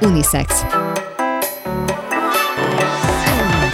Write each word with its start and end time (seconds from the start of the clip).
Unisex. 0.00 0.64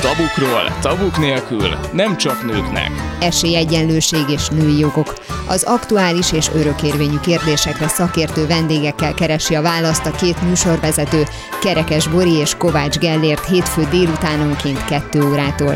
Tabukról, 0.01 0.79
tabuk 0.81 1.19
nélkül, 1.19 1.77
nem 1.93 2.17
csak 2.17 2.45
nőknek. 2.45 2.91
Esélyegyenlőség 3.21 4.29
és 4.29 4.49
női 4.49 4.79
jogok. 4.79 5.15
Az 5.49 5.63
aktuális 5.63 6.33
és 6.33 6.49
örökérvényű 6.55 7.19
kérdésekre 7.21 7.89
szakértő 7.89 8.47
vendégekkel 8.47 9.15
keresi 9.15 9.55
a 9.55 9.63
választ 9.63 10.07
a 10.07 10.11
két 10.11 10.43
műsorvezető, 10.43 11.23
Kerekes 11.61 12.09
Bori 12.09 12.33
és 12.33 12.55
Kovács 12.59 12.99
Gellért 12.99 13.47
hétfő 13.47 13.87
délutánonként 13.91 14.85
2 14.85 15.23
órától. 15.23 15.75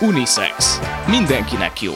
Unisex. 0.00 0.80
Mindenkinek 1.06 1.80
jó. 1.80 1.92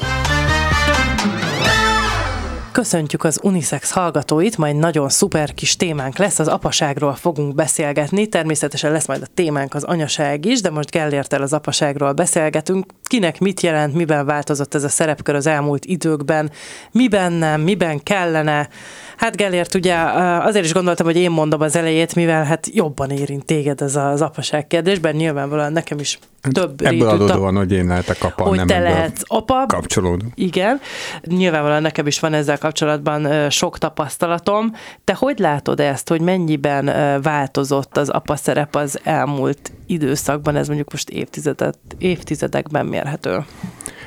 Köszöntjük 2.79 3.25
az 3.25 3.41
Unisex 3.43 3.91
hallgatóit, 3.91 4.57
majd 4.57 4.77
nagyon 4.77 5.09
szuper 5.09 5.55
kis 5.55 5.77
témánk 5.77 6.19
lesz, 6.19 6.39
az 6.39 6.49
apaságról 6.49 7.15
fogunk 7.15 7.55
beszélgetni, 7.55 8.27
természetesen 8.27 8.93
lesz 8.93 9.07
majd 9.07 9.23
a 9.23 9.27
témánk 9.35 9.75
az 9.75 9.85
anyaság 9.85 10.45
is, 10.45 10.61
de 10.61 10.71
most 10.71 10.91
Gellértel 10.91 11.43
az 11.43 11.53
apaságról 11.53 12.13
beszélgetünk. 12.13 12.87
Kinek 13.03 13.39
mit 13.39 13.61
jelent, 13.61 13.95
miben 13.95 14.27
változott 14.27 14.75
ez 14.75 14.85
a 14.85 14.89
szerepkör 14.89 15.35
az 15.35 15.47
elmúlt 15.47 15.85
időkben, 15.85 16.51
miben 16.93 17.33
nem, 17.33 17.61
miben 17.61 18.03
kellene, 18.03 18.69
Hát 19.19 19.37
Gellért, 19.37 19.75
ugye 19.75 19.97
azért 20.43 20.65
is 20.65 20.73
gondoltam, 20.73 21.07
hogy 21.07 21.17
én 21.17 21.31
mondom 21.31 21.61
az 21.61 21.77
elejét, 21.77 22.15
mivel 22.15 22.45
hát 22.45 22.69
jobban 22.73 23.11
érint 23.11 23.45
téged 23.45 23.83
ez 23.83 23.97
az 23.97 24.23
apaság 24.23 24.67
kérdésben, 24.67 25.15
nyilvánvalóan 25.15 25.73
nekem 25.73 25.99
is 25.99 26.19
hát 26.43 26.53
több 26.53 26.81
Ebből 26.81 27.09
adódóan, 27.09 27.57
hogy 27.57 27.73
én 27.73 27.87
lehetek 27.87 28.25
apa, 28.25 28.45
hogy 28.45 28.57
nem 28.57 28.67
te 28.67 28.79
lehetsz 28.79 29.23
apa. 29.27 29.67
Kapcsolódom. 29.67 30.33
Igen. 30.35 30.81
Nyilvánvalóan 31.25 31.83
nekem 31.83 32.07
is 32.07 32.21
van 32.21 32.33
ezzel 32.33 32.59
kapcsolatban 32.59 33.51
sok 33.51 33.79
tapasztalatom. 33.79 34.73
Te 35.05 35.15
hogy 35.15 35.39
látod 35.39 35.81
ezt, 35.81 36.09
hogy 36.09 36.21
mennyiben 36.21 36.85
változott 37.23 37.97
az 37.97 38.09
apa 38.09 38.37
szerep 38.37 38.75
az 38.77 38.99
elmúlt 39.03 39.73
időszakban, 39.87 40.57
ez 40.57 40.67
mondjuk 40.67 40.91
most 40.91 41.11
évtizedet, 41.11 41.79
évtizedekben 41.99 42.87
mérhető? 42.87 43.45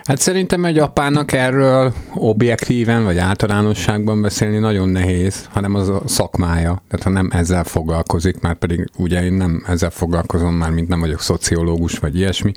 Hát 0.03 0.17
szerintem 0.17 0.65
egy 0.65 0.77
apának 0.77 1.31
erről 1.31 1.93
objektíven 2.13 3.03
vagy 3.03 3.17
általánosságban 3.17 4.21
beszélni 4.21 4.57
nagyon 4.57 4.89
nehéz, 4.89 5.47
hanem 5.51 5.75
az 5.75 5.89
a 5.89 6.01
szakmája. 6.05 6.83
Tehát 6.89 7.03
ha 7.03 7.09
nem 7.09 7.29
ezzel 7.31 7.63
foglalkozik, 7.63 8.39
már 8.39 8.55
pedig 8.55 8.89
ugye 8.97 9.23
én 9.23 9.33
nem 9.33 9.63
ezzel 9.67 9.89
foglalkozom 9.89 10.53
már, 10.53 10.71
mint 10.71 10.87
nem 10.87 10.99
vagyok 10.99 11.21
szociológus 11.21 11.97
vagy 11.97 12.15
ilyesmi, 12.15 12.51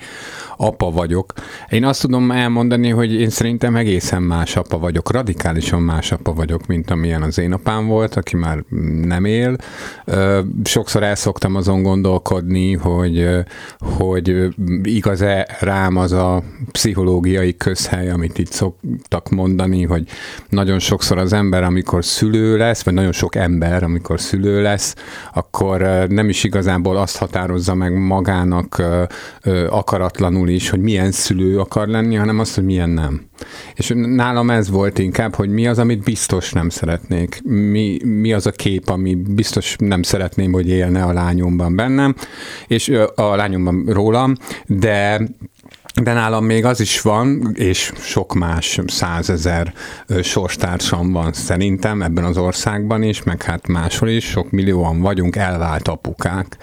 apa 0.56 0.90
vagyok. 0.90 1.32
Én 1.68 1.84
azt 1.84 2.00
tudom 2.00 2.30
elmondani, 2.30 2.88
hogy 2.88 3.12
én 3.12 3.30
szerintem 3.30 3.76
egészen 3.76 4.22
más 4.22 4.56
apa 4.56 4.78
vagyok, 4.78 5.12
radikálisan 5.12 5.82
más 5.82 6.12
apa 6.12 6.32
vagyok, 6.32 6.66
mint 6.66 6.90
amilyen 6.90 7.22
az 7.22 7.38
én 7.38 7.52
apám 7.52 7.86
volt, 7.86 8.16
aki 8.16 8.36
már 8.36 8.64
nem 9.02 9.24
él. 9.24 9.56
Sokszor 10.64 11.02
el 11.02 11.14
szoktam 11.14 11.54
azon 11.54 11.82
gondolkodni, 11.82 12.72
hogy, 12.72 13.28
hogy 13.78 14.48
igaz-e 14.82 15.56
rám 15.60 15.96
az 15.96 16.12
a 16.12 16.42
pszichológiai 17.34 17.56
közhely, 17.56 18.10
amit 18.10 18.38
itt 18.38 18.52
szoktak 18.52 19.30
mondani, 19.30 19.82
hogy 19.82 20.08
nagyon 20.48 20.78
sokszor 20.78 21.18
az 21.18 21.32
ember, 21.32 21.62
amikor 21.62 22.04
szülő 22.04 22.56
lesz, 22.56 22.82
vagy 22.82 22.94
nagyon 22.94 23.12
sok 23.12 23.34
ember, 23.34 23.82
amikor 23.82 24.20
szülő 24.20 24.62
lesz, 24.62 24.94
akkor 25.34 25.80
nem 26.08 26.28
is 26.28 26.44
igazából 26.44 26.96
azt 26.96 27.16
határozza 27.16 27.74
meg 27.74 27.98
magának 27.98 28.82
akaratlanul, 29.68 30.48
is, 30.48 30.68
hogy 30.70 30.80
milyen 30.80 31.12
szülő 31.12 31.58
akar 31.58 31.88
lenni, 31.88 32.14
hanem 32.14 32.38
azt, 32.38 32.54
hogy 32.54 32.64
milyen 32.64 32.90
nem. 32.90 33.20
És 33.74 33.92
nálam 33.94 34.50
ez 34.50 34.70
volt 34.70 34.98
inkább, 34.98 35.34
hogy 35.34 35.48
mi 35.48 35.66
az, 35.66 35.78
amit 35.78 36.02
biztos 36.02 36.52
nem 36.52 36.68
szeretnék. 36.68 37.40
Mi, 37.44 37.98
mi 38.04 38.32
az 38.32 38.46
a 38.46 38.50
kép, 38.50 38.88
ami 38.88 39.14
biztos 39.14 39.76
nem 39.78 40.02
szeretném, 40.02 40.52
hogy 40.52 40.68
élne 40.68 41.02
a 41.02 41.12
lányomban 41.12 41.76
bennem, 41.76 42.14
és 42.66 42.88
a 43.14 43.36
lányomban 43.36 43.84
rólam, 43.86 44.34
de 44.66 45.20
de 46.02 46.12
nálam 46.12 46.44
még 46.44 46.64
az 46.64 46.80
is 46.80 47.00
van, 47.00 47.52
és 47.54 47.92
sok 47.98 48.34
más 48.34 48.80
százezer 48.86 49.72
sorstársam 50.22 51.12
van 51.12 51.32
szerintem 51.32 52.02
ebben 52.02 52.24
az 52.24 52.36
országban 52.36 53.02
is, 53.02 53.22
meg 53.22 53.42
hát 53.42 53.66
máshol 53.66 54.08
is, 54.08 54.24
sok 54.24 54.50
millióan 54.50 55.00
vagyunk 55.00 55.36
elvált 55.36 55.88
apukák, 55.88 56.56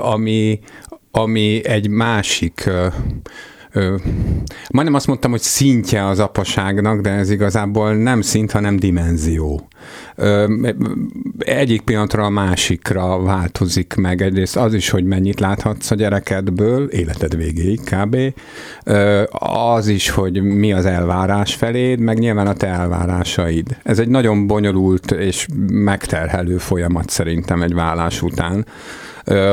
ami, 0.00 0.60
ami 1.10 1.64
egy 1.64 1.88
másik 1.88 2.70
ö, 3.72 3.96
majdnem 4.70 4.94
azt 4.94 5.06
mondtam, 5.06 5.30
hogy 5.30 5.40
szintje 5.40 6.06
az 6.06 6.18
apaságnak, 6.18 7.00
de 7.00 7.10
ez 7.10 7.30
igazából 7.30 7.94
nem 7.94 8.20
szint, 8.20 8.50
hanem 8.50 8.76
dimenzió. 8.76 9.68
Ö, 10.14 10.54
egyik 11.38 11.80
pillanatra 11.80 12.24
a 12.24 12.30
másikra 12.30 13.22
változik 13.22 13.94
meg. 13.94 14.22
Egyrészt 14.22 14.56
az 14.56 14.74
is, 14.74 14.90
hogy 14.90 15.04
mennyit 15.04 15.40
láthatsz 15.40 15.90
a 15.90 15.94
gyerekedből, 15.94 16.88
életed 16.88 17.36
végéig 17.36 17.80
kb. 17.80 18.16
Ö, 18.84 19.22
az 19.38 19.88
is, 19.88 20.10
hogy 20.10 20.42
mi 20.42 20.72
az 20.72 20.84
elvárás 20.84 21.54
feléd, 21.54 21.98
meg 21.98 22.18
nyilván 22.18 22.46
a 22.46 22.54
te 22.54 22.66
elvárásaid. 22.66 23.76
Ez 23.82 23.98
egy 23.98 24.08
nagyon 24.08 24.46
bonyolult 24.46 25.10
és 25.10 25.46
megterhelő 25.72 26.58
folyamat 26.58 27.10
szerintem 27.10 27.62
egy 27.62 27.74
vállás 27.74 28.22
után. 28.22 28.66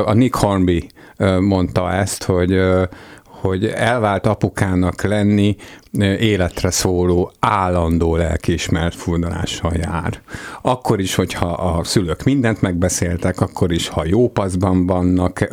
A 0.05 0.13
Nick 0.13 0.35
Hornby 0.35 0.89
mondta 1.39 1.91
ezt, 1.91 2.23
hogy 2.23 2.59
hogy 3.47 3.66
elvált 3.66 4.25
apukának 4.25 5.02
lenni 5.02 5.56
életre 6.02 6.72
szóló 6.72 7.31
állandó 7.40 8.16
lelkiismert 8.16 8.96
furdalással 8.96 9.74
jár. 9.75 10.22
Akkor 10.62 11.00
is, 11.00 11.16
hogyha 11.16 11.47
a 11.47 11.84
szülők 11.84 12.24
mindent 12.24 12.62
megbeszéltek, 12.62 13.41
akkor 13.41 13.72
is, 13.72 13.88
ha 13.88 14.06
jó 14.06 14.30
paszban 14.30 14.85
vannak, 14.85 15.47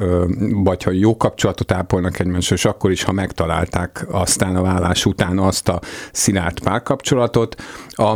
vagy 0.50 0.82
ha 0.82 0.90
jó 0.90 1.16
kapcsolatot 1.16 1.72
ápolnak 1.72 2.18
egymással, 2.18 2.56
és 2.56 2.64
akkor 2.64 2.90
is, 2.90 3.02
ha 3.02 3.12
megtalálták 3.12 4.06
aztán 4.10 4.56
a 4.56 4.62
vállás 4.62 5.06
után 5.06 5.38
azt 5.38 5.68
a 5.68 5.80
szilárd 6.12 6.60
párkapcsolatot, 6.60 7.62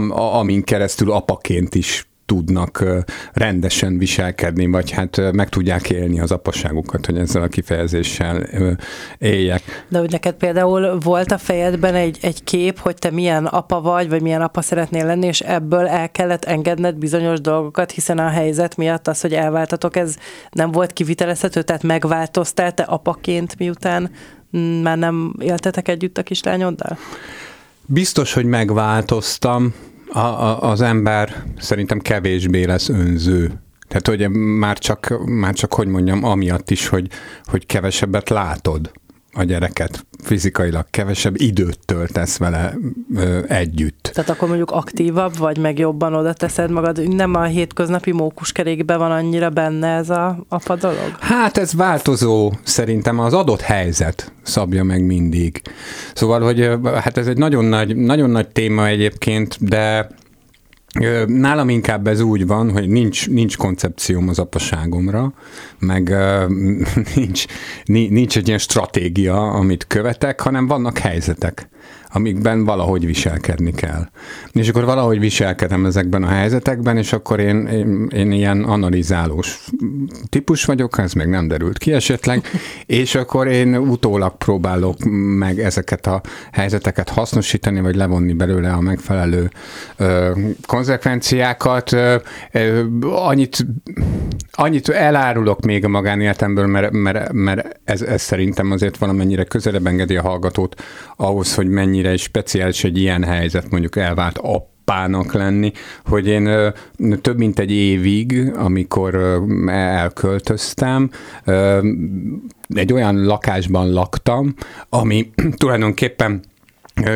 amin 0.09 0.63
keresztül 0.63 1.13
apaként 1.13 1.75
is 1.75 2.09
tudnak 2.29 2.85
rendesen 3.33 3.99
viselkedni, 3.99 4.67
vagy 4.67 4.91
hát 4.91 5.33
meg 5.33 5.49
tudják 5.49 5.91
élni 5.91 6.21
az 6.21 6.31
apasságukat, 6.31 7.07
hogy 7.07 7.17
ezzel 7.17 7.43
a 7.43 7.47
kifejezéssel 7.47 8.47
éljek. 9.19 9.63
De 9.89 9.99
hogy 9.99 10.11
neked 10.11 10.35
például 10.35 10.99
volt 10.99 11.33
a 11.33 11.39
fejedben 11.39 11.95
egy, 11.95 12.19
egy 12.21 12.45
kép, 12.45 12.79
hogy 12.79 12.95
te 12.95 13.11
milyen 13.11 13.47
apa 13.47 13.81
vagy, 13.81 14.09
vagy 14.09 14.23
milyen 14.23 14.43
apa 14.43 14.61
szeretnél 14.61 15.07
lenni, 15.07 15.27
és 15.27 15.41
ebből 15.41 15.87
el 15.87 16.11
kellett 16.11 16.45
engedned 16.45 16.97
bizonyos 16.97 17.41
dolgokat, 17.41 17.91
hiszen 17.91 18.19
a 18.19 18.29
helyzet 18.29 18.77
miatt 18.77 19.09
az, 19.09 19.21
hogy 19.21 19.35
elváltatok, 19.35 19.97
ez 19.97 20.17
nem 20.51 20.71
volt 20.71 20.93
kivitelezhető, 20.93 21.63
tehát 21.63 21.83
megváltoztál 21.83 22.75
te 22.75 22.83
apaként, 22.83 23.59
miután 23.59 24.11
már 24.83 24.99
nem 24.99 25.35
éltetek 25.41 25.89
együtt 25.89 26.19
a 26.19 26.23
kislányoddal? 26.23 26.99
Biztos, 27.87 28.33
hogy 28.33 28.45
megváltoztam, 28.45 29.75
a, 30.13 30.19
a, 30.19 30.61
az 30.63 30.81
ember 30.81 31.45
szerintem 31.59 31.99
kevésbé 31.99 32.65
lesz 32.65 32.89
önző. 32.89 33.61
Tehát, 33.89 34.07
hogy 34.07 34.31
már 34.31 34.79
csak, 34.79 35.27
már 35.27 35.55
csak, 35.55 35.75
hogy 35.75 35.87
mondjam, 35.87 36.25
amiatt 36.25 36.71
is, 36.71 36.89
hogy, 36.89 37.09
hogy 37.45 37.67
kevesebbet 37.67 38.29
látod 38.29 38.91
a 39.33 39.43
gyereket 39.43 40.07
fizikailag 40.23 40.87
kevesebb 40.91 41.41
időt 41.41 41.79
töltesz 41.85 42.37
vele 42.37 42.75
ö, 43.15 43.39
együtt. 43.49 44.11
Tehát 44.13 44.31
akkor 44.31 44.49
mondjuk 44.49 44.71
aktívabb 44.71 45.37
vagy, 45.37 45.59
meg 45.59 45.79
jobban 45.79 46.15
oda 46.15 46.33
teszed 46.33 46.71
magad, 46.71 47.09
nem 47.09 47.35
a 47.35 47.43
hétköznapi 47.43 48.13
mókuskerékben 48.13 48.99
van 48.99 49.11
annyira 49.11 49.51
benne 49.51 49.89
ez 49.89 50.11
a 50.11 50.45
apa 50.49 50.77
dolog? 50.77 51.17
Hát 51.21 51.57
ez 51.59 51.75
változó, 51.75 52.53
szerintem 52.63 53.19
az 53.19 53.35
adott 53.35 53.61
helyzet 53.61 54.33
szabja 54.43 54.85
meg 54.85 55.05
mindig. 55.05 55.63
Szóval, 56.15 56.41
hogy 56.41 56.71
hát 56.85 57.17
ez 57.17 57.27
egy 57.27 57.39
nagyon 57.39 57.65
nagy, 57.65 57.97
nagyon 57.97 58.31
nagy 58.31 58.49
téma 58.49 58.87
egyébként, 58.87 59.57
de 59.61 60.09
Nálam 61.27 61.69
inkább 61.69 62.07
ez 62.07 62.21
úgy 62.21 62.47
van, 62.47 62.71
hogy 62.71 62.89
nincs, 62.89 63.29
nincs 63.29 63.57
koncepcióm 63.57 64.29
az 64.29 64.39
apaságomra, 64.39 65.33
meg 65.79 66.15
nincs, 67.15 67.45
nincs 67.85 68.37
egy 68.37 68.47
ilyen 68.47 68.59
stratégia, 68.59 69.51
amit 69.51 69.87
követek, 69.87 70.41
hanem 70.41 70.67
vannak 70.67 70.99
helyzetek 70.99 71.69
amikben 72.13 72.65
valahogy 72.65 73.07
viselkedni 73.07 73.73
kell. 73.73 74.09
És 74.53 74.69
akkor 74.69 74.85
valahogy 74.85 75.19
viselkedem 75.21 75.87
ezekben 75.87 76.23
a 76.23 76.29
helyzetekben, 76.29 76.97
és 76.97 77.13
akkor 77.13 77.41
én, 77.41 77.67
én, 77.67 78.09
én 78.15 78.33
ilyen 78.33 78.63
analizálós 78.63 79.65
típus 80.29 80.65
vagyok, 80.65 80.99
ez 80.99 81.13
még 81.13 81.27
nem 81.27 81.49
derült 81.49 81.79
ki 81.79 81.93
esetleg, 81.93 82.45
és 82.87 83.15
akkor 83.15 83.47
én 83.47 83.77
utólag 83.77 84.37
próbálok 84.37 84.97
meg 85.39 85.61
ezeket 85.61 86.07
a 86.07 86.21
helyzeteket 86.53 87.09
hasznosítani, 87.09 87.81
vagy 87.81 87.97
levonni 87.97 88.33
belőle 88.33 88.73
a 88.73 88.81
megfelelő 88.81 89.51
ö, 89.97 90.31
konzekvenciákat. 90.67 91.93
Ö, 91.93 92.17
ö, 92.53 92.85
annyit, 93.03 93.67
annyit 94.61 94.89
elárulok 94.89 95.61
még 95.61 95.85
a 95.85 95.89
magánéletemből, 95.89 96.67
mert, 96.67 96.93
mert, 96.93 97.33
mert 97.33 97.81
ez, 97.85 98.03
ez 98.03 98.23
szerintem 98.23 98.71
azért 98.71 98.99
valamennyire 98.99 99.45
közelebb 99.45 99.87
engedi 99.87 100.17
a 100.17 100.23
hallgatót 100.23 100.83
ahhoz, 101.17 101.55
hogy 101.55 101.69
mennyi 101.69 101.99
mennyire 101.99 102.17
speciális 102.17 102.85
egy 102.85 102.99
ilyen 102.99 103.25
helyzet, 103.25 103.71
mondjuk 103.71 103.97
elvált 103.97 104.39
apának 104.39 105.33
lenni, 105.33 105.73
hogy 106.05 106.27
én 106.27 106.73
több 107.21 107.39
mint 107.39 107.59
egy 107.59 107.71
évig, 107.71 108.53
amikor 108.57 109.15
elköltöztem, 109.67 111.11
egy 112.69 112.93
olyan 112.93 113.25
lakásban 113.25 113.93
laktam, 113.93 114.55
ami 114.89 115.31
tulajdonképpen 115.57 116.43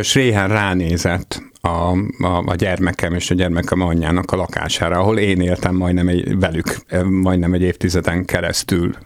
Sréhen 0.03 0.49
ránézett 0.49 1.43
a, 1.69 1.93
a, 2.25 2.43
a 2.47 2.55
gyermekem 2.55 3.15
és 3.15 3.31
a 3.31 3.35
gyermekem 3.35 3.81
anyjának 3.81 4.31
a 4.33 4.37
lakására, 4.37 4.99
ahol 4.99 5.19
én 5.19 5.41
éltem 5.41 5.75
majdnem 5.75 6.09
egy, 6.09 6.39
velük, 6.39 6.77
majdnem 7.05 7.55
egy 7.55 7.63
évtizeden 7.63 8.25
keresztül 8.25 8.97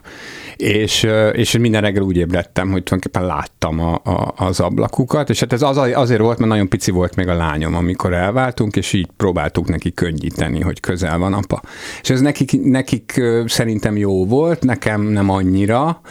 és, 0.57 1.07
és 1.31 1.57
minden 1.57 1.81
reggel 1.81 2.01
úgy 2.01 2.17
ébredtem, 2.17 2.71
hogy 2.71 2.83
tulajdonképpen 2.83 3.25
láttam 3.25 3.79
a, 3.79 3.93
a, 4.03 4.33
az 4.35 4.59
ablakukat, 4.59 5.29
és 5.29 5.39
hát 5.39 5.53
ez 5.53 5.61
az, 5.61 5.77
azért 5.77 6.21
volt, 6.21 6.37
mert 6.37 6.51
nagyon 6.51 6.69
pici 6.69 6.91
volt 6.91 7.15
még 7.15 7.27
a 7.27 7.35
lányom, 7.35 7.75
amikor 7.75 8.13
elváltunk, 8.13 8.75
és 8.75 8.93
így 8.93 9.07
próbáltuk 9.17 9.67
neki 9.67 9.93
könnyíteni, 9.93 10.61
hogy 10.61 10.79
közel 10.79 11.17
van 11.17 11.33
apa. 11.33 11.61
És 12.01 12.09
ez 12.09 12.21
nekik, 12.21 12.61
nekik 12.63 13.21
szerintem 13.45 13.97
jó 13.97 14.25
volt, 14.25 14.63
nekem 14.63 15.01
nem 15.01 15.29
annyira, 15.29 16.01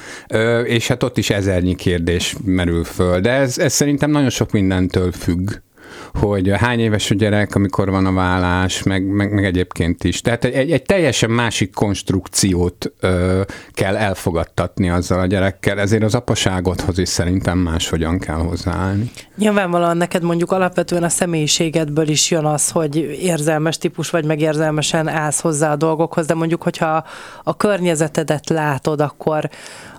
és 0.65 0.89
hát 0.89 1.03
ott 1.03 1.19
is 1.19 1.31
ezernyi 1.31 1.75
kérdés 1.75 2.37
merül 2.45 2.85
föl, 2.85 3.21
de 3.21 3.31
ez, 3.31 3.59
ez 3.59 3.73
szerintem 3.73 4.11
nagyon 4.11 4.31
sok 4.31 4.51
mindentől 4.53 5.13
függ 5.13 5.51
hogy 6.19 6.53
hány 6.57 6.81
éves 6.81 7.11
a 7.11 7.15
gyerek, 7.15 7.55
amikor 7.55 7.91
van 7.91 8.07
a 8.07 8.13
vállás, 8.13 8.83
meg, 8.83 9.07
meg, 9.07 9.33
meg 9.33 9.45
egyébként 9.45 10.05
is. 10.05 10.21
Tehát 10.21 10.45
egy, 10.45 10.71
egy 10.71 10.83
teljesen 10.83 11.31
másik 11.31 11.75
konstrukciót 11.75 12.93
ö, 13.01 13.41
kell 13.73 13.97
elfogadtatni 13.97 14.91
azzal 14.91 15.21
a 15.21 15.27
gyerekkel, 15.27 15.81
ezért 15.81 16.03
az 16.03 16.15
apaságodhoz 16.15 16.99
is 16.99 17.09
szerintem 17.09 17.59
máshogyan 17.59 18.19
kell 18.19 18.37
hozzáállni. 18.37 19.11
Nyilvánvalóan 19.37 19.97
neked 19.97 20.23
mondjuk 20.23 20.53
alapvetően 20.53 21.03
a 21.03 21.09
személyiségedből 21.09 22.09
is 22.09 22.31
jön 22.31 22.45
az, 22.45 22.71
hogy 22.71 22.97
érzelmes 23.21 23.79
típus 23.79 24.11
vagy, 24.11 24.25
meg 24.25 24.41
érzelmesen 24.41 25.09
állsz 25.09 25.41
hozzá 25.41 25.73
a 25.73 25.77
dolgokhoz, 25.77 26.27
de 26.27 26.35
mondjuk, 26.35 26.63
hogyha 26.63 27.05
a 27.43 27.57
környezetedet 27.57 28.49
látod, 28.49 29.01
akkor, 29.01 29.49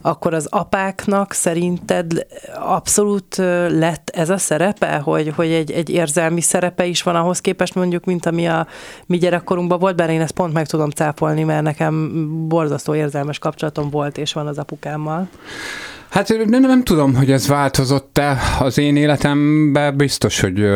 akkor 0.07 0.33
az 0.33 0.47
apáknak 0.49 1.33
szerinted 1.33 2.25
abszolút 2.59 3.35
lett 3.67 4.09
ez 4.13 4.29
a 4.29 4.37
szerepe, 4.37 4.97
hogy, 4.97 5.33
hogy 5.35 5.51
egy, 5.51 5.71
egy 5.71 5.89
érzelmi 5.89 6.41
szerepe 6.41 6.85
is 6.85 7.03
van 7.03 7.15
ahhoz 7.15 7.39
képest 7.39 7.75
mondjuk, 7.75 8.05
mint 8.05 8.25
ami 8.25 8.47
a 8.47 8.67
mi 9.05 9.17
gyerekkorunkban 9.17 9.79
volt, 9.79 9.95
bár 9.95 10.09
én 10.09 10.21
ezt 10.21 10.31
pont 10.31 10.53
meg 10.53 10.67
tudom 10.67 10.89
cápolni, 10.89 11.43
mert 11.43 11.63
nekem 11.63 12.25
borzasztó 12.47 12.95
érzelmes 12.95 13.39
kapcsolatom 13.39 13.89
volt 13.89 14.17
és 14.17 14.33
van 14.33 14.47
az 14.47 14.57
apukámmal. 14.57 15.27
Hát 16.09 16.27
nem, 16.45 16.61
nem 16.61 16.83
tudom, 16.83 17.15
hogy 17.15 17.31
ez 17.31 17.47
változott-e 17.47 18.37
az 18.59 18.77
én 18.77 18.95
életemben, 18.95 19.97
biztos, 19.97 20.39
hogy 20.39 20.69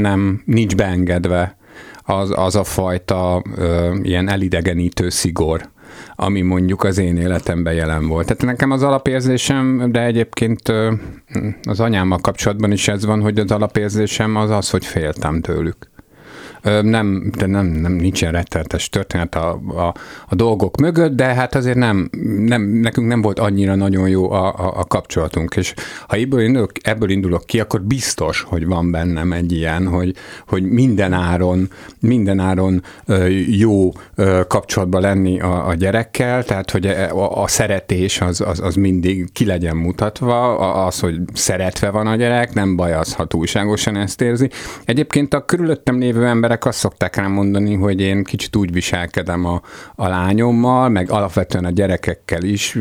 nem, 0.00 0.42
nincs 0.44 0.74
beengedve 0.74 1.56
az, 2.02 2.32
az 2.34 2.56
a 2.56 2.64
fajta 2.64 3.42
ö, 3.56 3.94
ilyen 4.02 4.28
elidegenítő 4.28 5.08
szigor, 5.08 5.68
ami 6.14 6.40
mondjuk 6.40 6.84
az 6.84 6.98
én 6.98 7.16
életemben 7.16 7.74
jelen 7.74 8.06
volt. 8.08 8.26
Tehát 8.26 8.42
nekem 8.42 8.70
az 8.70 8.82
alapérzésem, 8.82 9.92
de 9.92 10.04
egyébként 10.04 10.72
az 11.62 11.80
anyámmal 11.80 12.18
kapcsolatban 12.18 12.72
is 12.72 12.88
ez 12.88 13.04
van, 13.04 13.20
hogy 13.20 13.38
az 13.38 13.50
alapérzésem 13.50 14.36
az 14.36 14.50
az, 14.50 14.70
hogy 14.70 14.84
féltem 14.84 15.40
tőlük 15.40 15.76
nem, 16.82 17.30
de 17.38 17.46
nem, 17.46 17.66
nem 17.66 17.92
nincsen 17.92 18.32
rettenetes 18.32 18.88
történet 18.88 19.34
a, 19.34 19.60
a, 19.66 19.94
a, 20.28 20.34
dolgok 20.34 20.76
mögött, 20.76 21.12
de 21.12 21.24
hát 21.24 21.54
azért 21.54 21.76
nem, 21.76 22.10
nem, 22.38 22.62
nekünk 22.62 23.08
nem 23.08 23.22
volt 23.22 23.38
annyira 23.38 23.74
nagyon 23.74 24.08
jó 24.08 24.30
a, 24.30 24.46
a, 24.46 24.78
a 24.78 24.84
kapcsolatunk, 24.84 25.56
és 25.56 25.74
ha 26.08 26.16
ebből 26.16 26.40
indulok, 26.40 26.72
ebből 26.82 27.10
indulok 27.10 27.44
ki, 27.44 27.60
akkor 27.60 27.82
biztos, 27.82 28.40
hogy 28.40 28.66
van 28.66 28.90
bennem 28.90 29.32
egy 29.32 29.52
ilyen, 29.52 29.86
hogy, 29.86 30.14
hogy 30.48 30.62
minden 30.62 31.12
áron, 31.12 31.70
minden 32.00 32.38
áron 32.38 32.82
jó 33.46 33.92
kapcsolatban 34.48 35.00
lenni 35.00 35.40
a, 35.40 35.68
a 35.68 35.74
gyerekkel, 35.74 36.44
tehát 36.44 36.70
hogy 36.70 36.86
a, 36.86 37.42
a 37.42 37.48
szeretés 37.48 38.20
az, 38.20 38.40
az, 38.40 38.60
az 38.60 38.74
mindig 38.74 39.32
ki 39.32 39.44
legyen 39.44 39.76
mutatva, 39.76 40.58
az, 40.86 41.00
hogy 41.00 41.18
szeretve 41.32 41.90
van 41.90 42.06
a 42.06 42.16
gyerek, 42.16 42.54
nem 42.54 42.76
baj 42.76 42.94
az, 42.94 43.14
ha 43.14 43.24
túlságosan 43.24 43.96
ezt 43.96 44.20
érzi. 44.20 44.50
Egyébként 44.84 45.34
a 45.34 45.44
körülöttem 45.44 45.98
lévő 45.98 46.26
emberek 46.26 46.55
emberek 46.56 46.64
azt 46.64 46.78
szokták 46.78 47.16
rám 47.16 47.32
mondani, 47.32 47.74
hogy 47.74 48.00
én 48.00 48.24
kicsit 48.24 48.56
úgy 48.56 48.72
viselkedem 48.72 49.44
a, 49.44 49.62
a 49.94 50.08
lányommal, 50.08 50.88
meg 50.88 51.10
alapvetően 51.10 51.64
a 51.64 51.70
gyerekekkel 51.70 52.42
is, 52.42 52.78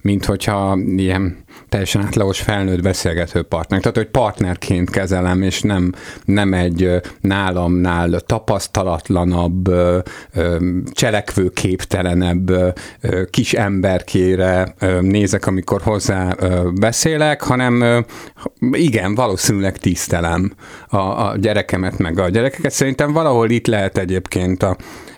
mint 0.00 0.24
hogyha 0.24 0.78
ilyen 0.96 1.44
teljesen 1.68 2.02
átlagos 2.02 2.40
felnőtt 2.40 2.82
beszélgető 2.82 3.42
partner. 3.42 3.80
Tehát, 3.80 3.96
hogy 3.96 4.08
partnerként 4.08 4.90
kezelem, 4.90 5.42
és 5.42 5.60
nem, 5.60 5.92
nem 6.24 6.52
egy 6.52 7.00
nálamnál 7.20 8.20
tapasztalatlanabb, 8.20 9.74
cselekvőképtelenebb 10.92 12.52
kis 13.30 13.52
emberkére 13.52 14.74
nézek, 15.00 15.46
amikor 15.46 15.82
hozzá 15.82 16.36
beszélek, 16.74 17.42
hanem 17.42 18.04
igen, 18.72 19.14
valószínűleg 19.14 19.78
tisztelem 19.78 20.52
a, 20.88 20.96
a 20.96 21.36
gyerekemet, 21.36 21.98
meg 21.98 22.18
a 22.18 22.28
gyerekeket. 22.28 22.72
Szerintem 22.72 23.12
valahol 23.12 23.50
itt 23.50 23.66
lehet 23.66 23.98
egyébként 23.98 24.62
a, 24.62 24.76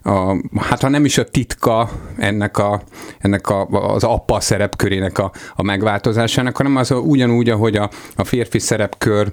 a, 0.09 0.37
hát 0.57 0.81
ha 0.81 0.89
nem 0.89 1.05
is 1.05 1.19
a 1.19 1.25
titka 1.25 1.91
ennek, 2.17 2.59
a, 2.59 2.83
ennek 3.19 3.49
a, 3.49 3.67
az 3.67 4.05
apa 4.05 4.41
szerepkörének 4.41 5.19
a, 5.19 5.33
a 5.55 5.63
megváltozásának, 5.63 6.57
hanem 6.57 6.77
az 6.77 6.91
ugyanúgy, 6.91 7.51
ahogy 7.51 7.77
a, 7.77 7.91
a 8.17 8.25
férfi 8.25 8.59
szerepkör 8.59 9.33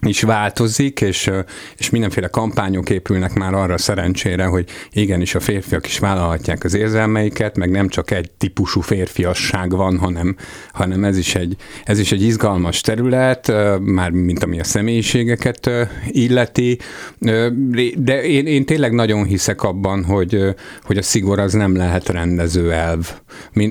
is 0.00 0.22
változik, 0.22 1.00
és, 1.00 1.30
és 1.76 1.90
mindenféle 1.90 2.26
kampányok 2.26 2.90
épülnek 2.90 3.34
már 3.34 3.54
arra 3.54 3.78
szerencsére, 3.78 4.44
hogy 4.44 4.68
igenis 4.92 5.34
a 5.34 5.40
férfiak 5.40 5.86
is 5.86 5.98
vállalhatják 5.98 6.64
az 6.64 6.74
érzelmeiket, 6.74 7.56
meg 7.56 7.70
nem 7.70 7.88
csak 7.88 8.10
egy 8.10 8.30
típusú 8.30 8.80
férfiasság 8.80 9.70
van, 9.70 9.98
hanem, 9.98 10.36
hanem 10.72 11.04
ez, 11.04 11.18
is 11.18 11.34
egy, 11.34 11.56
ez 11.84 11.98
is 11.98 12.12
egy 12.12 12.22
izgalmas 12.22 12.80
terület, 12.80 13.52
már 13.80 14.10
mint 14.10 14.42
ami 14.42 14.60
a 14.60 14.64
személyiségeket 14.64 15.70
illeti, 16.08 16.78
de 17.96 18.22
én, 18.24 18.46
én 18.46 18.64
tényleg 18.64 18.92
nagyon 18.92 19.24
hiszek 19.24 19.62
abban, 19.62 20.04
hogy, 20.04 20.54
hogy 20.82 20.96
a 20.96 21.02
szigor 21.02 21.38
az 21.38 21.52
nem 21.52 21.76
lehet 21.76 22.08
rendező 22.08 22.72
elv, 22.72 23.12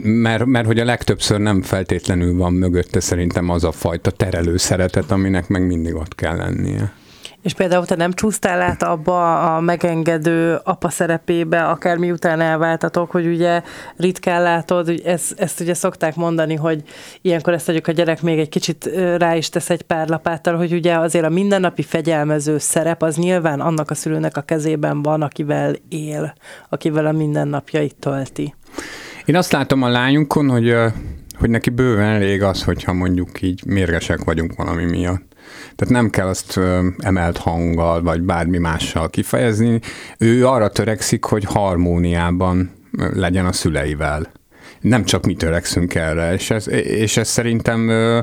mert, 0.04 0.46
mert 0.46 0.66
hogy 0.66 0.80
a 0.80 0.86
legtöbbször 0.86 1.40
nem 1.40 1.62
feltétlenül 1.62 2.38
van 2.38 2.54
mögötte 2.54 3.00
szerintem 3.00 3.50
az 3.50 3.64
a 3.64 3.72
fajta 3.72 4.12
terelő 4.12 4.58
szeretet, 4.58 5.12
aminek 5.12 5.48
meg 5.48 5.66
mindig 5.66 5.96
ott 5.96 6.15
kell 6.16 6.36
lennie. 6.36 6.94
És 7.46 7.54
például 7.54 7.86
te 7.86 7.96
nem 7.96 8.14
csúsztál 8.14 8.62
át 8.62 8.84
abba 8.84 9.56
a 9.56 9.60
megengedő 9.60 10.60
apa 10.64 10.90
szerepébe, 10.90 11.64
akár 11.64 11.98
miután 11.98 12.42
elváltatok, 12.42 13.12
hogy 13.12 13.28
ugye 13.28 13.62
ritkán 13.98 14.42
látod, 14.42 14.86
hogy 14.86 15.02
ezt, 15.06 15.40
ezt 15.40 15.60
ugye 15.60 15.74
szokták 15.74 16.16
mondani, 16.16 16.56
hogy 16.56 16.84
ilyenkor 17.22 17.54
ezt 17.54 17.66
vagyok 17.66 17.88
a 17.88 17.92
gyerek 17.92 18.22
még 18.22 18.40
egy 18.40 18.50
kicsit 18.50 18.90
rá 19.18 19.36
is 19.36 19.50
tesz 19.50 19.70
egy 19.70 19.82
pár 19.82 20.08
lapáttal, 20.08 20.58
hogy 20.58 20.74
ugye 20.74 20.98
azért 20.98 21.26
a 21.26 21.30
mindennapi 21.30 21.82
fegyelmező 21.82 22.58
szerep 22.58 23.02
az 23.02 23.16
nyilván 23.16 23.60
annak 23.60 23.90
a 23.90 23.96
szülőnek 23.96 24.38
a 24.38 24.42
kezében 24.42 25.02
van, 25.02 25.22
akivel 25.22 25.76
él, 25.90 26.34
akivel 26.70 27.06
a 27.06 27.12
mindennapjait 27.12 27.96
tölti. 28.00 28.56
Én 29.26 29.36
azt 29.36 29.52
látom 29.52 29.82
a 29.82 29.90
lányunkon, 29.90 30.50
hogy, 30.50 30.76
hogy 31.38 31.50
neki 31.50 31.70
bőven 31.70 32.10
elég 32.10 32.42
az, 32.42 32.64
hogyha 32.64 32.94
mondjuk 32.94 33.42
így 33.42 33.66
mérgesek 33.66 34.24
vagyunk 34.24 34.56
valami 34.56 34.86
miatt 34.86 35.34
tehát 35.76 35.94
nem 35.94 36.10
kell 36.10 36.28
azt 36.28 36.60
emelt 36.98 37.38
hanggal, 37.38 38.02
vagy 38.02 38.22
bármi 38.22 38.58
mással 38.58 39.10
kifejezni. 39.10 39.80
Ő 40.18 40.48
arra 40.48 40.70
törekszik, 40.70 41.24
hogy 41.24 41.44
harmóniában 41.44 42.72
legyen 43.14 43.46
a 43.46 43.52
szüleivel 43.52 44.32
nem 44.82 45.04
csak 45.04 45.26
mi 45.26 45.36
törekszünk 45.36 45.96
erre, 45.96 46.34
és 46.34 46.50
ez, 46.50 46.68
és 46.70 47.18
ez 47.18 47.28
szerintem 47.28 47.88
ö, 47.88 48.20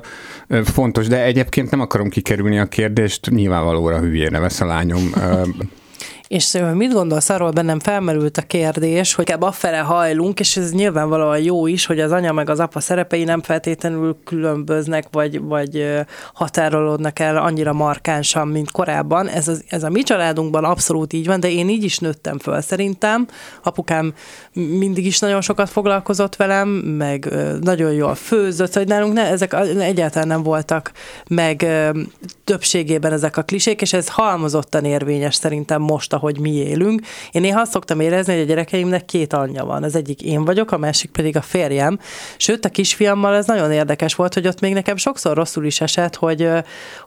ö, 0.47 0.62
fontos, 0.64 1.07
de 1.07 1.23
egyébként 1.23 1.71
nem 1.71 1.81
akarom 1.81 2.09
kikerülni 2.09 2.59
a 2.59 2.66
kérdést, 2.66 3.31
nyilvánvalóra 3.31 3.99
hülyére 3.99 4.38
vesz 4.38 4.61
a 4.61 4.66
lányom. 4.66 5.12
Ö, 5.16 5.42
és 6.33 6.59
mit 6.75 6.93
gondolsz 6.93 7.29
arról, 7.29 7.51
bennem 7.51 7.79
felmerült 7.79 8.37
a 8.37 8.43
kérdés, 8.43 9.15
hogy 9.15 9.29
inkább 9.29 9.49
afele 9.49 9.79
hajlunk, 9.79 10.41
és 10.41 10.57
ez 10.57 10.73
nyilvánvalóan 10.73 11.39
jó 11.39 11.67
is, 11.67 11.87
hogy 11.87 12.01
az 12.01 12.12
anya 12.12 12.33
meg 12.33 12.51
az 12.51 12.61
apa 12.61 12.81
szerepei 12.81 13.25
nem 13.25 13.43
feltétlenül 13.43 14.17
különböznek, 14.25 15.07
vagy, 15.11 15.41
vagy 15.41 15.87
határolódnak 16.35 17.19
el 17.19 17.37
annyira 17.37 17.73
markánsan, 17.73 18.49
mint 18.49 18.71
korábban. 18.71 19.29
Ez, 19.29 19.49
az, 19.49 19.65
ez 19.69 19.83
a 19.83 19.89
mi 19.89 20.03
családunkban 20.03 20.65
abszolút 20.65 21.12
így 21.12 21.27
van, 21.27 21.41
de 21.41 21.51
én 21.51 21.69
így 21.69 21.85
is 21.85 21.99
nőttem 21.99 22.39
föl 22.39 22.61
szerintem. 22.61 23.27
Apukám 23.62 24.15
mindig 24.53 25.07
is 25.07 25.19
nagyon 25.19 25.41
sokat 25.41 25.69
foglalkozott 25.69 26.37
velem, 26.37 26.69
meg 26.69 27.29
nagyon 27.61 27.93
jól 27.93 28.15
főzött, 28.15 28.75
hogy 28.75 28.87
nálunk 28.87 29.12
ne, 29.12 29.23
ezek 29.23 29.55
egyáltalán 29.79 30.29
nem 30.29 30.43
voltak 30.43 30.93
meg 31.29 31.67
többségében 32.45 33.12
ezek 33.12 33.37
a 33.37 33.43
klisék, 33.43 33.81
és 33.81 33.93
ez 33.93 34.09
halmozottan 34.09 34.85
érvényes 34.85 35.35
szerintem 35.35 35.83
most 35.83 36.12
ahogy 36.23 36.38
mi 36.38 36.50
élünk. 36.50 37.00
Én 37.31 37.41
néha 37.41 37.61
azt 37.61 37.71
szoktam 37.71 38.00
érezni, 38.00 38.33
hogy 38.33 38.43
a 38.43 38.47
gyerekeimnek 38.47 39.05
két 39.05 39.33
anyja 39.33 39.64
van. 39.64 39.83
Az 39.83 39.95
egyik 39.97 40.23
én 40.23 40.45
vagyok, 40.45 40.71
a 40.73 40.79
másik 40.79 41.11
pedig 41.11 41.37
a 41.37 41.43
férjem. 41.43 41.99
Sőt, 42.37 42.64
a 42.64 42.69
kisfiammal 42.69 43.35
ez 43.35 43.47
nagyon 43.47 43.73
érdekes 43.73 44.14
volt, 44.14 44.35
hogy 44.35 44.47
ott 44.47 44.61
még 44.61 44.73
nekem 44.73 44.97
sokszor 44.97 45.37
rosszul 45.37 45.64
is 45.64 45.81
esett, 45.81 46.17
hogy, 46.17 46.49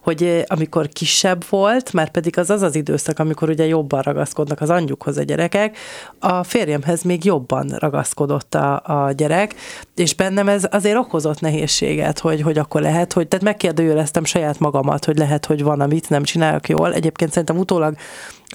hogy 0.01 0.43
amikor 0.47 0.89
kisebb 0.89 1.45
volt, 1.49 1.93
mert 1.93 2.11
pedig 2.11 2.37
az 2.37 2.49
az 2.49 2.61
az 2.61 2.75
időszak, 2.75 3.19
amikor 3.19 3.49
ugye 3.49 3.65
jobban 3.65 4.01
ragaszkodnak 4.01 4.61
az 4.61 4.69
anyjukhoz 4.69 5.17
a 5.17 5.23
gyerekek, 5.23 5.77
a 6.19 6.43
férjemhez 6.43 7.01
még 7.01 7.25
jobban 7.25 7.75
ragaszkodott 7.79 8.55
a, 8.55 8.81
a 8.85 9.11
gyerek, 9.11 9.55
és 9.95 10.15
bennem 10.15 10.49
ez 10.49 10.67
azért 10.71 10.97
okozott 10.97 11.39
nehézséget, 11.39 12.19
hogy, 12.19 12.41
hogy 12.41 12.57
akkor 12.57 12.81
lehet, 12.81 13.13
hogy 13.13 13.27
tehát 13.27 13.45
megkérdőjeleztem 13.45 14.23
saját 14.23 14.59
magamat, 14.59 15.05
hogy 15.05 15.17
lehet, 15.17 15.45
hogy 15.45 15.63
van, 15.63 15.81
amit 15.81 16.09
nem 16.09 16.23
csinálok 16.23 16.69
jól. 16.69 16.93
Egyébként 16.93 17.29
szerintem 17.29 17.57
utólag 17.57 17.95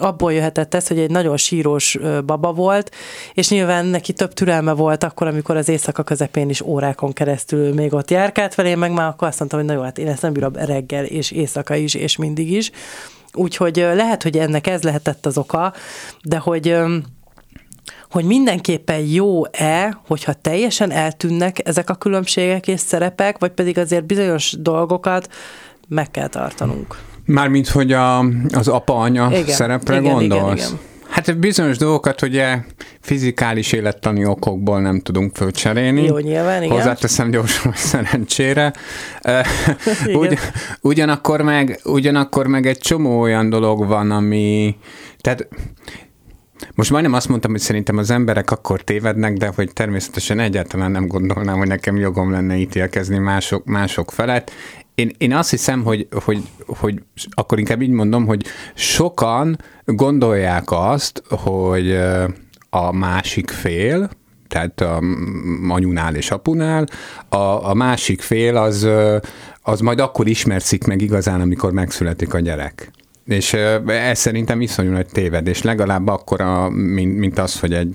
abból 0.00 0.32
jöhetett 0.32 0.74
ez, 0.74 0.88
hogy 0.88 0.98
egy 0.98 1.10
nagyon 1.10 1.36
sírós 1.36 1.98
baba 2.26 2.52
volt, 2.52 2.94
és 3.34 3.48
nyilván 3.48 3.86
neki 3.86 4.12
több 4.12 4.32
türelme 4.32 4.72
volt 4.72 5.04
akkor, 5.04 5.26
amikor 5.26 5.56
az 5.56 5.68
éjszaka 5.68 6.02
közepén 6.02 6.48
is 6.48 6.60
órákon 6.60 7.12
keresztül 7.12 7.74
még 7.74 7.94
ott 7.94 8.10
járkált 8.10 8.54
velém, 8.54 8.78
meg 8.78 8.92
már 8.92 9.08
akkor 9.08 9.28
azt 9.28 9.38
mondtam, 9.38 9.60
hogy 9.60 9.68
na 9.68 9.74
jó, 9.74 9.82
hát 9.82 9.98
én 9.98 10.08
ezt 10.08 10.22
nem 10.22 10.32
bírom 10.32 10.52
reggel 10.54 11.04
és 11.04 11.30
éjszaka 11.30 11.74
is, 11.74 11.94
és 11.94 12.16
mindig 12.16 12.52
is. 12.52 12.70
Úgyhogy 13.32 13.76
lehet, 13.76 14.22
hogy 14.22 14.38
ennek 14.38 14.66
ez 14.66 14.82
lehetett 14.82 15.26
az 15.26 15.38
oka, 15.38 15.72
de 16.22 16.38
hogy 16.38 16.76
hogy 18.10 18.24
mindenképpen 18.24 18.98
jó-e, 18.98 20.00
hogyha 20.06 20.32
teljesen 20.32 20.90
eltűnnek 20.90 21.68
ezek 21.68 21.90
a 21.90 21.94
különbségek 21.94 22.68
és 22.68 22.80
szerepek, 22.80 23.38
vagy 23.38 23.50
pedig 23.50 23.78
azért 23.78 24.04
bizonyos 24.04 24.54
dolgokat 24.58 25.28
meg 25.88 26.10
kell 26.10 26.28
tartanunk. 26.28 27.09
Mármint, 27.24 27.68
hogy 27.68 27.92
a, 27.92 28.18
az 28.52 28.68
apa-anya 28.68 29.30
szerepre 29.46 30.00
igen, 30.00 30.12
gondolsz? 30.12 30.52
Igen, 30.52 30.68
igen. 30.68 30.88
Hát 31.10 31.38
bizonyos 31.38 31.78
dolgokat 31.78 32.22
ugye 32.22 32.58
fizikális 33.00 33.72
élettani 33.72 34.24
okokból 34.24 34.80
nem 34.80 35.00
tudunk 35.00 35.36
fölcserélni. 35.36 36.02
Jó, 36.02 36.18
nyilván, 36.18 36.62
igen. 36.62 36.76
Hozzáteszem 36.76 37.30
gyorsan, 37.30 37.62
hogy 37.62 37.80
szerencsére. 37.80 38.72
Ugy, 40.06 40.38
ugyanakkor, 40.80 41.42
meg, 41.42 41.80
ugyanakkor 41.84 42.46
meg 42.46 42.66
egy 42.66 42.78
csomó 42.78 43.20
olyan 43.20 43.48
dolog 43.48 43.86
van, 43.86 44.10
ami... 44.10 44.76
Tehát 45.20 45.48
most 46.74 46.90
majdnem 46.90 47.12
azt 47.12 47.28
mondtam, 47.28 47.50
hogy 47.50 47.60
szerintem 47.60 47.98
az 47.98 48.10
emberek 48.10 48.50
akkor 48.50 48.80
tévednek, 48.80 49.36
de 49.36 49.52
hogy 49.54 49.72
természetesen 49.72 50.38
egyáltalán 50.38 50.90
nem 50.90 51.06
gondolnám, 51.06 51.58
hogy 51.58 51.68
nekem 51.68 51.96
jogom 51.96 52.30
lenne 52.30 52.56
ítélkezni 52.56 53.18
mások, 53.18 53.64
mások 53.64 54.10
felett. 54.10 54.52
Én, 55.00 55.14
én 55.18 55.32
azt 55.32 55.50
hiszem, 55.50 55.82
hogy, 55.82 56.08
hogy, 56.24 56.42
hogy 56.66 57.02
akkor 57.30 57.58
inkább 57.58 57.82
így 57.82 57.90
mondom, 57.90 58.26
hogy 58.26 58.44
sokan 58.74 59.58
gondolják 59.84 60.64
azt, 60.66 61.22
hogy 61.28 61.98
a 62.70 62.92
másik 62.92 63.50
fél, 63.50 64.10
tehát 64.48 64.80
a 64.80 65.02
anyunál 65.68 66.14
és 66.14 66.30
apunál, 66.30 66.86
a, 67.28 67.68
a 67.68 67.74
másik 67.74 68.20
fél 68.20 68.56
az, 68.56 68.88
az 69.62 69.80
majd 69.80 70.00
akkor 70.00 70.26
ismerszik 70.26 70.84
meg 70.84 71.00
igazán, 71.00 71.40
amikor 71.40 71.72
megszületik 71.72 72.34
a 72.34 72.40
gyerek. 72.40 72.90
És 73.30 73.52
ez 73.86 74.18
szerintem 74.18 74.60
iszonyú 74.60 74.90
nagy 74.90 75.06
tévedés, 75.06 75.62
legalább 75.62 76.08
akkora, 76.08 76.70
mint, 76.70 77.18
mint 77.18 77.38
az, 77.38 77.60
hogy 77.60 77.72
egy 77.72 77.94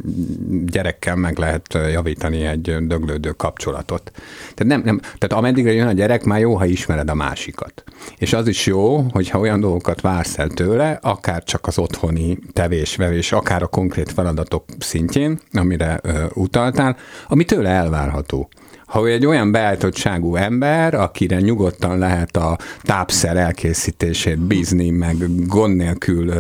gyerekkel 0.66 1.16
meg 1.16 1.38
lehet 1.38 1.78
javítani 1.92 2.46
egy 2.46 2.88
döglődő 2.88 3.32
kapcsolatot. 3.32 4.12
Tehát, 4.54 4.66
nem, 4.74 4.82
nem, 4.86 5.00
tehát 5.00 5.34
ameddig 5.34 5.66
jön 5.66 5.88
a 5.88 5.92
gyerek, 5.92 6.24
már 6.24 6.40
jó, 6.40 6.56
ha 6.56 6.66
ismered 6.66 7.10
a 7.10 7.14
másikat. 7.14 7.84
És 8.18 8.34
az 8.34 8.48
is 8.48 8.66
jó, 8.66 9.06
hogyha 9.12 9.40
olyan 9.40 9.60
dolgokat 9.60 10.02
vársz 10.02 10.38
el 10.38 10.48
tőle, 10.48 11.00
akár 11.02 11.44
csak 11.44 11.68
az 11.68 11.78
otthoni 11.78 12.38
tevés-vevés, 12.54 13.32
akár 13.32 13.64
a 13.64 13.68
konkrét 13.68 14.12
feladatok 14.12 14.64
szintjén, 14.80 15.40
amire 15.54 16.00
ö, 16.02 16.26
utaltál, 16.34 16.98
ami 17.28 17.44
tőle 17.46 17.70
elvárható 17.70 18.50
ha 18.86 19.08
ő 19.08 19.12
egy 19.12 19.26
olyan 19.26 19.52
beállítottságú 19.52 20.36
ember, 20.36 20.94
akire 20.94 21.40
nyugodtan 21.40 21.98
lehet 21.98 22.38
a 22.38 22.58
tápszer 22.82 23.38
elkészítését 23.38 24.40
bízni, 24.40 24.90
meg 24.90 25.16
gond 25.48 25.76
nélkül 25.76 26.34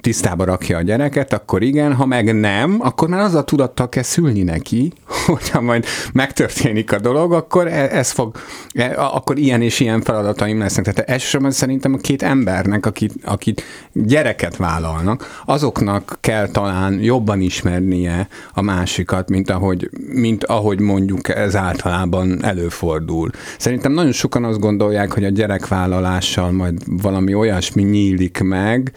tisztába 0.00 0.44
rakja 0.44 0.76
a 0.76 0.82
gyereket, 0.82 1.32
akkor 1.32 1.62
igen, 1.62 1.94
ha 1.94 2.06
meg 2.06 2.40
nem, 2.40 2.76
akkor 2.80 3.08
már 3.08 3.20
az 3.20 3.34
a 3.34 3.44
tudattal 3.44 3.88
kell 3.88 4.02
szülni 4.02 4.42
neki, 4.42 4.92
hogyha 5.26 5.60
majd 5.60 5.84
megtörténik 6.12 6.92
a 6.92 6.98
dolog, 6.98 7.32
akkor 7.32 7.66
e, 7.66 7.88
ez 7.96 8.10
fog, 8.10 8.36
e, 8.72 8.94
akkor 8.96 9.38
ilyen 9.38 9.62
és 9.62 9.80
ilyen 9.80 10.00
feladataim 10.00 10.58
lesznek. 10.58 10.84
Tehát 10.84 11.10
elsősorban 11.10 11.50
szerintem 11.50 11.94
a 11.94 11.96
két 11.96 12.22
embernek, 12.22 12.86
akit, 12.86 13.12
akit 13.24 13.62
gyereket 13.92 14.56
vállalnak, 14.56 15.42
azoknak 15.44 16.18
kell 16.20 16.48
talán 16.48 17.02
jobban 17.02 17.40
ismernie 17.40 18.28
a 18.54 18.62
másikat, 18.62 19.28
mint 19.28 19.50
ahogy, 19.50 19.90
mint 20.12 20.44
ahogy 20.44 20.80
mondjuk 20.80 21.28
ez 21.28 21.56
általában 21.56 22.44
előfordul. 22.44 23.30
Szerintem 23.58 23.92
nagyon 23.92 24.12
sokan 24.12 24.44
azt 24.44 24.58
gondolják, 24.58 25.12
hogy 25.12 25.24
a 25.24 25.28
gyerekvállalással 25.28 26.50
majd 26.50 27.02
valami 27.02 27.34
olyasmi 27.34 27.82
nyílik 27.82 28.40
meg, 28.40 28.92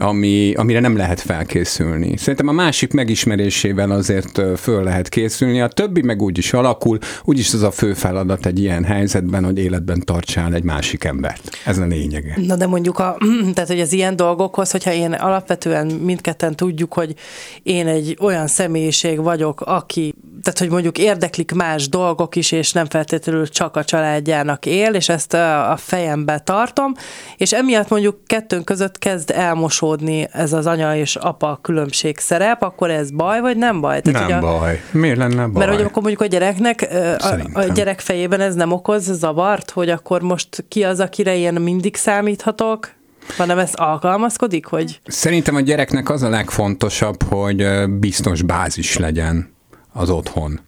ami, 0.00 0.54
amire 0.54 0.80
nem 0.80 0.96
lehet 0.96 1.20
felkészülni. 1.20 2.16
Szerintem 2.16 2.48
a 2.48 2.52
másik 2.52 2.92
megismerésével 2.92 3.90
azért 3.90 4.40
föl 4.56 4.82
lehet 4.82 5.08
készülni, 5.08 5.60
a 5.60 5.68
többi 5.68 6.02
meg 6.02 6.22
úgy 6.22 6.38
is 6.38 6.52
alakul, 6.52 6.98
úgyis 7.24 7.54
az 7.54 7.62
a 7.62 7.70
fő 7.70 7.94
feladat 7.94 8.46
egy 8.46 8.58
ilyen 8.58 8.84
helyzetben, 8.84 9.44
hogy 9.44 9.58
életben 9.58 10.00
tartsál 10.00 10.54
egy 10.54 10.62
másik 10.62 11.04
embert. 11.04 11.58
Ez 11.64 11.78
a 11.78 11.84
lényege. 11.84 12.34
Na 12.46 12.56
de 12.56 12.66
mondjuk, 12.66 12.98
a, 12.98 13.16
tehát 13.54 13.68
hogy 13.70 13.80
az 13.80 13.92
ilyen 13.92 14.16
dolgokhoz, 14.16 14.70
hogyha 14.70 14.92
én 14.92 15.12
alapvetően 15.12 15.86
mindketten 15.86 16.56
tudjuk, 16.56 16.92
hogy 16.92 17.14
én 17.62 17.86
egy 17.86 18.16
olyan 18.20 18.46
személyiség 18.46 19.22
vagyok, 19.22 19.60
aki, 19.60 20.14
tehát 20.42 20.58
hogy 20.58 20.70
mondjuk 20.70 20.98
érdeklik 20.98 21.52
más 21.52 21.88
dolgok 21.88 22.36
is, 22.36 22.52
és 22.52 22.72
nem 22.72 22.86
feltétlenül 22.86 23.48
csak 23.48 23.76
a 23.76 23.84
családjának 23.84 24.66
él, 24.66 24.94
és 24.94 25.08
ezt 25.08 25.34
a 25.34 25.76
fejembe 25.78 26.38
tartom, 26.38 26.94
és 27.36 27.52
emiatt 27.52 27.88
mondjuk 27.88 28.18
kettőnk 28.26 28.64
között 28.64 28.98
kezd 28.98 29.30
elmosódni 29.30 29.86
meghúzódni 29.88 30.28
ez 30.32 30.52
az 30.52 30.66
anya 30.66 30.96
és 30.96 31.16
apa 31.16 31.58
különbség 31.62 32.18
szerep, 32.18 32.62
akkor 32.62 32.90
ez 32.90 33.10
baj, 33.10 33.40
vagy 33.40 33.56
nem 33.56 33.80
baj? 33.80 34.00
Tehát, 34.00 34.28
nem 34.28 34.44
a, 34.44 34.58
baj. 34.58 34.82
Miért 34.90 35.16
lenne 35.16 35.46
baj? 35.46 35.66
Mert 35.66 35.76
hogy 35.76 35.86
akkor 35.86 36.02
mondjuk 36.02 36.20
a 36.20 36.26
gyereknek, 36.26 36.88
a, 37.18 37.58
a 37.58 37.62
gyerek 37.62 38.00
fejében 38.00 38.40
ez 38.40 38.54
nem 38.54 38.72
okoz 38.72 39.12
zavart, 39.12 39.70
hogy 39.70 39.90
akkor 39.90 40.22
most 40.22 40.64
ki 40.68 40.84
az, 40.84 41.00
akire 41.00 41.36
én 41.36 41.52
mindig 41.52 41.96
számíthatok, 41.96 42.96
hanem 43.36 43.58
ez 43.58 43.74
alkalmazkodik, 43.74 44.66
hogy... 44.66 45.00
Szerintem 45.06 45.54
a 45.54 45.60
gyereknek 45.60 46.10
az 46.10 46.22
a 46.22 46.28
legfontosabb, 46.28 47.22
hogy 47.22 47.66
biztos 47.98 48.42
bázis 48.42 48.96
legyen 48.96 49.54
az 49.92 50.10
otthon. 50.10 50.60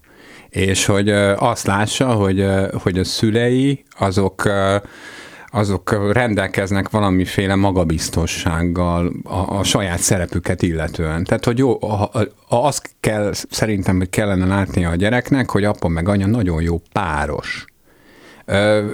És 0.49 0.85
hogy 0.85 1.09
azt 1.37 1.67
lássa, 1.67 2.05
hogy, 2.05 2.45
hogy 2.83 2.97
a 2.99 3.03
szülei 3.03 3.83
azok 3.99 4.49
azok 5.51 6.11
rendelkeznek 6.13 6.89
valamiféle 6.89 7.55
magabiztossággal 7.55 9.13
a, 9.23 9.57
a 9.57 9.63
saját 9.63 9.99
szerepüket 9.99 10.61
illetően. 10.61 11.23
Tehát, 11.23 11.45
hogy 11.45 11.57
jó, 11.57 11.79
azt 12.49 12.89
kell, 12.99 13.31
szerintem, 13.49 13.97
hogy 13.97 14.09
kellene 14.09 14.45
látnia 14.45 14.89
a 14.89 14.95
gyereknek, 14.95 15.49
hogy 15.49 15.63
apa 15.63 15.87
meg 15.87 16.09
anya 16.09 16.27
nagyon 16.27 16.61
jó 16.61 16.81
páros. 16.91 17.65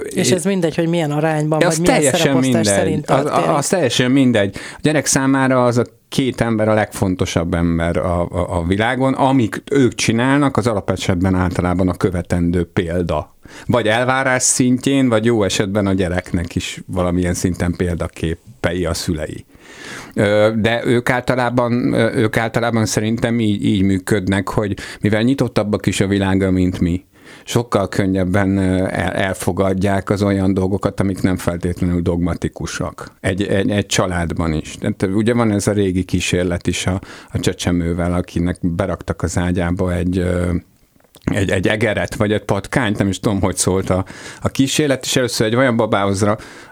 És 0.04 0.30
ez 0.30 0.44
mindegy, 0.44 0.74
hogy 0.74 0.88
milyen 0.88 1.10
arányban, 1.10 1.58
vagy 1.58 1.78
milyen 1.80 1.94
teljesen 1.94 2.36
mindegy. 2.36 2.64
szerint 2.64 3.10
az, 3.10 3.24
az, 3.24 3.42
az 3.46 3.68
teljesen 3.68 4.10
mindegy. 4.10 4.56
A 4.56 4.78
gyerek 4.80 5.06
számára 5.06 5.64
az 5.64 5.78
a 5.78 5.84
két 6.08 6.40
ember 6.40 6.68
a 6.68 6.74
legfontosabb 6.74 7.54
ember 7.54 7.96
a, 7.96 8.20
a, 8.20 8.58
a 8.58 8.64
világon. 8.66 9.14
Amik 9.14 9.62
ők 9.70 9.94
csinálnak, 9.94 10.56
az 10.56 10.66
alapesetben 10.66 11.34
általában 11.34 11.88
a 11.88 11.94
követendő 11.94 12.64
példa. 12.72 13.36
Vagy 13.66 13.86
elvárás 13.86 14.42
szintjén, 14.42 15.08
vagy 15.08 15.24
jó 15.24 15.42
esetben 15.42 15.86
a 15.86 15.92
gyereknek 15.92 16.54
is 16.54 16.80
valamilyen 16.86 17.34
szinten 17.34 17.74
példaképei 17.76 18.84
a 18.84 18.94
szülei. 18.94 19.44
De 20.54 20.82
ők 20.84 21.10
általában, 21.10 21.92
ők 21.94 22.36
általában 22.36 22.86
szerintem 22.86 23.40
így, 23.40 23.64
így 23.64 23.82
működnek, 23.82 24.48
hogy 24.48 24.76
mivel 25.00 25.22
nyitottabbak 25.22 25.86
is 25.86 26.00
a 26.00 26.06
világa, 26.06 26.50
mint 26.50 26.80
mi, 26.80 27.04
sokkal 27.48 27.88
könnyebben 27.88 28.58
elfogadják 29.14 30.10
az 30.10 30.22
olyan 30.22 30.54
dolgokat, 30.54 31.00
amik 31.00 31.22
nem 31.22 31.36
feltétlenül 31.36 32.02
dogmatikusak. 32.02 33.12
Egy, 33.20 33.42
egy, 33.42 33.70
egy 33.70 33.86
családban 33.86 34.52
is. 34.52 34.76
Tehát 34.80 35.16
ugye 35.16 35.34
van 35.34 35.50
ez 35.50 35.66
a 35.66 35.72
régi 35.72 36.04
kísérlet 36.04 36.66
is 36.66 36.86
a, 36.86 37.00
a 37.32 37.38
csecsemővel, 37.38 38.14
akinek 38.14 38.58
beraktak 38.60 39.22
az 39.22 39.38
ágyába 39.38 39.94
egy 39.94 40.26
egy, 41.24 41.50
egy 41.50 41.68
egeret, 41.68 42.14
vagy 42.14 42.32
egy 42.32 42.44
patkányt, 42.44 42.98
nem 42.98 43.08
is 43.08 43.20
tudom, 43.20 43.40
hogy 43.40 43.56
szólt 43.56 43.90
a, 43.90 44.04
a 44.42 44.48
kísérlet, 44.48 45.04
és 45.04 45.16
először 45.16 45.46
egy 45.46 45.56
olyan 45.56 45.76
babához 45.76 46.22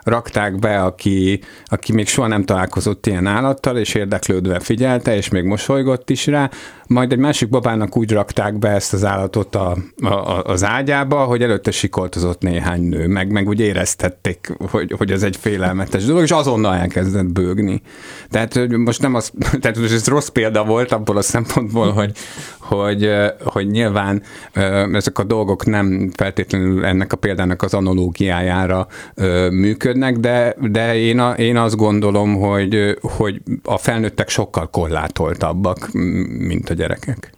rakták 0.07 0.59
be, 0.59 0.83
aki, 0.83 1.41
aki 1.65 1.93
még 1.93 2.09
soha 2.09 2.29
nem 2.29 2.45
találkozott 2.45 3.07
ilyen 3.07 3.27
állattal, 3.27 3.77
és 3.77 3.95
érdeklődve 3.95 4.61
figyelte, 4.61 5.17
és 5.17 5.29
még 5.29 5.45
mosolygott 5.45 6.11
is 6.11 6.27
rá, 6.27 6.51
majd 6.87 7.13
egy 7.13 7.19
másik 7.19 7.49
babának 7.49 7.97
úgy 7.97 8.13
rakták 8.13 8.59
be 8.59 8.69
ezt 8.69 8.93
az 8.93 9.05
állatot 9.05 9.55
a, 9.55 9.77
a, 10.03 10.43
az 10.43 10.65
ágyába, 10.65 11.25
hogy 11.25 11.43
előtte 11.43 11.71
sikoltozott 11.71 12.43
néhány 12.43 12.83
nő, 12.83 13.07
meg, 13.07 13.31
meg 13.31 13.49
úgy 13.49 13.61
éreztették, 13.61 14.53
hogy, 14.71 14.95
hogy 14.99 15.11
ez 15.11 15.23
egy 15.23 15.37
félelmetes 15.37 16.05
dolog, 16.05 16.23
és 16.23 16.31
azonnal 16.31 16.75
elkezdett 16.75 17.33
bőgni. 17.33 17.83
Tehát 18.31 18.69
most 18.69 19.03
nem 19.03 19.15
az, 19.15 19.33
tehát 19.61 19.77
ez 19.77 20.07
rossz 20.07 20.29
példa 20.29 20.65
volt 20.65 20.93
abból 20.93 21.17
a 21.17 21.23
szempontból, 21.23 21.93
hogy, 21.93 22.17
hogy, 22.59 23.11
hogy 23.45 23.67
nyilván 23.67 24.23
ezek 24.93 25.19
a 25.19 25.25
dolgok 25.25 25.67
nem 25.67 26.11
feltétlenül 26.15 26.85
ennek 26.85 27.13
a 27.13 27.17
példának 27.17 27.63
az 27.63 27.75
analógiájára 27.75 28.87
működnek, 29.51 29.95
de, 30.21 30.57
de 30.61 30.97
én, 30.97 31.19
a, 31.19 31.33
én 31.33 31.57
azt 31.57 31.77
gondolom, 31.77 32.35
hogy, 32.35 32.99
hogy 33.01 33.43
a 33.63 33.79
felnőttek 33.79 34.29
sokkal 34.29 34.71
korlátoltabbak, 34.71 35.89
mint 36.39 36.71
a 36.71 36.75
gyerekek. 36.75 37.31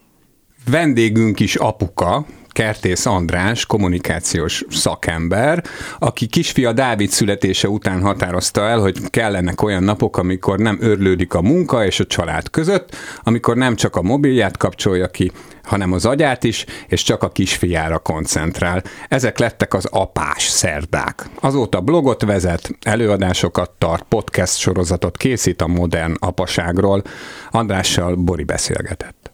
Vendégünk 0.71 1.41
is 1.41 1.55
apuka, 1.55 2.27
Kertész 2.59 3.07
András, 3.07 3.67
kommunikációs 3.67 4.65
szakember, 4.71 5.65
aki 5.99 6.27
kisfia 6.27 6.73
Dávid 6.73 7.11
születése 7.11 7.69
után 7.69 8.03
határozta 8.03 8.61
el, 8.61 8.79
hogy 8.79 9.11
kellenek 9.11 9.63
olyan 9.63 9.83
napok, 9.83 10.17
amikor 10.17 10.59
nem 10.59 10.79
örlődik 10.81 11.35
a 11.35 11.43
munka 11.43 11.85
és 11.85 12.01
a 12.01 12.07
család 12.07 12.51
között, 12.51 12.97
amikor 13.23 13.57
nem 13.57 13.77
csak 13.77 13.97
a 13.97 14.03
mobilját 14.03 14.57
kapcsolja 14.57 15.09
ki, 15.09 15.33
hanem 15.63 15.93
az 15.93 16.07
agyát 16.07 16.45
is, 16.45 16.65
és 16.89 17.03
csak 17.03 17.23
a 17.23 17.29
kisfiára 17.29 17.99
koncentrál. 17.99 18.83
Ezek 19.09 19.39
lettek 19.39 19.75
az 19.75 19.85
apás 19.85 20.49
szerdák. 20.49 21.25
Azóta 21.41 21.81
blogot 21.81 22.23
vezet, 22.23 22.71
előadásokat 22.83 23.71
tart, 23.71 24.05
podcast 24.09 24.59
sorozatot 24.59 25.17
készít 25.17 25.63
a 25.63 25.67
modern 25.67 26.15
apaságról. 26.19 27.03
Andrással 27.51 28.15
Bori 28.15 28.45
beszélgetett. 28.45 29.28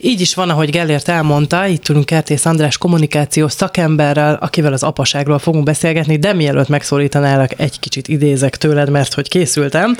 Így 0.00 0.20
is 0.20 0.34
van, 0.34 0.50
ahogy 0.50 0.70
Gellért 0.70 1.08
elmondta, 1.08 1.66
itt 1.66 1.82
tudunk 1.82 2.06
Kertész 2.06 2.44
András 2.44 2.78
kommunikációs 2.78 3.52
szakemberrel, 3.52 4.34
akivel 4.34 4.72
az 4.72 4.82
apaságról 4.82 5.38
fogunk 5.38 5.64
beszélgetni, 5.64 6.18
de 6.18 6.32
mielőtt 6.32 6.68
megszólítanálak, 6.68 7.60
egy 7.60 7.80
kicsit 7.80 8.08
idézek 8.08 8.56
tőled, 8.56 8.90
mert 8.90 9.14
hogy 9.14 9.28
készültem. 9.28 9.96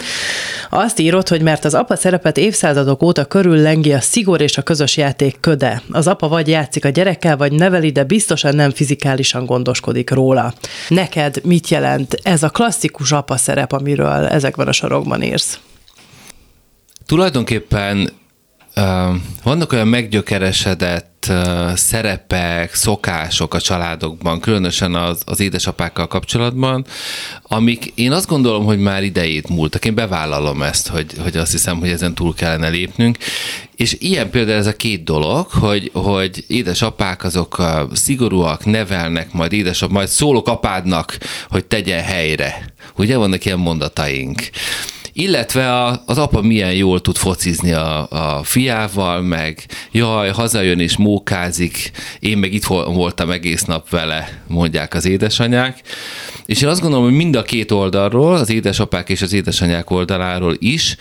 Azt 0.71 0.99
írott, 0.99 1.29
hogy 1.29 1.43
mert 1.43 1.65
az 1.65 1.75
apa 1.75 1.97
szerepet 1.97 2.37
évszázadok 2.37 3.03
óta 3.03 3.25
körül 3.25 3.57
lengi 3.57 3.93
a 3.93 4.01
szigor 4.01 4.41
és 4.41 4.57
a 4.57 4.63
közös 4.63 4.97
játék 4.97 5.37
köde. 5.41 5.83
Az 5.91 6.07
apa 6.07 6.29
vagy 6.29 6.49
játszik 6.49 6.85
a 6.85 6.89
gyerekkel, 6.89 7.37
vagy 7.37 7.53
neveli, 7.53 7.91
de 7.91 8.05
biztosan 8.05 8.55
nem 8.55 8.71
fizikálisan 8.71 9.47
gondoskodik 9.47 10.11
róla. 10.11 10.55
Neked 10.89 11.41
mit 11.45 11.69
jelent 11.69 12.21
ez 12.23 12.43
a 12.43 12.49
klasszikus 12.49 13.13
apa 13.13 13.37
szerep, 13.37 13.73
amiről 13.73 14.27
ezekben 14.27 14.69
a 14.69 14.73
sorokban 14.73 15.23
írsz? 15.23 15.59
Tulajdonképpen 17.07 18.11
vannak 19.43 19.73
olyan 19.73 19.89
meggyökeresedett 19.89 21.33
szerepek, 21.75 22.75
szokások 22.75 23.55
a 23.55 23.61
családokban, 23.61 24.41
különösen 24.41 24.95
az, 24.95 25.23
az 25.25 25.41
édesapákkal 25.41 26.07
kapcsolatban, 26.07 26.85
amik 27.43 27.93
én 27.95 28.13
azt 28.13 28.27
gondolom, 28.27 28.65
hogy 28.65 28.79
már 28.79 29.03
idejét 29.03 29.49
múltak. 29.49 29.85
Én 29.85 29.95
bevállalom 29.95 30.63
ezt, 30.63 30.89
hogy, 30.89 31.07
hogy 31.23 31.37
azt 31.37 31.53
hiszem, 31.53 31.79
hogy 31.79 31.89
ezen 31.89 32.15
túl 32.15 32.35
kellene 32.35 32.69
lépnünk. 32.69 33.19
És 33.77 33.97
ilyen 33.99 34.31
például 34.31 34.59
ez 34.59 34.67
a 34.67 34.77
két 34.77 35.05
dolog, 35.05 35.47
hogy, 35.47 35.91
hogy 35.95 36.45
édesapák 36.47 37.25
azok 37.25 37.63
szigorúak, 37.93 38.65
nevelnek, 38.65 39.33
majd 39.33 39.53
édesap, 39.53 39.91
majd 39.91 40.09
szólok 40.09 40.49
apádnak, 40.49 41.19
hogy 41.49 41.65
tegyen 41.65 42.03
helyre. 42.03 42.73
Ugye 42.97 43.17
vannak 43.17 43.45
ilyen 43.45 43.59
mondataink 43.59 44.51
illetve 45.21 45.75
a, 45.75 46.03
az 46.07 46.19
apa 46.19 46.43
milyen 46.43 46.75
jól 46.75 47.01
tud 47.01 47.17
focizni 47.17 47.73
a, 47.73 48.09
a 48.11 48.43
fiával, 48.43 49.21
meg 49.21 49.67
jaj, 49.93 50.31
hazajön 50.31 50.81
és 50.81 50.97
mókázik, 50.97 51.91
én 52.19 52.39
meg 52.39 52.53
itt 52.53 52.65
voltam 52.65 53.31
egész 53.31 53.63
nap 53.63 53.89
vele, 53.91 54.43
mondják 54.47 54.95
az 54.95 55.07
édesanyák. 55.07 55.81
És 56.47 56.63
én 56.63 56.69
azt 56.69 56.81
gondolom, 56.81 57.05
hogy 57.05 57.15
mind 57.15 57.37
a 57.37 57.43
két 57.43 57.71
oldalról, 57.71 58.35
az 58.35 58.51
édesapák 58.51 59.09
és 59.09 59.23
az 59.23 59.33
édesanyák 59.33 59.91
oldaláról 59.91 60.55
is 60.59 60.97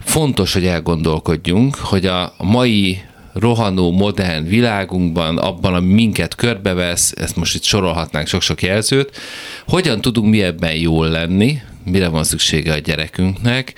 fontos, 0.00 0.52
hogy 0.52 0.66
elgondolkodjunk, 0.66 1.74
hogy 1.74 2.06
a 2.06 2.34
mai 2.38 3.02
rohanó, 3.32 3.92
modern 3.92 4.48
világunkban, 4.48 5.38
abban, 5.38 5.74
ami 5.74 5.92
minket 5.92 6.34
körbevesz, 6.34 7.12
ezt 7.16 7.36
most 7.36 7.54
itt 7.54 7.62
sorolhatnánk 7.62 8.26
sok-sok 8.26 8.62
jelzőt, 8.62 9.16
hogyan 9.66 10.00
tudunk 10.00 10.30
mi 10.30 10.42
ebben 10.42 10.74
jól 10.74 11.08
lenni, 11.08 11.58
mire 11.84 12.08
van 12.08 12.24
szüksége 12.24 12.72
a 12.72 12.78
gyerekünknek, 12.78 13.72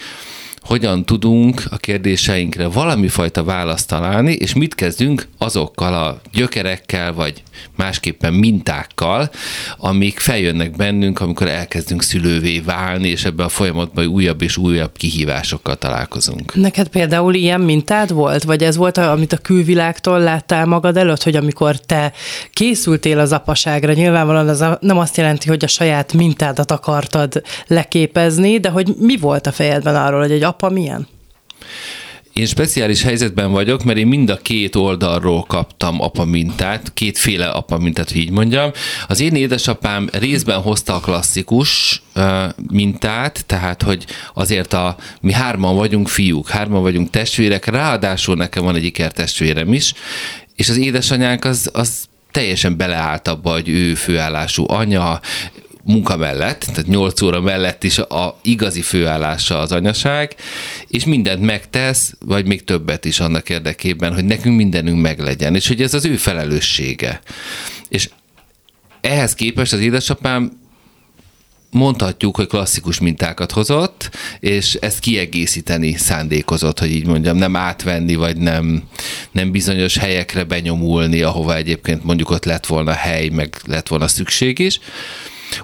hogyan 0.66 1.04
tudunk 1.04 1.62
a 1.70 1.76
kérdéseinkre 1.76 2.66
valami 2.66 3.08
fajta 3.08 3.44
választ 3.44 3.88
találni, 3.88 4.32
és 4.32 4.54
mit 4.54 4.74
kezdünk 4.74 5.28
azokkal 5.38 5.94
a 5.94 6.20
gyökerekkel, 6.32 7.12
vagy 7.12 7.42
másképpen 7.76 8.32
mintákkal, 8.32 9.30
amik 9.78 10.18
feljönnek 10.18 10.76
bennünk, 10.76 11.20
amikor 11.20 11.48
elkezdünk 11.48 12.02
szülővé 12.02 12.60
válni, 12.60 13.08
és 13.08 13.24
ebben 13.24 13.46
a 13.46 13.48
folyamatban 13.48 14.06
újabb 14.06 14.42
és 14.42 14.56
újabb 14.56 14.96
kihívásokkal 14.96 15.76
találkozunk. 15.76 16.54
Neked 16.54 16.88
például 16.88 17.34
ilyen 17.34 17.60
mintád 17.60 18.12
volt, 18.12 18.42
vagy 18.42 18.62
ez 18.62 18.76
volt, 18.76 18.98
amit 18.98 19.32
a 19.32 19.36
külvilágtól 19.36 20.18
láttál 20.18 20.66
magad 20.66 20.96
előtt, 20.96 21.22
hogy 21.22 21.36
amikor 21.36 21.76
te 21.76 22.12
készültél 22.52 23.18
az 23.18 23.32
apaságra, 23.32 23.92
nyilvánvalóan 23.92 24.48
az 24.48 24.64
nem 24.80 24.98
azt 24.98 25.16
jelenti, 25.16 25.48
hogy 25.48 25.64
a 25.64 25.68
saját 25.68 26.12
mintádat 26.12 26.70
akartad 26.70 27.42
leképezni, 27.66 28.58
de 28.58 28.68
hogy 28.68 28.94
mi 28.98 29.16
volt 29.16 29.46
a 29.46 29.52
fejedben 29.52 29.96
arról, 29.96 30.20
hogy 30.20 30.30
egy 30.30 30.42
apa 30.56 30.74
milyen? 30.74 31.08
Én 32.32 32.46
speciális 32.46 33.02
helyzetben 33.02 33.50
vagyok, 33.50 33.84
mert 33.84 33.98
én 33.98 34.06
mind 34.06 34.30
a 34.30 34.36
két 34.36 34.74
oldalról 34.74 35.42
kaptam 35.42 36.00
apa 36.00 36.24
mintát, 36.24 36.92
kétféle 36.94 37.46
apa 37.48 37.78
mintát, 37.78 38.08
hogy 38.08 38.20
így 38.20 38.30
mondjam. 38.30 38.70
Az 39.08 39.20
én 39.20 39.34
édesapám 39.34 40.08
részben 40.12 40.60
hozta 40.60 40.94
a 40.94 41.00
klasszikus 41.00 42.02
mintát, 42.70 43.46
tehát, 43.46 43.82
hogy 43.82 44.06
azért 44.34 44.72
a, 44.72 44.96
mi 45.20 45.32
hárman 45.32 45.76
vagyunk 45.76 46.08
fiúk, 46.08 46.48
hárman 46.48 46.82
vagyunk 46.82 47.10
testvérek, 47.10 47.66
ráadásul 47.66 48.36
nekem 48.36 48.64
van 48.64 48.74
egy 48.74 48.84
ikertestvérem 48.84 49.72
is, 49.72 49.92
és 50.54 50.68
az 50.68 50.76
édesanyánk 50.76 51.44
az, 51.44 51.70
az 51.72 52.04
teljesen 52.30 52.76
beleállt 52.76 53.28
abba, 53.28 53.50
hogy 53.52 53.68
ő 53.68 53.94
főállású 53.94 54.64
anya, 54.68 55.20
munka 55.86 56.16
mellett, 56.16 56.60
tehát 56.60 56.86
8 56.86 57.22
óra 57.22 57.40
mellett 57.40 57.84
is 57.84 57.98
a 57.98 58.38
igazi 58.42 58.82
főállása 58.82 59.58
az 59.58 59.72
anyaság, 59.72 60.34
és 60.88 61.04
mindent 61.04 61.42
megtesz, 61.42 62.14
vagy 62.18 62.46
még 62.46 62.64
többet 62.64 63.04
is 63.04 63.20
annak 63.20 63.48
érdekében, 63.48 64.14
hogy 64.14 64.24
nekünk 64.24 64.56
mindenünk 64.56 65.00
meglegyen, 65.00 65.54
és 65.54 65.68
hogy 65.68 65.82
ez 65.82 65.94
az 65.94 66.04
ő 66.04 66.16
felelőssége. 66.16 67.20
És 67.88 68.10
ehhez 69.00 69.34
képest 69.34 69.72
az 69.72 69.80
édesapám 69.80 70.64
mondhatjuk, 71.70 72.36
hogy 72.36 72.46
klasszikus 72.46 73.00
mintákat 73.00 73.52
hozott, 73.52 74.10
és 74.40 74.74
ezt 74.74 74.98
kiegészíteni 74.98 75.92
szándékozott, 75.92 76.78
hogy 76.78 76.90
így 76.90 77.06
mondjam, 77.06 77.36
nem 77.36 77.56
átvenni, 77.56 78.14
vagy 78.14 78.36
nem, 78.36 78.82
nem 79.32 79.50
bizonyos 79.50 79.98
helyekre 79.98 80.44
benyomulni, 80.44 81.22
ahova 81.22 81.56
egyébként 81.56 82.04
mondjuk 82.04 82.30
ott 82.30 82.44
lett 82.44 82.66
volna 82.66 82.92
hely, 82.92 83.28
meg 83.28 83.56
lett 83.64 83.88
volna 83.88 84.08
szükség 84.08 84.58
is. 84.58 84.80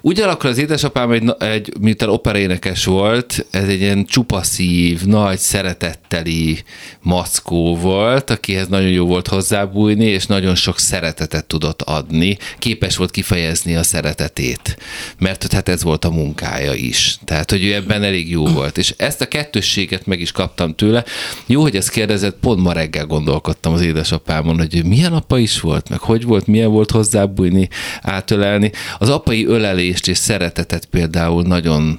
Ugyanakkor 0.01 0.51
az 0.51 0.59
édesapám 0.59 1.11
egy, 1.11 1.35
egy 1.39 1.73
miután 1.81 2.09
operénekes 2.09 2.85
volt, 2.85 3.47
ez 3.51 3.69
egy 3.69 3.81
ilyen 3.81 4.05
csupaszív, 4.05 5.03
nagy 5.03 5.39
szeretetteli 5.39 6.63
mackó 7.01 7.77
volt, 7.77 8.31
akihez 8.31 8.69
nagyon 8.69 8.89
jó 8.89 9.07
volt 9.07 9.29
hozzábújni, 9.29 10.05
és 10.05 10.27
nagyon 10.27 10.55
sok 10.55 10.79
szeretetet 10.79 11.45
tudott 11.45 11.83
adni. 11.83 12.37
Képes 12.59 12.97
volt 12.97 13.11
kifejezni 13.11 13.77
a 13.77 13.83
szeretetét, 13.83 14.77
mert 15.19 15.53
hát 15.53 15.69
ez 15.69 15.83
volt 15.83 16.05
a 16.05 16.11
munkája 16.11 16.75
is. 16.75 17.19
Tehát, 17.25 17.51
hogy 17.51 17.65
ő 17.65 17.75
ebben 17.75 18.03
elég 18.03 18.31
jó 18.31 18.47
volt. 18.47 18.79
És 18.79 18.95
ezt 18.97 19.21
a 19.21 19.29
kettősséget 19.29 20.07
meg 20.07 20.21
is 20.21 20.33
kaptam 20.33 20.75
tőle. 20.75 21.05
Jó, 21.47 21.61
hogy 21.61 21.77
ezt 21.77 21.91
kérdezett, 21.91 22.37
pont 22.41 22.63
ma 22.63 22.73
reggel 22.73 23.07
gondolkodtam 23.07 23.73
az 23.73 23.81
édesapámon, 23.81 24.57
hogy 24.57 24.85
milyen 24.85 25.13
apa 25.13 25.39
is 25.39 25.61
volt, 25.61 25.89
meg 25.89 25.99
hogy 25.99 26.25
volt, 26.25 26.47
milyen 26.47 26.71
volt 26.71 26.91
hozzábújni, 26.91 27.69
átölelni. 28.03 28.71
Az 28.99 29.09
apai 29.09 29.47
ölelés 29.47 29.72
kedvelést 29.73 30.09
és 30.09 30.19
szeretetet 30.19 30.85
például 30.85 31.43
nagyon 31.43 31.99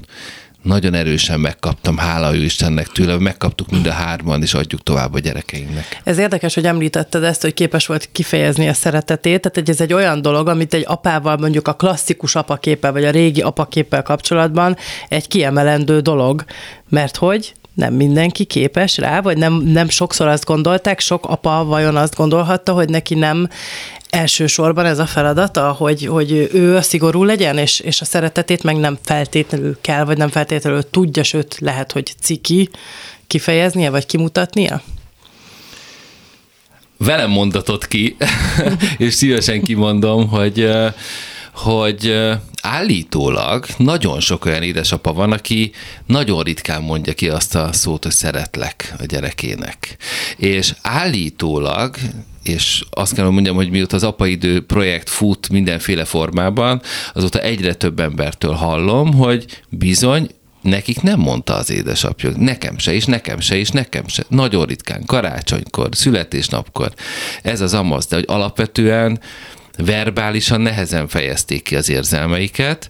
nagyon 0.61 0.93
erősen 0.93 1.39
megkaptam, 1.39 1.97
hála 1.97 2.35
ő 2.35 2.43
Istennek 2.43 2.87
tőle, 2.87 3.17
megkaptuk 3.19 3.69
mind 3.69 3.87
a 3.87 3.91
hárman, 3.91 4.41
és 4.41 4.53
adjuk 4.53 4.83
tovább 4.83 5.13
a 5.13 5.19
gyerekeinknek. 5.19 6.01
Ez 6.03 6.17
érdekes, 6.17 6.53
hogy 6.53 6.65
említetted 6.65 7.23
ezt, 7.23 7.41
hogy 7.41 7.53
képes 7.53 7.85
volt 7.85 8.09
kifejezni 8.11 8.67
a 8.67 8.73
szeretetét, 8.73 9.41
tehát 9.41 9.69
ez 9.69 9.81
egy 9.81 9.93
olyan 9.93 10.21
dolog, 10.21 10.47
amit 10.47 10.73
egy 10.73 10.83
apával, 10.87 11.37
mondjuk 11.37 11.67
a 11.67 11.73
klasszikus 11.73 12.35
apaképpel, 12.35 12.91
vagy 12.91 13.05
a 13.05 13.11
régi 13.11 13.41
apaképpel 13.41 14.01
kapcsolatban 14.01 14.77
egy 15.09 15.27
kiemelendő 15.27 15.99
dolog, 15.99 16.43
mert 16.89 17.17
hogy 17.17 17.53
nem 17.73 17.93
mindenki 17.93 18.43
képes 18.43 18.97
rá, 18.97 19.21
vagy 19.21 19.37
nem, 19.37 19.53
nem 19.53 19.89
sokszor 19.89 20.27
azt 20.27 20.45
gondolták, 20.45 20.99
sok 20.99 21.25
apa 21.25 21.63
vajon 21.63 21.95
azt 21.95 22.15
gondolhatta, 22.15 22.73
hogy 22.73 22.89
neki 22.89 23.15
nem 23.15 23.49
elsősorban 24.13 24.85
ez 24.85 24.99
a 24.99 25.05
feladata, 25.05 25.71
hogy, 25.71 26.05
hogy 26.05 26.31
ő 26.53 26.81
szigorú 26.81 27.23
legyen, 27.23 27.57
és, 27.57 27.79
és 27.79 28.01
a 28.01 28.05
szeretetét 28.05 28.63
meg 28.63 28.75
nem 28.75 28.97
feltétlenül 29.03 29.77
kell, 29.81 30.03
vagy 30.03 30.17
nem 30.17 30.29
feltétlenül 30.29 30.89
tudja, 30.89 31.23
sőt 31.23 31.57
lehet, 31.59 31.91
hogy 31.91 32.13
ciki 32.21 32.69
kifejeznie, 33.27 33.89
vagy 33.89 34.05
kimutatnia? 34.05 34.81
Velem 36.97 37.29
mondatott 37.29 37.87
ki, 37.87 38.15
és 38.97 39.13
szívesen 39.13 39.61
kimondom, 39.61 40.27
hogy 40.27 40.69
hogy 41.53 42.29
állítólag 42.61 43.65
nagyon 43.77 44.19
sok 44.19 44.45
olyan 44.45 44.63
édesapa 44.63 45.13
van, 45.13 45.31
aki 45.31 45.71
nagyon 46.05 46.43
ritkán 46.43 46.81
mondja 46.81 47.13
ki 47.13 47.29
azt 47.29 47.55
a 47.55 47.73
szót, 47.73 48.03
hogy 48.03 48.11
szeretlek 48.11 48.93
a 48.99 49.05
gyerekének. 49.05 49.97
És 50.37 50.73
állítólag, 50.81 51.95
és 52.43 52.83
azt 52.89 53.13
kell, 53.13 53.23
hogy 53.23 53.33
mondjam, 53.33 53.55
hogy 53.55 53.69
mióta 53.69 53.95
az 53.95 54.03
apaidő 54.03 54.65
projekt 54.65 55.09
fut 55.09 55.49
mindenféle 55.49 56.05
formában, 56.05 56.81
azóta 57.13 57.41
egyre 57.41 57.73
több 57.73 57.99
embertől 57.99 58.53
hallom, 58.53 59.13
hogy 59.13 59.45
bizony 59.69 60.29
nekik 60.61 61.01
nem 61.01 61.19
mondta 61.19 61.55
az 61.55 61.69
édesapja, 61.69 62.31
nekem 62.37 62.77
se, 62.77 62.93
és 62.93 63.05
nekem 63.05 63.39
se, 63.39 63.55
és 63.55 63.69
nekem 63.69 64.07
se. 64.07 64.25
Nagyon 64.27 64.65
ritkán, 64.65 65.05
karácsonykor, 65.05 65.89
születésnapkor. 65.91 66.93
Ez 67.41 67.61
az 67.61 67.73
amaz, 67.73 68.05
de 68.05 68.15
hogy 68.15 68.25
alapvetően 68.27 69.19
verbálisan 69.77 70.61
nehezen 70.61 71.07
fejezték 71.07 71.63
ki 71.63 71.75
az 71.75 71.89
érzelmeiket, 71.89 72.89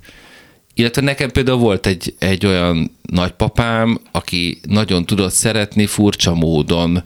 illetve 0.73 1.01
nekem 1.01 1.31
például 1.31 1.57
volt 1.57 1.85
egy, 1.85 2.15
egy 2.19 2.45
olyan 2.45 2.97
nagypapám, 3.01 3.99
aki 4.11 4.59
nagyon 4.67 5.05
tudott 5.05 5.31
szeretni 5.31 5.85
furcsa 5.85 6.33
módon, 6.33 7.03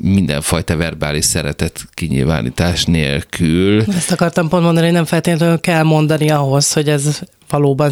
mindenfajta 0.00 0.76
verbális 0.76 1.24
szeretet 1.24 1.84
kinyilvánítás 1.94 2.84
nélkül. 2.84 3.82
Ezt 3.96 4.12
akartam 4.12 4.48
pont 4.48 4.62
mondani, 4.62 4.86
hogy 4.86 4.94
nem 4.94 5.04
feltétlenül 5.04 5.60
kell 5.60 5.82
mondani 5.82 6.30
ahhoz, 6.30 6.72
hogy 6.72 6.88
ez 6.88 7.20
valóban 7.48 7.90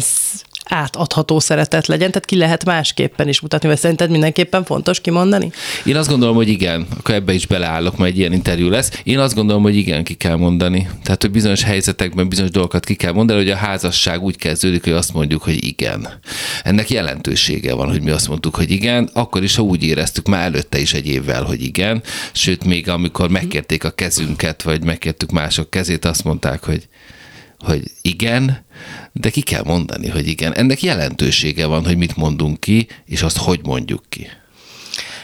átadható 0.69 1.39
szeretet 1.39 1.87
legyen, 1.87 2.07
tehát 2.09 2.25
ki 2.25 2.35
lehet 2.35 2.65
másképpen 2.65 3.27
is 3.27 3.39
mutatni, 3.39 3.67
vagy 3.67 3.77
szerinted 3.77 4.09
mindenképpen 4.09 4.63
fontos 4.63 5.01
kimondani? 5.01 5.51
Én 5.85 5.95
azt 5.95 6.09
gondolom, 6.09 6.35
hogy 6.35 6.47
igen, 6.47 6.87
akkor 6.97 7.15
ebbe 7.15 7.33
is 7.33 7.47
beleállok, 7.47 7.97
majd 7.97 8.11
egy 8.11 8.17
ilyen 8.17 8.33
interjú 8.33 8.69
lesz. 8.69 8.91
Én 9.03 9.19
azt 9.19 9.35
gondolom, 9.35 9.61
hogy 9.61 9.75
igen, 9.75 10.03
ki 10.03 10.13
kell 10.13 10.35
mondani. 10.35 10.89
Tehát, 11.03 11.21
hogy 11.21 11.31
bizonyos 11.31 11.63
helyzetekben 11.63 12.29
bizonyos 12.29 12.51
dolgokat 12.51 12.85
ki 12.85 12.95
kell 12.95 13.11
mondani, 13.11 13.39
hogy 13.39 13.49
a 13.49 13.55
házasság 13.55 14.21
úgy 14.21 14.35
kezdődik, 14.35 14.83
hogy 14.83 14.93
azt 14.93 15.13
mondjuk, 15.13 15.43
hogy 15.43 15.65
igen. 15.65 16.07
Ennek 16.63 16.89
jelentősége 16.89 17.73
van, 17.73 17.89
hogy 17.89 18.01
mi 18.01 18.09
azt 18.09 18.27
mondtuk, 18.27 18.55
hogy 18.55 18.71
igen, 18.71 19.09
akkor 19.13 19.43
is, 19.43 19.55
ha 19.55 19.61
úgy 19.61 19.83
éreztük 19.83 20.27
már 20.27 20.45
előtte 20.45 20.79
is 20.79 20.93
egy 20.93 21.07
évvel, 21.07 21.43
hogy 21.43 21.63
igen, 21.63 22.01
sőt, 22.31 22.63
még 22.63 22.89
amikor 22.89 23.29
megkérték 23.29 23.83
a 23.83 23.89
kezünket, 23.89 24.63
vagy 24.63 24.83
megkértük 24.83 25.31
mások 25.31 25.69
kezét, 25.69 26.05
azt 26.05 26.23
mondták, 26.23 26.63
hogy 26.63 26.87
hogy 27.59 27.83
igen, 28.01 28.65
de 29.11 29.29
ki 29.29 29.41
kell 29.41 29.63
mondani, 29.63 30.07
hogy 30.07 30.27
igen. 30.27 30.53
Ennek 30.53 30.81
jelentősége 30.81 31.65
van, 31.65 31.85
hogy 31.85 31.97
mit 31.97 32.15
mondunk 32.15 32.59
ki, 32.59 32.87
és 33.05 33.21
azt 33.21 33.37
hogy 33.37 33.59
mondjuk 33.63 34.03
ki. 34.09 34.27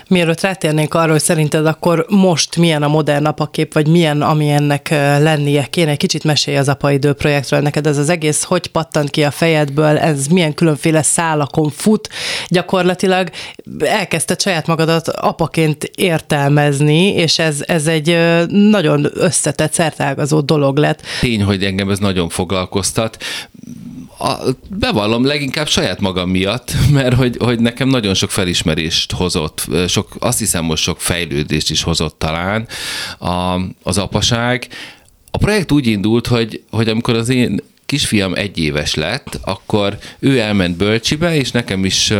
Mielőtt 0.07 0.41
rátérnénk 0.41 0.93
arra, 0.93 1.11
hogy 1.11 1.21
szerinted 1.21 1.65
akkor 1.65 2.05
most 2.09 2.55
milyen 2.55 2.83
a 2.83 2.87
modern 2.87 3.25
apakép, 3.25 3.73
vagy 3.73 3.87
milyen, 3.87 4.21
ami 4.21 4.49
ennek 4.49 4.89
lennie 5.19 5.65
kéne, 5.65 5.91
egy 5.91 5.97
kicsit 5.97 6.23
mesélj 6.23 6.57
az 6.57 6.69
apaidő 6.69 7.13
projektről. 7.13 7.59
Neked 7.59 7.87
ez 7.87 7.97
az 7.97 8.09
egész 8.09 8.43
hogy 8.43 8.67
pattant 8.67 9.09
ki 9.09 9.23
a 9.23 9.31
fejedből, 9.31 9.97
ez 9.97 10.27
milyen 10.27 10.53
különféle 10.53 11.01
szálakon 11.01 11.69
fut. 11.69 12.09
Gyakorlatilag 12.47 13.29
elkezdted 13.79 14.41
saját 14.41 14.67
magadat 14.67 15.07
apaként 15.07 15.83
értelmezni, 15.83 17.13
és 17.13 17.39
ez, 17.39 17.63
ez 17.65 17.87
egy 17.87 18.17
nagyon 18.47 19.07
összetett, 19.13 19.73
szertágazó 19.73 20.41
dolog 20.41 20.77
lett. 20.77 21.01
Tény, 21.19 21.43
hogy 21.43 21.63
engem 21.63 21.89
ez 21.89 21.99
nagyon 21.99 22.29
foglalkoztat 22.29 23.17
a, 24.17 24.33
bevallom 24.69 25.25
leginkább 25.25 25.67
saját 25.67 25.99
magam 25.99 26.29
miatt, 26.29 26.73
mert 26.91 27.15
hogy, 27.15 27.37
hogy 27.39 27.59
nekem 27.59 27.87
nagyon 27.87 28.13
sok 28.13 28.31
felismerést 28.31 29.11
hozott, 29.11 29.67
sok, 29.95 30.15
azt 30.19 30.39
hiszem 30.39 30.63
most 30.65 30.83
sok 30.83 31.01
fejlődést 31.01 31.69
is 31.69 31.81
hozott 31.81 32.19
talán 32.19 32.67
a, 33.19 33.59
az 33.83 33.97
apaság. 33.97 34.67
A 35.31 35.37
projekt 35.37 35.71
úgy 35.71 35.87
indult, 35.87 36.27
hogy, 36.27 36.63
hogy 36.71 36.89
amikor 36.89 37.15
az 37.15 37.29
én 37.29 37.59
kisfiam 37.85 38.33
egy 38.33 38.57
éves 38.57 38.93
lett, 38.93 39.39
akkor 39.43 39.97
ő 40.19 40.39
elment 40.39 40.77
bölcsibe, 40.77 41.35
és 41.35 41.51
nekem 41.51 41.85
is 41.85 42.13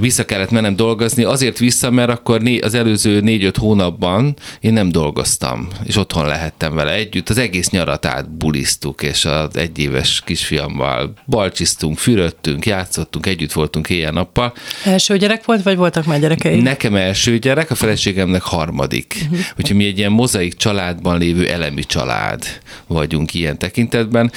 vissza 0.00 0.24
kellett 0.24 0.50
mennem 0.50 0.76
dolgozni, 0.76 1.22
azért 1.22 1.58
vissza, 1.58 1.90
mert 1.90 2.10
akkor 2.10 2.42
az 2.60 2.74
előző 2.74 3.20
négy-öt 3.20 3.56
hónapban 3.56 4.36
én 4.60 4.72
nem 4.72 4.88
dolgoztam, 4.88 5.68
és 5.84 5.96
otthon 5.96 6.26
lehettem 6.26 6.74
vele 6.74 6.92
együtt. 6.92 7.28
Az 7.28 7.38
egész 7.38 7.68
nyarat 7.70 8.06
át 8.06 8.30
bulisztuk, 8.30 9.02
és 9.02 9.24
az 9.24 9.56
egyéves 9.56 10.22
kisfiammal 10.24 11.12
balcsisztunk, 11.26 11.98
fürödtünk, 11.98 12.66
játszottunk, 12.66 13.26
együtt 13.26 13.52
voltunk 13.52 13.90
éjjel-nappal. 13.90 14.52
Első 14.84 15.16
gyerek 15.16 15.44
volt, 15.44 15.62
vagy 15.62 15.76
voltak 15.76 16.06
már 16.06 16.20
gyerekei? 16.20 16.60
Nekem 16.60 16.94
első 16.94 17.38
gyerek, 17.38 17.70
a 17.70 17.74
feleségemnek 17.74 18.42
harmadik. 18.42 19.18
Uh-huh. 19.22 19.38
Úgyhogy 19.58 19.76
mi 19.76 19.84
egy 19.84 19.98
ilyen 19.98 20.12
mozaik 20.12 20.54
családban 20.54 21.18
lévő 21.18 21.48
elemi 21.48 21.84
család 21.84 22.44
vagyunk 22.86 23.34
ilyen 23.34 23.58
tekintetben 23.58 24.32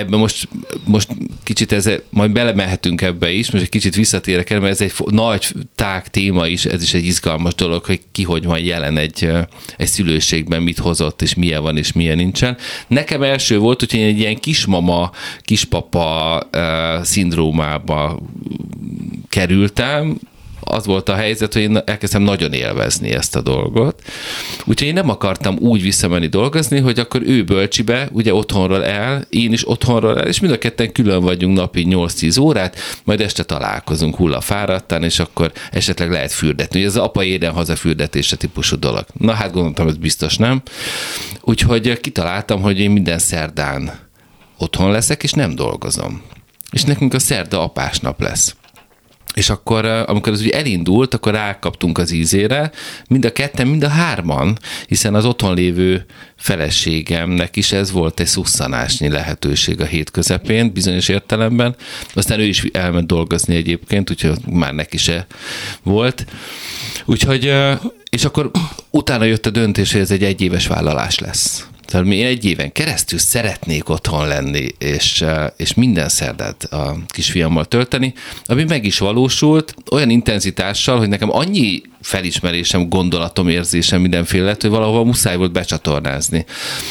ebben 0.00 0.18
most, 0.18 0.48
most 0.84 1.08
kicsit 1.42 1.72
ez, 1.72 1.90
majd 2.10 2.30
belemehetünk 2.30 3.02
ebbe 3.02 3.30
is, 3.30 3.50
most 3.50 3.64
egy 3.64 3.70
kicsit 3.70 3.94
visszatérek 3.94 4.50
el, 4.50 4.60
mert 4.60 4.72
ez 4.72 4.80
egy 4.80 4.92
nagy 5.10 5.46
tág 5.74 6.08
téma 6.08 6.46
is, 6.46 6.64
ez 6.64 6.82
is 6.82 6.94
egy 6.94 7.04
izgalmas 7.04 7.54
dolog, 7.54 7.84
hogy 7.84 8.00
ki 8.12 8.22
hogy 8.22 8.44
van 8.44 8.58
jelen 8.58 8.96
egy, 8.96 9.30
egy 9.76 9.86
szülőségben, 9.86 10.62
mit 10.62 10.78
hozott, 10.78 11.22
és 11.22 11.34
milyen 11.34 11.62
van, 11.62 11.76
és 11.76 11.92
milyen 11.92 12.16
nincsen. 12.16 12.56
Nekem 12.86 13.22
első 13.22 13.58
volt, 13.58 13.80
hogy 13.80 13.94
én 13.94 14.06
egy 14.06 14.18
ilyen 14.18 14.36
kismama, 14.36 15.10
kispapa 15.40 16.42
uh, 16.52 17.04
szindrómába 17.04 18.20
kerültem, 19.28 20.18
az 20.60 20.86
volt 20.86 21.08
a 21.08 21.14
helyzet, 21.14 21.52
hogy 21.52 21.62
én 21.62 21.82
elkezdtem 21.84 22.22
nagyon 22.22 22.52
élvezni 22.52 23.10
ezt 23.10 23.36
a 23.36 23.40
dolgot. 23.40 24.02
Úgyhogy 24.64 24.88
én 24.88 24.94
nem 24.94 25.08
akartam 25.08 25.56
úgy 25.58 25.82
visszamenni 25.82 26.26
dolgozni, 26.26 26.78
hogy 26.78 26.98
akkor 26.98 27.22
ő 27.24 27.44
bölcsibe, 27.44 28.08
ugye 28.12 28.34
otthonról 28.34 28.84
el, 28.84 29.26
én 29.28 29.52
is 29.52 29.68
otthonról 29.68 30.18
el, 30.18 30.26
és 30.26 30.40
mind 30.40 30.52
a 30.52 30.58
ketten 30.58 30.92
külön 30.92 31.22
vagyunk 31.22 31.56
napi 31.56 31.86
8-10 31.88 32.40
órát, 32.40 32.76
majd 33.04 33.20
este 33.20 33.42
találkozunk 33.42 34.16
hullafáradtan, 34.16 35.02
és 35.04 35.18
akkor 35.18 35.52
esetleg 35.70 36.10
lehet 36.10 36.32
fürdetni. 36.32 36.78
Ugye 36.78 36.88
ez 36.88 36.96
az 36.96 37.02
apa 37.02 37.24
éden 37.24 37.52
haza 37.52 37.76
fürdetése 37.76 38.36
típusú 38.36 38.78
dolog. 38.78 39.04
Na 39.18 39.32
hát 39.32 39.52
gondoltam, 39.52 39.86
hogy 39.86 39.98
biztos 39.98 40.36
nem. 40.36 40.62
Úgyhogy 41.40 42.00
kitaláltam, 42.00 42.60
hogy 42.60 42.78
én 42.80 42.90
minden 42.90 43.18
szerdán 43.18 44.08
otthon 44.58 44.90
leszek, 44.90 45.22
és 45.22 45.32
nem 45.32 45.54
dolgozom. 45.54 46.22
És 46.70 46.82
nekünk 46.82 47.14
a 47.14 47.18
szerda 47.18 47.62
apásnap 47.62 48.20
lesz. 48.20 48.54
És 49.34 49.50
akkor, 49.50 49.84
amikor 49.84 50.32
ez 50.32 50.40
ugye 50.40 50.58
elindult, 50.58 51.14
akkor 51.14 51.32
rákaptunk 51.32 51.98
az 51.98 52.10
ízére, 52.10 52.70
mind 53.08 53.24
a 53.24 53.32
ketten, 53.32 53.66
mind 53.66 53.82
a 53.82 53.88
hárman, 53.88 54.58
hiszen 54.86 55.14
az 55.14 55.24
otthon 55.24 55.54
lévő 55.54 56.04
feleségemnek 56.36 57.56
is 57.56 57.72
ez 57.72 57.90
volt 57.90 58.20
egy 58.20 58.26
szusszanásnyi 58.26 59.08
lehetőség 59.08 59.80
a 59.80 59.84
hét 59.84 60.10
közepén, 60.10 60.72
bizonyos 60.72 61.08
értelemben. 61.08 61.76
Aztán 62.14 62.40
ő 62.40 62.44
is 62.44 62.64
elment 62.72 63.06
dolgozni 63.06 63.54
egyébként, 63.54 64.10
úgyhogy 64.10 64.38
már 64.46 64.74
neki 64.74 64.96
se 64.96 65.26
volt. 65.82 66.26
Úgyhogy, 67.04 67.52
és 68.10 68.24
akkor 68.24 68.50
utána 68.90 69.24
jött 69.24 69.46
a 69.46 69.50
döntés, 69.50 69.92
hogy 69.92 70.00
ez 70.00 70.10
egy 70.10 70.24
egyéves 70.24 70.66
vállalás 70.66 71.18
lesz. 71.18 71.66
Tehát 71.90 72.06
mi 72.06 72.22
egy 72.22 72.44
éven 72.44 72.72
keresztül 72.72 73.18
szeretnék 73.18 73.88
otthon 73.88 74.26
lenni, 74.26 74.66
és, 74.78 75.20
eh, 75.20 75.46
és 75.56 75.74
minden 75.74 76.08
szerdát 76.08 76.64
a 76.64 76.96
kisfiammal 77.06 77.64
tölteni, 77.64 78.14
ami 78.44 78.64
meg 78.64 78.84
is 78.84 78.98
valósult 78.98 79.74
olyan 79.90 80.10
intenzitással, 80.10 80.98
hogy 80.98 81.08
nekem 81.08 81.32
annyi 81.32 81.82
felismerésem, 82.00 82.88
gondolatom, 82.88 83.48
érzésem 83.48 84.00
mindenféle 84.00 84.44
lett, 84.44 84.60
hogy 84.60 84.70
valahol 84.70 85.04
muszáj 85.04 85.36
volt 85.36 85.52
becsatornázni. 85.52 86.44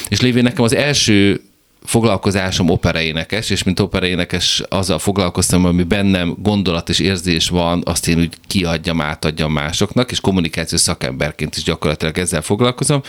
És 0.09 0.21
lévén 0.21 0.43
nekem 0.43 0.63
az 0.63 0.75
első 0.75 1.41
foglalkozásom 1.83 2.69
operaénekes, 2.69 3.49
és 3.49 3.63
mint 3.63 3.79
operaénekes 3.79 4.63
azzal 4.69 4.99
foglalkoztam, 4.99 5.65
ami 5.65 5.83
bennem 5.83 6.35
gondolat 6.41 6.89
és 6.89 6.99
érzés 6.99 7.49
van, 7.49 7.81
azt 7.85 8.07
én 8.07 8.19
úgy 8.19 8.33
kiadjam, 8.47 9.01
átadjam 9.01 9.51
másoknak, 9.51 10.11
és 10.11 10.19
kommunikációs 10.19 10.81
szakemberként 10.81 11.55
is 11.55 11.63
gyakorlatilag 11.63 12.17
ezzel 12.17 12.41
foglalkozom. 12.41 13.01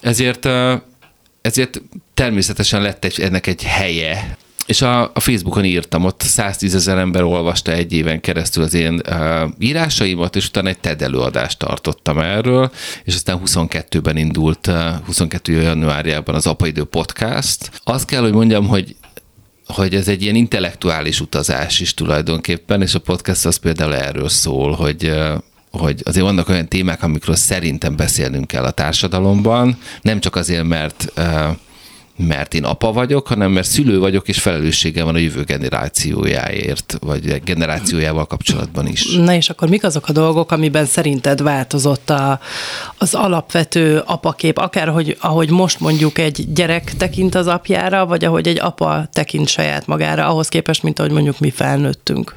Ezért 0.00 0.44
eh, 0.44 0.80
ezért 1.46 1.82
természetesen 2.14 2.82
lett 2.82 3.04
egy, 3.04 3.20
ennek 3.20 3.46
egy 3.46 3.62
helye, 3.62 4.36
és 4.66 4.82
a, 4.82 5.02
a 5.02 5.20
Facebookon 5.20 5.64
írtam, 5.64 6.04
ott 6.04 6.20
110 6.20 6.74
ezer 6.74 6.98
ember 6.98 7.22
olvasta 7.22 7.72
egy 7.72 7.92
éven 7.92 8.20
keresztül 8.20 8.62
az 8.62 8.74
én 8.74 9.00
uh, 9.08 9.50
írásaimat, 9.58 10.36
és 10.36 10.46
utána 10.46 10.68
egy 10.68 10.78
TED 10.78 11.02
előadást 11.02 11.58
tartottam 11.58 12.18
erről, 12.18 12.70
és 13.04 13.14
aztán 13.14 13.40
22-ben 13.44 14.16
indult, 14.16 14.66
uh, 14.66 14.74
22. 15.04 15.52
januárjában 15.52 16.34
az 16.34 16.46
Apaidő 16.46 16.84
podcast. 16.84 17.70
Azt 17.84 18.06
kell, 18.06 18.22
hogy 18.22 18.32
mondjam, 18.32 18.66
hogy 18.66 18.96
hogy 19.66 19.94
ez 19.94 20.08
egy 20.08 20.22
ilyen 20.22 20.34
intellektuális 20.34 21.20
utazás 21.20 21.80
is 21.80 21.94
tulajdonképpen, 21.94 22.82
és 22.82 22.94
a 22.94 23.00
podcast 23.00 23.46
az 23.46 23.56
például 23.56 23.94
erről 23.94 24.28
szól, 24.28 24.72
hogy 24.72 25.12
hogy 25.76 26.00
azért 26.04 26.24
vannak 26.24 26.48
olyan 26.48 26.68
témák, 26.68 27.02
amikről 27.02 27.36
szerintem 27.36 27.96
beszélnünk 27.96 28.46
kell 28.46 28.64
a 28.64 28.70
társadalomban, 28.70 29.78
nem 30.02 30.20
csak 30.20 30.36
azért, 30.36 30.64
mert 30.64 31.12
mert 32.16 32.54
én 32.54 32.64
apa 32.64 32.92
vagyok, 32.92 33.26
hanem 33.26 33.50
mert 33.50 33.66
szülő 33.66 33.98
vagyok, 33.98 34.28
és 34.28 34.40
felelőssége 34.40 35.04
van 35.04 35.14
a 35.14 35.18
jövő 35.18 35.42
generációjáért, 35.42 36.98
vagy 37.00 37.42
generációjával 37.44 38.26
kapcsolatban 38.26 38.86
is. 38.86 39.14
Na 39.14 39.34
és 39.34 39.50
akkor 39.50 39.68
mik 39.68 39.84
azok 39.84 40.08
a 40.08 40.12
dolgok, 40.12 40.52
amiben 40.52 40.84
szerinted 40.84 41.42
változott 41.42 42.10
a, 42.10 42.40
az 42.98 43.14
alapvető 43.14 44.02
apakép, 44.06 44.58
akár 44.58 44.88
hogy, 44.88 45.16
ahogy 45.20 45.50
most 45.50 45.80
mondjuk 45.80 46.18
egy 46.18 46.52
gyerek 46.52 46.94
tekint 46.96 47.34
az 47.34 47.46
apjára, 47.46 48.06
vagy 48.06 48.24
ahogy 48.24 48.46
egy 48.48 48.60
apa 48.60 49.08
tekint 49.12 49.48
saját 49.48 49.86
magára, 49.86 50.26
ahhoz 50.26 50.48
képest, 50.48 50.82
mint 50.82 50.98
ahogy 50.98 51.12
mondjuk 51.12 51.38
mi 51.38 51.50
felnőttünk? 51.50 52.34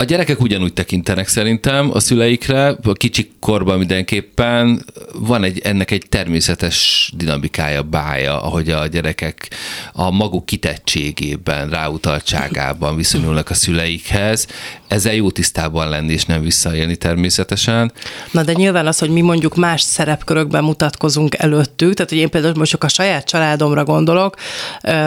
A 0.00 0.04
gyerekek 0.04 0.40
ugyanúgy 0.40 0.72
tekintenek 0.72 1.28
szerintem 1.28 1.90
a 1.92 2.00
szüleikre, 2.00 2.68
a 2.82 2.92
kicsik 2.92 3.30
korban 3.40 3.78
mindenképpen 3.78 4.84
van 5.14 5.44
egy, 5.44 5.58
ennek 5.58 5.90
egy 5.90 6.04
természetes 6.08 7.10
dinamikája, 7.16 7.82
bája, 7.82 8.42
ahogy 8.42 8.70
a 8.70 8.86
gyerekek 8.86 9.50
a 9.92 10.10
maguk 10.10 10.46
kitettségében, 10.46 11.68
ráutaltságában 11.70 12.96
viszonyulnak 12.96 13.50
a 13.50 13.54
szüleikhez. 13.54 14.46
Ezzel 14.88 15.14
jó 15.14 15.30
tisztában 15.30 15.88
lenni 15.88 16.12
és 16.12 16.24
nem 16.24 16.42
visszaélni 16.42 16.96
természetesen. 16.96 17.92
Na 18.30 18.42
de 18.42 18.52
nyilván 18.52 18.86
az, 18.86 18.98
hogy 18.98 19.10
mi 19.10 19.20
mondjuk 19.20 19.56
más 19.56 19.80
szerepkörökben 19.80 20.64
mutatkozunk 20.64 21.34
előttük, 21.34 21.94
tehát 21.94 22.10
hogy 22.10 22.18
én 22.18 22.30
például 22.30 22.54
most 22.56 22.70
csak 22.70 22.84
a 22.84 22.88
saját 22.88 23.26
családomra 23.26 23.84
gondolok, 23.84 24.36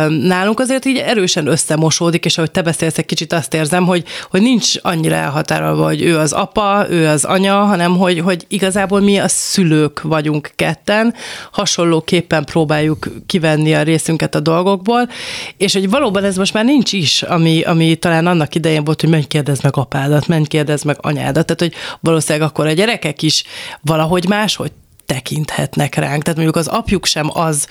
nálunk 0.07 0.59
azért 0.59 0.85
így 0.85 0.97
erősen 0.97 1.47
összemosódik, 1.47 2.25
és 2.25 2.37
ahogy 2.37 2.51
te 2.51 2.61
beszélsz 2.61 2.97
egy 2.97 3.05
kicsit 3.05 3.33
azt 3.33 3.53
érzem, 3.53 3.85
hogy, 3.85 4.03
hogy 4.29 4.41
nincs 4.41 4.79
annyira 4.81 5.15
elhatárolva, 5.15 5.85
hogy 5.85 6.01
ő 6.01 6.17
az 6.17 6.31
apa, 6.31 6.85
ő 6.89 7.07
az 7.07 7.23
anya, 7.23 7.55
hanem 7.55 7.97
hogy, 7.97 8.19
hogy 8.19 8.45
igazából 8.47 8.99
mi 8.99 9.17
a 9.19 9.27
szülők 9.27 10.01
vagyunk 10.01 10.51
ketten, 10.55 11.13
hasonlóképpen 11.51 12.45
próbáljuk 12.45 13.07
kivenni 13.25 13.73
a 13.73 13.81
részünket 13.81 14.35
a 14.35 14.39
dolgokból, 14.39 15.09
és 15.57 15.73
hogy 15.73 15.89
valóban 15.89 16.23
ez 16.23 16.35
most 16.35 16.53
már 16.53 16.65
nincs 16.65 16.93
is, 16.93 17.23
ami, 17.23 17.61
ami 17.61 17.95
talán 17.95 18.27
annak 18.27 18.55
idején 18.55 18.83
volt, 18.83 19.01
hogy 19.01 19.09
menj 19.09 19.23
kérdezd 19.23 19.63
meg 19.63 19.77
apádat, 19.77 20.27
menj 20.27 20.45
kérdezd 20.45 20.85
meg 20.85 20.97
anyádat, 21.01 21.45
tehát 21.45 21.61
hogy 21.61 21.73
valószínűleg 21.99 22.47
akkor 22.49 22.67
a 22.67 22.71
gyerekek 22.71 23.21
is 23.21 23.43
valahogy 23.81 24.27
máshogy 24.27 24.71
tekinthetnek 25.13 25.95
ránk. 25.95 26.21
Tehát 26.23 26.35
mondjuk 26.35 26.55
az 26.55 26.67
apjuk 26.67 27.05
sem 27.05 27.29
az, 27.33 27.67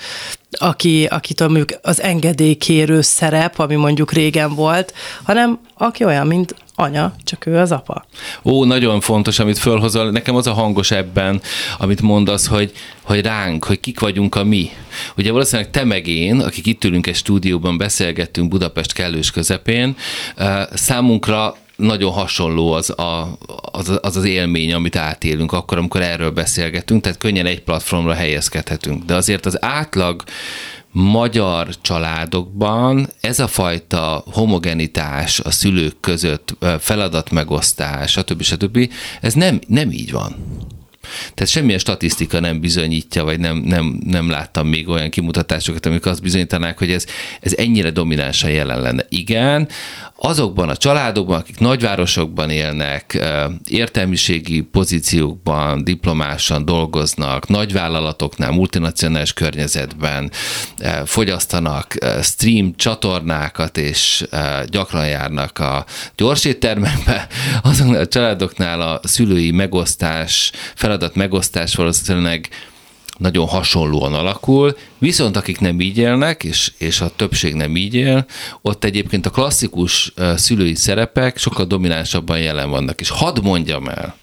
aki, 0.51 1.05
akitől 1.05 1.47
mondjuk 1.47 1.79
az 1.81 2.01
engedélykérő 2.01 3.01
szerep, 3.01 3.59
ami 3.59 3.75
mondjuk 3.75 4.11
régen 4.11 4.55
volt, 4.55 4.93
hanem 5.23 5.59
aki 5.77 6.03
olyan, 6.03 6.27
mint 6.27 6.55
anya, 6.81 7.15
csak 7.23 7.45
ő 7.45 7.57
az 7.57 7.71
apa. 7.71 8.05
Ó, 8.43 8.65
nagyon 8.65 8.99
fontos, 8.99 9.39
amit 9.39 9.57
fölhozol. 9.57 10.11
Nekem 10.11 10.35
az 10.35 10.47
a 10.47 10.53
hangos 10.53 10.91
ebben, 10.91 11.41
amit 11.77 12.01
mondasz, 12.01 12.47
hogy, 12.47 12.71
hogy 13.01 13.21
ránk, 13.21 13.65
hogy 13.65 13.79
kik 13.79 13.99
vagyunk 13.99 14.35
a 14.35 14.43
mi. 14.43 14.69
Ugye 15.17 15.31
valószínűleg 15.31 15.71
te 15.71 15.83
meg 15.83 16.07
én, 16.07 16.39
akik 16.39 16.65
itt 16.65 16.83
ülünk 16.83 17.07
egy 17.07 17.15
stúdióban, 17.15 17.77
beszélgettünk 17.77 18.49
Budapest 18.49 18.93
kellős 18.93 19.31
közepén, 19.31 19.95
számunkra 20.73 21.55
nagyon 21.75 22.11
hasonló 22.11 22.71
az, 22.71 22.89
a, 22.89 23.37
az, 23.71 23.99
az 24.01 24.17
az 24.17 24.23
élmény, 24.23 24.73
amit 24.73 24.95
átélünk 24.95 25.51
akkor, 25.51 25.77
amikor 25.77 26.01
erről 26.01 26.31
beszélgetünk, 26.31 27.01
tehát 27.01 27.17
könnyen 27.17 27.45
egy 27.45 27.61
platformra 27.61 28.13
helyezkedhetünk. 28.13 29.03
De 29.03 29.15
azért 29.15 29.45
az 29.45 29.63
átlag 29.63 30.23
magyar 30.91 31.67
családokban 31.81 33.09
ez 33.21 33.39
a 33.39 33.47
fajta 33.47 34.23
homogenitás 34.31 35.39
a 35.39 35.51
szülők 35.51 35.99
között, 35.99 36.55
feladatmegosztás, 36.79 38.11
stb. 38.11 38.41
stb. 38.41 38.91
ez 39.21 39.33
nem, 39.33 39.59
nem 39.67 39.91
így 39.91 40.11
van. 40.11 40.35
Tehát 41.33 41.51
semmilyen 41.51 41.79
statisztika 41.79 42.39
nem 42.39 42.59
bizonyítja, 42.59 43.23
vagy 43.23 43.39
nem, 43.39 43.57
nem, 43.57 43.99
nem 44.05 44.29
láttam 44.29 44.67
még 44.67 44.87
olyan 44.87 45.09
kimutatásokat, 45.09 45.85
amik 45.85 46.05
azt 46.05 46.21
bizonyítanák, 46.21 46.77
hogy 46.77 46.91
ez, 46.91 47.05
ez 47.39 47.53
ennyire 47.57 47.91
dominánsan 47.91 48.49
jelen 48.49 48.81
lenne. 48.81 49.05
Igen, 49.09 49.67
azokban 50.23 50.69
a 50.69 50.75
családokban, 50.75 51.39
akik 51.39 51.59
nagyvárosokban 51.59 52.49
élnek, 52.49 53.19
értelmiségi 53.67 54.61
pozíciókban, 54.61 55.83
diplomásan 55.83 56.65
dolgoznak, 56.65 57.47
nagyvállalatoknál, 57.47 58.51
multinacionális 58.51 59.33
környezetben 59.33 60.31
fogyasztanak 61.05 61.95
stream 62.21 62.75
csatornákat, 62.75 63.77
és 63.77 64.25
gyakran 64.65 65.07
járnak 65.07 65.59
a 65.59 65.85
gyorséttermekbe, 66.15 67.27
azoknál 67.61 68.01
a 68.01 68.07
családoknál 68.07 68.81
a 68.81 68.99
szülői 69.03 69.51
megosztás, 69.51 70.51
feladat 70.75 71.15
megosztás 71.15 71.75
valószínűleg 71.75 72.49
nagyon 73.21 73.47
hasonlóan 73.47 74.13
alakul, 74.13 74.77
viszont 74.97 75.37
akik 75.37 75.59
nem 75.59 75.79
így 75.79 75.97
élnek, 75.97 76.43
és, 76.43 76.71
és 76.77 77.01
a 77.01 77.11
többség 77.15 77.53
nem 77.53 77.75
így 77.75 77.93
él, 77.93 78.25
ott 78.61 78.83
egyébként 78.83 79.25
a 79.25 79.29
klasszikus 79.29 80.13
szülői 80.35 80.75
szerepek 80.75 81.37
sokkal 81.37 81.65
dominánsabban 81.65 82.39
jelen 82.39 82.69
vannak. 82.69 82.99
És 82.99 83.09
hadd 83.09 83.43
mondjam 83.43 83.87
el, 83.87 84.15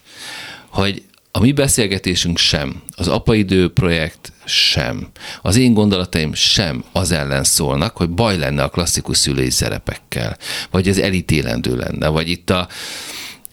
hogy 0.69 1.03
a 1.33 1.41
mi 1.41 1.53
beszélgetésünk 1.53 2.39
sem, 2.39 2.83
az 2.97 3.09
apaidő 3.09 3.73
projekt 3.73 4.33
sem, 4.45 5.09
az 5.43 5.57
én 5.57 5.75
gondolataim 5.75 6.35
sem 6.35 6.85
az 6.93 7.11
ellen 7.11 7.45
szólnak, 7.45 7.97
hogy 7.97 8.09
baj 8.09 8.39
lenne 8.39 8.63
a 8.63 8.69
klasszikus 8.69 9.19
szülői 9.19 9.51
szerepekkel, 9.51 10.37
vagy 10.71 10.89
ez 10.89 10.99
elítélendő 10.99 11.77
lenne, 11.77 12.09
vagy 12.09 12.29
itt 12.29 12.51
a, 12.51 12.69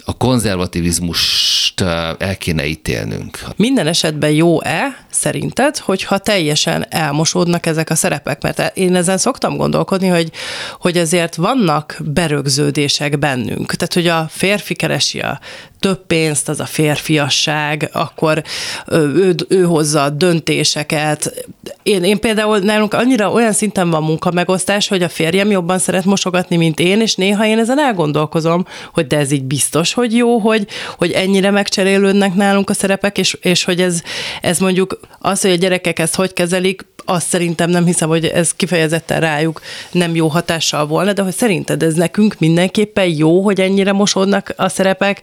a 0.05 0.17
konzervativizmust 0.17 1.81
el 2.17 2.37
kéne 2.37 2.65
ítélnünk. 2.65 3.39
Minden 3.55 3.87
esetben 3.87 4.31
jó-e 4.31 5.05
szerinted, 5.09 5.77
hogyha 5.77 6.17
teljesen 6.17 6.85
elmosódnak 6.89 7.65
ezek 7.65 7.89
a 7.89 7.95
szerepek? 7.95 8.41
Mert 8.41 8.77
én 8.77 8.95
ezen 8.95 9.17
szoktam 9.17 9.57
gondolkodni, 9.57 10.07
hogy, 10.07 10.31
hogy 10.79 10.97
azért 10.97 11.35
vannak 11.35 11.97
berögződések 12.03 13.19
bennünk. 13.19 13.73
Tehát, 13.73 13.93
hogy 13.93 14.07
a 14.07 14.27
férfi 14.29 14.73
keresi 14.73 15.19
a 15.19 15.39
több 15.79 16.05
pénzt, 16.05 16.49
az 16.49 16.59
a 16.59 16.65
férfiasság, 16.65 17.89
akkor 17.93 18.43
ő, 18.91 19.35
ő 19.47 19.63
hozza 19.63 20.03
a 20.03 20.09
döntéseket. 20.09 21.45
Én, 21.83 22.03
én 22.03 22.19
például 22.19 22.57
nálunk 22.57 22.93
annyira 22.93 23.31
olyan 23.31 23.53
szinten 23.53 23.89
van 23.89 24.03
munkamegosztás, 24.03 24.87
hogy 24.87 25.03
a 25.03 25.09
férjem 25.09 25.51
jobban 25.51 25.79
szeret 25.79 26.05
mosogatni, 26.05 26.55
mint 26.55 26.79
én, 26.79 27.01
és 27.01 27.15
néha 27.15 27.45
én 27.45 27.59
ezen 27.59 27.79
elgondolkozom, 27.79 28.65
hogy 28.93 29.07
de 29.07 29.17
ez 29.17 29.31
így 29.31 29.43
biztos, 29.43 29.93
hogy 29.93 30.15
jó, 30.15 30.37
hogy, 30.37 30.67
hogy 30.97 31.11
ennyire 31.11 31.51
megcserélődnek 31.51 32.33
nálunk 32.33 32.69
a 32.69 32.73
szerepek, 32.73 33.17
és, 33.17 33.37
és 33.41 33.63
hogy 33.63 33.81
ez, 33.81 34.01
ez 34.41 34.59
mondjuk 34.59 34.99
az, 35.19 35.41
hogy 35.41 35.51
a 35.51 35.55
gyerekek 35.55 35.99
ezt 35.99 36.15
hogy 36.15 36.33
kezelik, 36.33 36.85
azt 37.05 37.27
szerintem 37.27 37.69
nem 37.69 37.85
hiszem, 37.85 38.09
hogy 38.09 38.25
ez 38.25 38.51
kifejezetten 38.51 39.19
rájuk 39.19 39.61
nem 39.91 40.15
jó 40.15 40.27
hatással 40.27 40.87
volna, 40.87 41.13
de 41.13 41.21
hogy 41.21 41.33
szerinted 41.33 41.83
ez 41.83 41.93
nekünk 41.93 42.35
mindenképpen 42.39 43.07
jó, 43.07 43.41
hogy 43.41 43.61
ennyire 43.61 43.91
mosódnak 43.91 44.53
a 44.57 44.69
szerepek, 44.69 45.21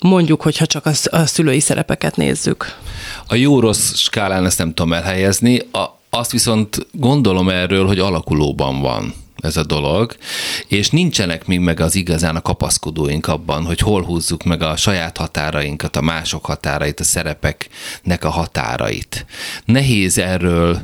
mondjuk, 0.00 0.42
hogyha 0.42 0.66
csak 0.66 0.86
a, 0.86 0.92
a 1.10 1.26
szülői 1.26 1.60
szerepeket 1.60 2.16
nézzük. 2.16 2.76
A 3.26 3.34
jó-rossz 3.34 3.94
skálán 3.94 4.44
ezt 4.44 4.58
nem 4.58 4.74
tudom 4.74 4.92
elhelyezni, 4.92 5.58
a, 5.58 5.98
azt 6.10 6.30
viszont 6.30 6.86
gondolom 6.92 7.48
erről, 7.48 7.86
hogy 7.86 7.98
alakulóban 7.98 8.80
van 8.80 9.14
ez 9.40 9.56
a 9.56 9.64
dolog, 9.64 10.16
és 10.68 10.90
nincsenek 10.90 11.46
még 11.46 11.60
meg 11.60 11.80
az 11.80 11.94
igazán 11.94 12.36
a 12.36 12.42
kapaszkodóink 12.42 13.26
abban, 13.26 13.64
hogy 13.64 13.78
hol 13.78 14.02
húzzuk 14.02 14.44
meg 14.44 14.62
a 14.62 14.76
saját 14.76 15.16
határainkat, 15.16 15.96
a 15.96 16.00
mások 16.00 16.44
határait, 16.44 17.00
a 17.00 17.04
szerepeknek 17.04 18.24
a 18.24 18.30
határait. 18.30 19.26
Nehéz 19.64 20.18
erről 20.18 20.80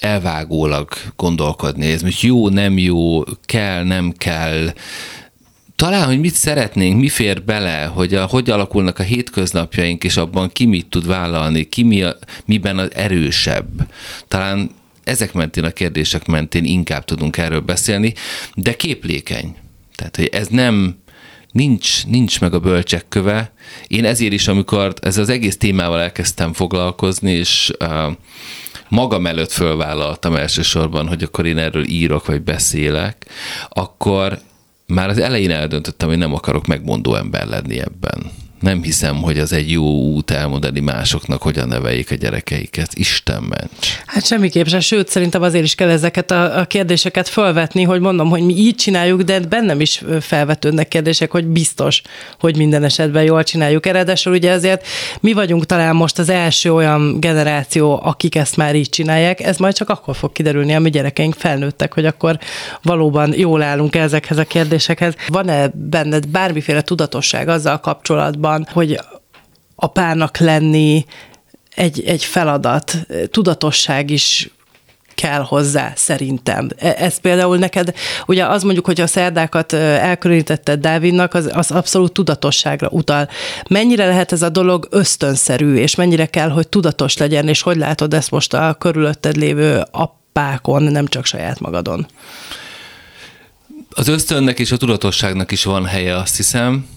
elvágólag 0.00 0.88
gondolkodni, 1.16 1.90
ez 1.90 2.02
most 2.02 2.22
jó, 2.22 2.48
nem 2.48 2.78
jó, 2.78 3.22
kell, 3.44 3.84
nem 3.84 4.12
kell, 4.12 4.72
talán, 5.76 6.06
hogy 6.06 6.20
mit 6.20 6.34
szeretnénk, 6.34 7.00
mi 7.00 7.08
fér 7.08 7.42
bele, 7.42 7.84
hogy 7.84 8.14
a, 8.14 8.24
hogy 8.24 8.50
alakulnak 8.50 8.98
a 8.98 9.02
hétköznapjaink, 9.02 10.04
és 10.04 10.16
abban 10.16 10.50
ki 10.52 10.66
mit 10.66 10.86
tud 10.86 11.06
vállalni, 11.06 11.68
ki 11.68 11.82
mi 11.82 12.02
a, 12.02 12.16
miben 12.44 12.78
az 12.78 12.94
erősebb. 12.94 13.68
Talán 14.28 14.70
ezek 15.04 15.32
mentén 15.32 15.64
a 15.64 15.70
kérdések 15.70 16.26
mentén 16.26 16.64
inkább 16.64 17.04
tudunk 17.04 17.36
erről 17.36 17.60
beszélni, 17.60 18.14
de 18.54 18.76
képlékeny. 18.76 19.56
Tehát, 19.94 20.16
hogy 20.16 20.26
ez 20.26 20.46
nem, 20.48 20.96
nincs, 21.52 22.06
nincs 22.06 22.40
meg 22.40 22.54
a 22.54 22.60
bölcsek 22.60 23.08
köve. 23.08 23.52
Én 23.86 24.04
ezért 24.04 24.32
is, 24.32 24.48
amikor 24.48 24.94
ez 25.00 25.18
az 25.18 25.28
egész 25.28 25.56
témával 25.56 26.00
elkezdtem 26.00 26.52
foglalkozni, 26.52 27.32
és 27.32 27.72
uh, 27.80 28.12
magam 28.88 29.26
előtt 29.26 29.52
fölvállaltam 29.52 30.36
elsősorban, 30.36 31.08
hogy 31.08 31.22
akkor 31.22 31.46
én 31.46 31.58
erről 31.58 31.84
írok, 31.84 32.26
vagy 32.26 32.42
beszélek, 32.42 33.26
akkor 33.68 34.38
már 34.86 35.08
az 35.08 35.18
elején 35.18 35.50
eldöntöttem, 35.50 36.08
hogy 36.08 36.18
nem 36.18 36.34
akarok 36.34 36.66
megmondó 36.66 37.14
ember 37.14 37.46
lenni 37.46 37.80
ebben 37.80 38.30
nem 38.60 38.82
hiszem, 38.82 39.16
hogy 39.16 39.38
az 39.38 39.52
egy 39.52 39.70
jó 39.70 39.84
út 39.84 40.30
elmondani 40.30 40.80
másoknak, 40.80 41.42
hogyan 41.42 41.68
neveljék 41.68 42.10
a 42.10 42.14
gyerekeiket. 42.14 42.94
Isten 42.94 43.42
ments. 43.42 44.00
Hát 44.06 44.26
semmiképp 44.26 44.66
sem, 44.66 44.80
sőt, 44.80 45.08
szerintem 45.08 45.42
azért 45.42 45.64
is 45.64 45.74
kell 45.74 45.88
ezeket 45.88 46.30
a, 46.30 46.58
a 46.58 46.64
kérdéseket 46.64 47.28
felvetni, 47.28 47.82
hogy 47.82 48.00
mondom, 48.00 48.28
hogy 48.28 48.42
mi 48.42 48.56
így 48.56 48.74
csináljuk, 48.74 49.22
de 49.22 49.40
bennem 49.40 49.80
is 49.80 50.02
felvetődnek 50.20 50.88
kérdések, 50.88 51.30
hogy 51.30 51.46
biztos, 51.46 52.02
hogy 52.40 52.56
minden 52.56 52.84
esetben 52.84 53.22
jól 53.22 53.44
csináljuk. 53.44 53.86
Eredesül 53.86 54.32
ugye 54.32 54.50
ezért 54.50 54.86
mi 55.20 55.32
vagyunk 55.32 55.66
talán 55.66 55.96
most 55.96 56.18
az 56.18 56.28
első 56.28 56.72
olyan 56.72 57.20
generáció, 57.20 58.00
akik 58.02 58.34
ezt 58.34 58.56
már 58.56 58.74
így 58.74 58.88
csinálják, 58.88 59.40
ez 59.40 59.56
majd 59.56 59.74
csak 59.74 59.90
akkor 59.90 60.16
fog 60.16 60.32
kiderülni, 60.32 60.74
ami 60.74 60.90
gyerekeink 60.90 61.34
felnőttek, 61.34 61.94
hogy 61.94 62.06
akkor 62.06 62.38
valóban 62.82 63.34
jól 63.36 63.62
állunk 63.62 63.94
ezekhez 63.96 64.38
a 64.38 64.44
kérdésekhez. 64.44 65.14
Van-e 65.28 65.70
benned 65.74 66.26
bármiféle 66.28 66.82
tudatosság 66.82 67.48
azzal 67.48 67.80
kapcsolatban, 67.80 68.45
hogy 68.72 69.00
a 69.74 69.86
párnak 69.86 70.38
lenni 70.38 71.04
egy, 71.74 72.02
egy 72.06 72.24
feladat, 72.24 72.96
tudatosság 73.30 74.10
is 74.10 74.50
kell 75.16 75.40
hozzá, 75.40 75.92
szerintem. 75.94 76.68
E, 76.76 76.94
ez 76.98 77.20
például 77.20 77.58
neked, 77.58 77.94
ugye 78.26 78.46
az 78.46 78.62
mondjuk, 78.62 78.86
hogy 78.86 79.00
a 79.00 79.06
szerdákat 79.06 79.72
elkülönítetted 79.72 80.80
Dávidnak, 80.80 81.34
az, 81.34 81.50
az 81.54 81.70
abszolút 81.70 82.12
tudatosságra 82.12 82.88
utal. 82.90 83.28
Mennyire 83.68 84.06
lehet 84.06 84.32
ez 84.32 84.42
a 84.42 84.48
dolog 84.48 84.88
ösztönszerű, 84.90 85.74
és 85.74 85.94
mennyire 85.94 86.26
kell, 86.26 86.48
hogy 86.48 86.68
tudatos 86.68 87.16
legyen, 87.16 87.48
és 87.48 87.62
hogy 87.62 87.76
látod 87.76 88.14
ezt 88.14 88.30
most 88.30 88.54
a 88.54 88.76
körülötted 88.78 89.36
lévő 89.36 89.82
appákon, 89.90 90.82
nem 90.82 91.06
csak 91.06 91.24
saját 91.24 91.60
magadon? 91.60 92.06
Az 93.90 94.08
ösztönnek 94.08 94.58
és 94.58 94.72
a 94.72 94.76
tudatosságnak 94.76 95.50
is 95.50 95.64
van 95.64 95.84
helye, 95.84 96.16
azt 96.16 96.36
hiszem. 96.36 96.95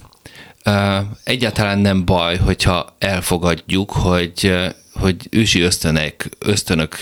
Egyáltalán 1.23 1.79
nem 1.79 2.05
baj, 2.05 2.37
hogyha 2.37 2.95
elfogadjuk, 2.99 3.91
hogy, 3.91 4.53
hogy 4.93 5.15
ősi 5.29 5.61
ösztönök, 5.61 6.29
ösztönök 6.39 6.99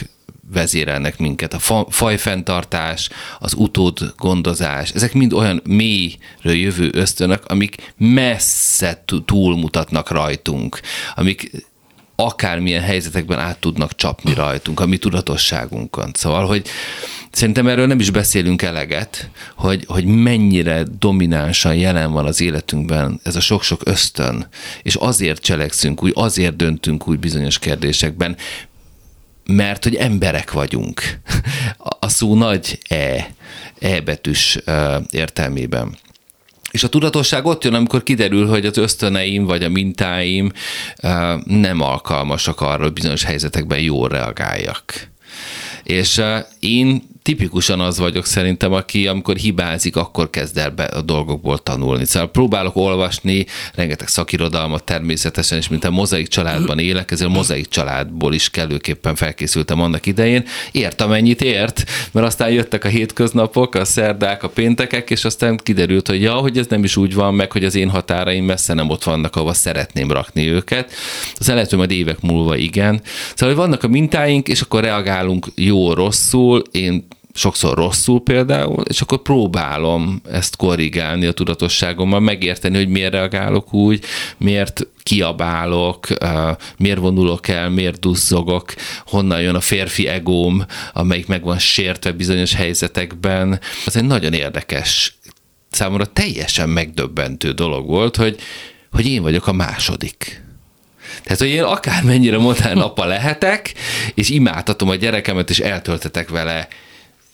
vezérelnek 0.54 1.18
minket. 1.18 1.54
A 1.54 1.86
fajfenntartás, 1.90 3.10
az 3.40 3.54
utód 3.54 4.14
gondozás, 4.18 4.90
ezek 4.92 5.14
mind 5.14 5.34
olyan 5.34 5.62
mélyről 5.66 6.54
jövő 6.54 6.90
ösztönök, 6.94 7.46
amik 7.46 7.94
messze 7.98 9.04
túlmutatnak 9.26 10.10
rajtunk, 10.10 10.80
amik 11.16 11.52
akármilyen 12.20 12.82
helyzetekben 12.82 13.40
át 13.40 13.60
tudnak 13.60 13.96
csapni 13.96 14.34
rajtunk, 14.34 14.80
a 14.80 14.86
mi 14.86 14.98
tudatosságunkon. 14.98 16.12
Szóval, 16.14 16.46
hogy 16.46 16.68
szerintem 17.32 17.68
erről 17.68 17.88
nem 17.88 18.00
is 18.00 18.10
beszélünk 18.10 18.62
eleget, 18.62 19.30
hogy, 19.56 19.84
hogy 19.88 20.06
mennyire 20.06 20.84
dominánsan 21.00 21.76
jelen 21.76 22.12
van 22.12 22.26
az 22.26 22.42
életünkben 22.42 23.20
ez 23.24 23.36
a 23.36 23.40
sok-sok 23.40 23.82
ösztön, 23.84 24.48
és 24.82 24.96
azért 24.96 25.42
cselekszünk 25.42 26.04
úgy, 26.04 26.12
azért 26.16 26.56
döntünk 26.56 27.08
úgy 27.08 27.20
bizonyos 27.20 27.60
kérdésekben, 27.60 28.38
mert 29.46 29.84
hogy 29.84 29.96
emberek 29.96 30.52
vagyunk. 30.52 31.02
A 32.00 32.10
szó 32.10 32.36
nagy 32.36 32.80
E, 32.90 33.30
E 33.80 34.02
betűs 34.02 34.60
értelmében. 35.10 35.98
És 36.78 36.84
a 36.84 36.90
tudatosság 36.90 37.46
ott 37.46 37.64
jön, 37.64 37.74
amikor 37.74 38.04
kiderül, 38.04 38.48
hogy 38.48 38.66
az 38.66 38.78
ösztöneim 38.78 39.46
vagy 39.46 39.64
a 39.64 39.70
mintáim 39.70 40.52
nem 41.44 41.82
alkalmasak 41.82 42.62
arra, 42.62 42.84
hogy 42.84 42.94
bizonyos 42.94 43.24
helyzetekben 43.24 43.80
jól 43.80 44.08
reagáljak. 44.08 45.10
És 45.84 46.22
én 46.60 47.04
tipikusan 47.28 47.80
az 47.80 48.00
vagyok 48.00 48.26
szerintem, 48.26 48.74
aki 48.74 49.08
amikor 49.08 49.36
hibázik, 49.36 49.96
akkor 49.96 50.30
kezd 50.30 50.58
el 50.58 50.70
be 50.70 50.84
a 50.84 51.02
dolgokból 51.02 51.58
tanulni. 51.58 52.06
Szóval 52.06 52.32
próbálok 52.32 52.76
olvasni, 52.76 53.46
rengeteg 53.76 54.08
szakirodalmat 54.08 54.84
természetesen, 54.84 55.58
és 55.58 55.68
mint 55.68 55.84
a 55.84 55.90
mozaik 55.90 56.28
családban 56.28 56.80
élek, 56.80 57.12
ezért 57.12 57.30
a 57.30 57.34
mozaik 57.34 57.68
családból 57.68 58.34
is 58.34 58.50
kellőképpen 58.50 59.16
felkészültem 59.16 59.82
annak 59.82 60.06
idején. 60.06 60.46
Ért 60.72 61.02
amennyit 61.02 61.42
ért, 61.42 61.84
mert 62.12 62.26
aztán 62.26 62.50
jöttek 62.50 62.84
a 62.84 62.88
hétköznapok, 62.88 63.76
a 63.76 63.86
szerdák, 63.86 64.44
a 64.44 64.50
péntekek, 64.50 65.10
és 65.10 65.26
aztán 65.26 65.58
kiderült, 65.64 66.08
hogy 66.08 66.22
ja, 66.22 66.34
hogy 66.34 66.58
ez 66.58 66.68
nem 66.68 66.84
is 66.84 66.98
úgy 66.98 67.14
van 67.14 67.34
meg, 67.34 67.52
hogy 67.52 67.66
az 67.66 67.76
én 67.76 67.90
határaim 67.90 68.46
messze 68.46 68.74
nem 68.74 68.90
ott 68.90 69.04
vannak, 69.04 69.36
ahova 69.36 69.54
szeretném 69.54 70.12
rakni 70.12 70.48
őket. 70.48 70.94
Az 71.40 71.48
lehet, 71.48 71.70
hogy 71.70 71.78
majd 71.78 71.92
évek 71.92 72.22
múlva 72.22 72.56
igen. 72.56 73.02
Szóval, 73.36 73.56
hogy 73.56 73.64
vannak 73.64 73.84
a 73.84 73.88
mintáink, 73.88 74.48
és 74.48 74.62
akkor 74.62 74.84
reagálunk 74.84 75.48
jó, 75.56 75.94
rosszul. 75.94 76.62
Én 76.72 77.08
sokszor 77.38 77.78
rosszul 77.78 78.24
például, 78.24 78.84
és 78.90 79.02
akkor 79.02 79.22
próbálom 79.22 80.22
ezt 80.32 80.56
korrigálni 80.56 81.26
a 81.26 81.32
tudatosságommal, 81.32 82.20
megérteni, 82.20 82.78
hogy 82.78 82.88
miért 82.88 83.12
reagálok 83.12 83.74
úgy, 83.74 84.04
miért 84.38 84.88
kiabálok, 85.04 86.08
miért 86.78 87.00
vonulok 87.00 87.48
el, 87.48 87.70
miért 87.70 88.00
duzzogok, 88.00 88.74
honnan 89.06 89.42
jön 89.42 89.56
a 89.56 89.60
férfi 89.60 90.08
egóm, 90.08 90.66
amelyik 90.94 91.28
meg 91.28 91.44
van 91.44 91.60
sértve 91.60 92.12
bizonyos 92.12 92.54
helyzetekben. 92.54 93.60
Az 93.86 93.96
egy 93.96 94.06
nagyon 94.06 94.34
érdekes, 94.34 95.18
számomra 95.70 96.06
teljesen 96.06 96.70
megdöbbentő 96.70 97.52
dolog 97.52 97.88
volt, 97.88 98.16
hogy, 98.16 98.40
hogy 98.92 99.06
én 99.06 99.22
vagyok 99.22 99.48
a 99.48 99.54
második. 99.54 100.42
Tehát, 101.24 101.40
hogy 101.40 101.50
én 101.50 101.64
akármennyire 101.64 102.38
modern 102.38 102.80
apa 102.80 103.06
lehetek, 103.06 103.74
és 104.14 104.30
imádhatom 104.30 104.90
a 104.90 104.96
gyerekemet, 104.96 105.50
és 105.50 105.60
eltöltetek 105.60 106.30
vele 106.30 106.68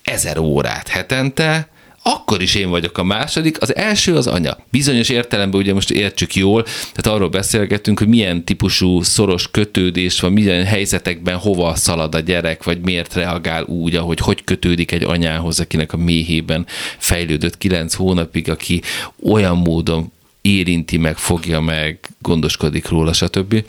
ezer 0.04 0.38
órát 0.38 0.88
hetente, 0.88 1.68
akkor 2.06 2.42
is 2.42 2.56
én 2.56 2.70
vagyok 2.70 2.98
a 2.98 3.04
második. 3.04 3.62
Az 3.62 3.76
első 3.76 4.16
az 4.16 4.28
anya. 4.28 4.58
Bizonyos 4.72 5.10
értelemben 5.10 5.62
ugye 5.62 5.74
most 5.74 5.92
értsük 5.92 6.36
jól, 6.36 6.64
tehát 6.64 7.08
arról 7.08 7.30
beszélgetünk, 7.30 8.00
hogy 8.00 8.08
milyen 8.08 8.44
típusú 8.44 9.02
szoros 9.02 9.52
kötődés 9.52 10.20
van, 10.20 10.32
milyen 10.32 10.66
helyzetekben 10.66 11.38
hova 11.38 11.76
szalad 11.76 12.16
a 12.16 12.20
gyerek, 12.20 12.64
vagy 12.64 12.82
miért 12.82 13.14
reagál 13.14 13.64
úgy, 13.64 13.96
ahogy 13.96 14.20
hogy 14.20 14.44
kötődik 14.44 14.92
egy 14.92 15.04
anyához, 15.04 15.60
akinek 15.60 15.94
a 15.94 15.98
méhében 15.98 16.66
fejlődött 16.98 17.58
kilenc 17.58 17.94
hónapig, 17.94 18.50
aki 18.50 18.82
olyan 19.24 19.58
módon 19.58 20.12
érinti 20.42 20.98
meg, 20.98 21.18
fogja 21.18 21.60
meg, 21.60 22.00
gondoskodik 22.22 22.88
róla, 22.88 23.14
stb. 23.14 23.64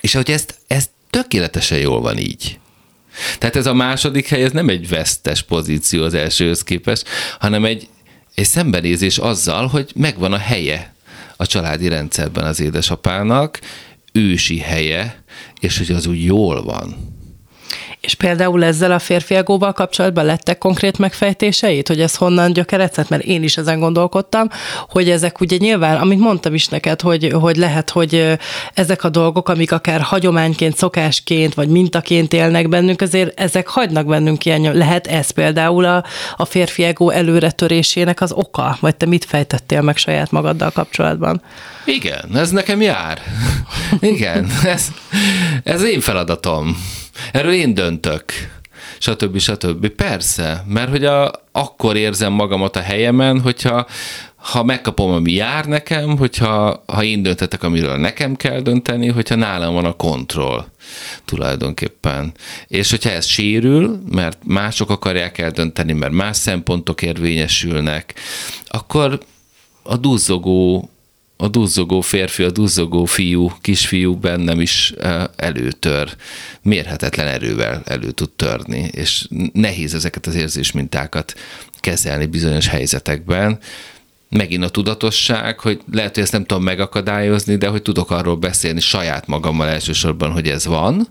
És 0.00 0.14
hogy 0.14 0.30
ezt, 0.30 0.54
ezt 0.66 0.90
tökéletesen 1.10 1.78
jól 1.78 2.00
van 2.00 2.18
így. 2.18 2.58
Tehát 3.38 3.56
ez 3.56 3.66
a 3.66 3.74
második 3.74 4.28
hely, 4.28 4.42
ez 4.42 4.52
nem 4.52 4.68
egy 4.68 4.88
vesztes 4.88 5.42
pozíció 5.42 6.04
az 6.04 6.14
elsőhöz 6.14 6.62
képest, 6.62 7.08
hanem 7.38 7.64
egy, 7.64 7.88
egy 8.34 8.46
szembenézés 8.46 9.18
azzal, 9.18 9.66
hogy 9.66 9.92
megvan 9.94 10.32
a 10.32 10.38
helye 10.38 10.94
a 11.36 11.46
családi 11.46 11.88
rendszerben 11.88 12.44
az 12.44 12.60
édesapának, 12.60 13.60
ősi 14.12 14.58
helye, 14.58 15.22
és 15.60 15.78
hogy 15.78 15.90
az 15.90 16.06
úgy 16.06 16.24
jól 16.24 16.62
van. 16.62 17.11
És 18.02 18.14
például 18.14 18.64
ezzel 18.64 18.92
a 18.92 18.98
férfiagóval 18.98 19.72
kapcsolatban 19.72 20.24
lettek 20.24 20.58
konkrét 20.58 20.98
megfejtéseit, 20.98 21.88
hogy 21.88 22.00
ez 22.00 22.14
honnan 22.14 22.52
gyökeredzett? 22.52 23.08
Mert 23.08 23.22
én 23.22 23.42
is 23.42 23.56
ezen 23.56 23.80
gondolkodtam, 23.80 24.48
hogy 24.88 25.10
ezek 25.10 25.40
ugye 25.40 25.56
nyilván, 25.56 25.96
amit 25.96 26.18
mondtam 26.18 26.54
is 26.54 26.68
neked, 26.68 27.00
hogy, 27.00 27.32
hogy 27.32 27.56
lehet, 27.56 27.90
hogy 27.90 28.38
ezek 28.74 29.04
a 29.04 29.08
dolgok, 29.08 29.48
amik 29.48 29.72
akár 29.72 30.00
hagyományként, 30.00 30.76
szokásként, 30.76 31.54
vagy 31.54 31.68
mintaként 31.68 32.32
élnek 32.32 32.68
bennünk, 32.68 33.00
azért 33.00 33.40
ezek 33.40 33.68
hagynak 33.68 34.06
bennünk 34.06 34.44
ilyen, 34.44 34.60
lehet 34.74 35.06
ez 35.06 35.30
például 35.30 35.84
a, 35.84 36.04
a 36.36 36.44
férfiagó 36.44 37.10
előretörésének 37.10 38.20
az 38.20 38.32
oka? 38.32 38.76
Vagy 38.80 38.96
te 38.96 39.06
mit 39.06 39.24
fejtettél 39.24 39.80
meg 39.82 39.96
saját 39.96 40.30
magaddal 40.30 40.70
kapcsolatban? 40.70 41.42
Igen, 41.84 42.36
ez 42.36 42.50
nekem 42.50 42.80
jár. 42.80 43.22
Igen, 44.00 44.50
ez, 44.64 44.88
ez 45.64 45.82
én 45.82 46.00
feladatom. 46.00 46.76
Erről 47.32 47.52
én 47.52 47.74
döntök 47.74 48.24
stb. 48.98 49.38
stb. 49.38 49.88
Persze, 49.88 50.64
mert 50.68 50.90
hogy 50.90 51.04
a, 51.04 51.30
akkor 51.52 51.96
érzem 51.96 52.32
magamat 52.32 52.76
a 52.76 52.80
helyemen, 52.80 53.40
hogyha 53.40 53.86
ha 54.36 54.62
megkapom, 54.62 55.10
ami 55.10 55.32
jár 55.32 55.64
nekem, 55.64 56.16
hogyha 56.16 56.82
ha 56.86 57.02
én 57.02 57.22
döntetek, 57.22 57.62
amiről 57.62 57.96
nekem 57.96 58.36
kell 58.36 58.60
dönteni, 58.60 59.08
hogyha 59.08 59.34
nálam 59.34 59.74
van 59.74 59.84
a 59.84 59.96
kontroll 59.96 60.64
tulajdonképpen. 61.24 62.32
És 62.66 62.90
hogyha 62.90 63.10
ez 63.10 63.26
sérül, 63.26 64.02
mert 64.10 64.38
mások 64.44 64.90
akarják 64.90 65.38
eldönteni, 65.38 65.92
mert 65.92 66.12
más 66.12 66.36
szempontok 66.36 67.02
érvényesülnek, 67.02 68.14
akkor 68.68 69.20
a 69.82 69.96
duzzogó 69.96 70.90
a 71.42 71.48
duzzogó 71.48 72.00
férfi, 72.00 72.42
a 72.42 72.50
duzzogó 72.50 73.04
fiú, 73.04 73.52
kisfiú 73.60 74.14
bennem 74.16 74.60
is 74.60 74.94
előtör. 75.36 76.16
Mérhetetlen 76.62 77.26
erővel 77.26 77.82
elő 77.84 78.10
tud 78.10 78.30
törni, 78.30 78.90
és 78.92 79.26
nehéz 79.52 79.94
ezeket 79.94 80.26
az 80.26 80.34
érzésmintákat 80.34 81.34
kezelni 81.80 82.26
bizonyos 82.26 82.68
helyzetekben. 82.68 83.58
Megint 84.28 84.64
a 84.64 84.68
tudatosság, 84.68 85.60
hogy 85.60 85.80
lehet, 85.92 86.14
hogy 86.14 86.22
ezt 86.22 86.32
nem 86.32 86.44
tudom 86.44 86.62
megakadályozni, 86.62 87.56
de 87.56 87.68
hogy 87.68 87.82
tudok 87.82 88.10
arról 88.10 88.36
beszélni 88.36 88.80
saját 88.80 89.26
magammal 89.26 89.68
elsősorban, 89.68 90.32
hogy 90.32 90.48
ez 90.48 90.66
van. 90.66 91.06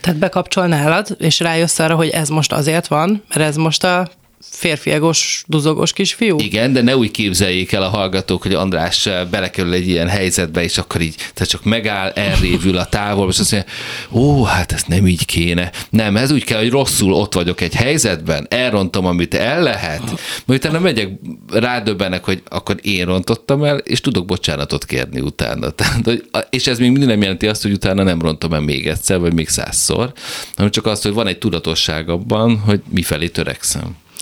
Tehát 0.00 0.18
bekapcsol 0.18 0.66
nálad, 0.66 1.16
és 1.18 1.40
rájössz 1.40 1.78
arra, 1.78 1.94
hogy 1.94 2.08
ez 2.08 2.28
most 2.28 2.52
azért 2.52 2.86
van, 2.86 3.22
mert 3.28 3.40
ez 3.40 3.56
most 3.56 3.84
a 3.84 4.10
férfiagos, 4.50 5.44
duzogos 5.46 5.92
kisfiú? 5.92 6.38
Igen, 6.38 6.72
de 6.72 6.82
ne 6.82 6.96
úgy 6.96 7.10
képzeljék 7.10 7.72
el 7.72 7.82
a 7.82 7.88
hallgatók, 7.88 8.42
hogy 8.42 8.54
András 8.54 9.08
belekerül 9.30 9.72
egy 9.72 9.88
ilyen 9.88 10.08
helyzetbe, 10.08 10.62
és 10.62 10.78
akkor 10.78 11.00
így, 11.00 11.14
tehát 11.16 11.48
csak 11.48 11.64
megáll, 11.64 12.10
elrévül 12.10 12.76
a 12.76 12.84
távol, 12.84 13.28
és 13.28 13.38
azt 13.38 13.52
mondja, 13.52 13.70
ó, 14.10 14.42
hát 14.42 14.72
ez 14.72 14.82
nem 14.86 15.06
így 15.06 15.24
kéne. 15.24 15.70
Nem, 15.90 16.16
ez 16.16 16.30
úgy 16.30 16.44
kell, 16.44 16.58
hogy 16.58 16.70
rosszul 16.70 17.12
ott 17.12 17.34
vagyok 17.34 17.60
egy 17.60 17.74
helyzetben, 17.74 18.46
elrontom, 18.50 19.06
amit 19.06 19.34
el 19.34 19.62
lehet, 19.62 20.02
majd 20.44 20.64
utána 20.64 20.78
megyek, 20.78 21.08
rádöbbenek, 21.52 22.24
hogy 22.24 22.42
akkor 22.48 22.76
én 22.82 23.04
rontottam 23.04 23.64
el, 23.64 23.78
és 23.78 24.00
tudok 24.00 24.26
bocsánatot 24.26 24.84
kérni 24.84 25.20
utána. 25.20 25.70
Tehát, 25.84 26.04
hogy, 26.04 26.24
és 26.50 26.66
ez 26.66 26.78
még 26.78 26.90
mindig 26.90 27.08
nem 27.08 27.22
jelenti 27.22 27.46
azt, 27.46 27.62
hogy 27.62 27.72
utána 27.72 28.02
nem 28.02 28.20
rontom 28.20 28.52
el 28.52 28.60
még 28.60 28.86
egyszer, 28.86 29.18
vagy 29.18 29.34
még 29.34 29.48
százszor, 29.48 30.12
hanem 30.56 30.70
csak 30.70 30.86
azt, 30.86 31.02
hogy 31.02 31.12
van 31.12 31.26
egy 31.26 31.38
tudatosság 31.38 32.08
abban, 32.08 32.58
hogy 32.58 32.80
mifelé 32.90 33.28
törekszem. 33.28 33.96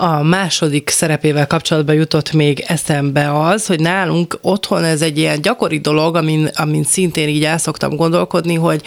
A 0.00 0.22
második 0.22 0.90
szerepével 0.90 1.46
kapcsolatban 1.46 1.94
jutott 1.94 2.32
még 2.32 2.64
eszembe 2.66 3.40
az, 3.40 3.66
hogy 3.66 3.80
nálunk 3.80 4.38
otthon 4.42 4.84
ez 4.84 5.02
egy 5.02 5.18
ilyen 5.18 5.40
gyakori 5.40 5.78
dolog, 5.78 6.16
amin, 6.16 6.48
amin 6.54 6.84
szintén 6.84 7.28
így 7.28 7.44
el 7.44 7.58
szoktam 7.58 7.96
gondolkodni, 7.96 8.54
hogy 8.54 8.82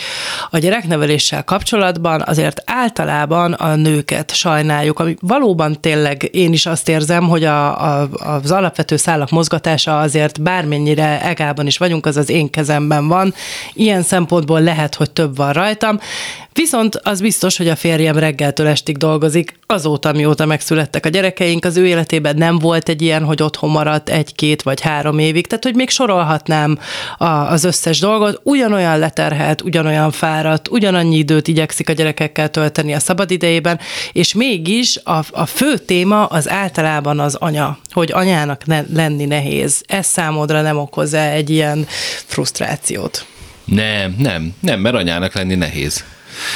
a 0.49 0.57
gyerekneveléssel 0.57 1.43
kapcsolatban 1.43 2.23
azért 2.25 2.61
általában 2.65 3.53
a 3.53 3.75
nőket 3.75 4.33
sajnáljuk, 4.33 4.99
ami 4.99 5.15
valóban 5.19 5.81
tényleg 5.81 6.29
én 6.31 6.53
is 6.53 6.65
azt 6.65 6.89
érzem, 6.89 7.27
hogy 7.27 7.43
a, 7.43 7.83
a, 8.01 8.09
az 8.11 8.51
alapvető 8.51 8.95
szálak 8.95 9.29
mozgatása 9.29 9.99
azért 9.99 10.41
bármennyire 10.41 11.25
egában 11.25 11.67
is 11.67 11.77
vagyunk, 11.77 12.05
az 12.05 12.17
az 12.17 12.29
én 12.29 12.49
kezemben 12.49 13.07
van. 13.07 13.33
Ilyen 13.73 14.01
szempontból 14.01 14.61
lehet, 14.61 14.95
hogy 14.95 15.11
több 15.11 15.35
van 15.35 15.53
rajtam, 15.53 15.99
Viszont 16.53 16.95
az 16.95 17.21
biztos, 17.21 17.57
hogy 17.57 17.67
a 17.67 17.75
férjem 17.75 18.17
reggeltől 18.17 18.67
estig 18.67 18.97
dolgozik, 18.97 19.59
azóta, 19.67 20.11
mióta 20.11 20.45
megszülettek 20.45 21.00
a 21.05 21.09
gyerekeink, 21.09 21.65
az 21.65 21.77
ő 21.77 21.87
életében 21.87 22.35
nem 22.35 22.59
volt 22.59 22.89
egy 22.89 23.01
ilyen, 23.01 23.23
hogy 23.23 23.43
otthon 23.43 23.69
maradt 23.69 24.09
egy-két 24.09 24.61
vagy 24.61 24.81
három 24.81 25.19
évig, 25.19 25.47
tehát 25.47 25.63
hogy 25.63 25.75
még 25.75 25.89
sorolhatnám 25.89 26.79
a, 27.17 27.25
az 27.25 27.63
összes 27.63 27.99
dolgot, 27.99 28.39
ugyanolyan 28.43 28.99
leterhelt, 28.99 29.61
ugyanolyan 29.61 30.11
fáradt, 30.11 30.67
ugyanannyi 30.67 31.17
időt 31.17 31.47
igyekszik 31.47 31.89
a 31.89 31.93
gyerekekkel 31.93 32.49
tölteni 32.49 32.93
a 32.93 32.99
szabadidejében, 32.99 33.79
és 34.11 34.33
mégis 34.33 34.97
a, 35.03 35.23
a 35.31 35.45
fő 35.45 35.77
téma 35.77 36.25
az 36.25 36.49
általában 36.49 37.19
az 37.19 37.35
anya, 37.35 37.77
hogy 37.91 38.11
anyának 38.11 38.65
ne, 38.65 38.81
lenni 38.93 39.25
nehéz. 39.25 39.83
Ez 39.87 40.05
számodra 40.05 40.61
nem 40.61 40.77
okoz 40.77 41.13
-e 41.13 41.31
egy 41.31 41.49
ilyen 41.49 41.85
frusztrációt? 42.25 43.25
Nem, 43.65 44.15
nem, 44.17 44.53
nem, 44.59 44.79
mert 44.79 44.95
anyának 44.95 45.33
lenni 45.33 45.55
nehéz. 45.55 46.03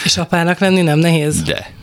És 0.04 0.18
apának 0.18 0.60
lenni 0.60 0.82
nem 0.82 1.00
nehéz? 1.00 1.42
De. 1.42 1.74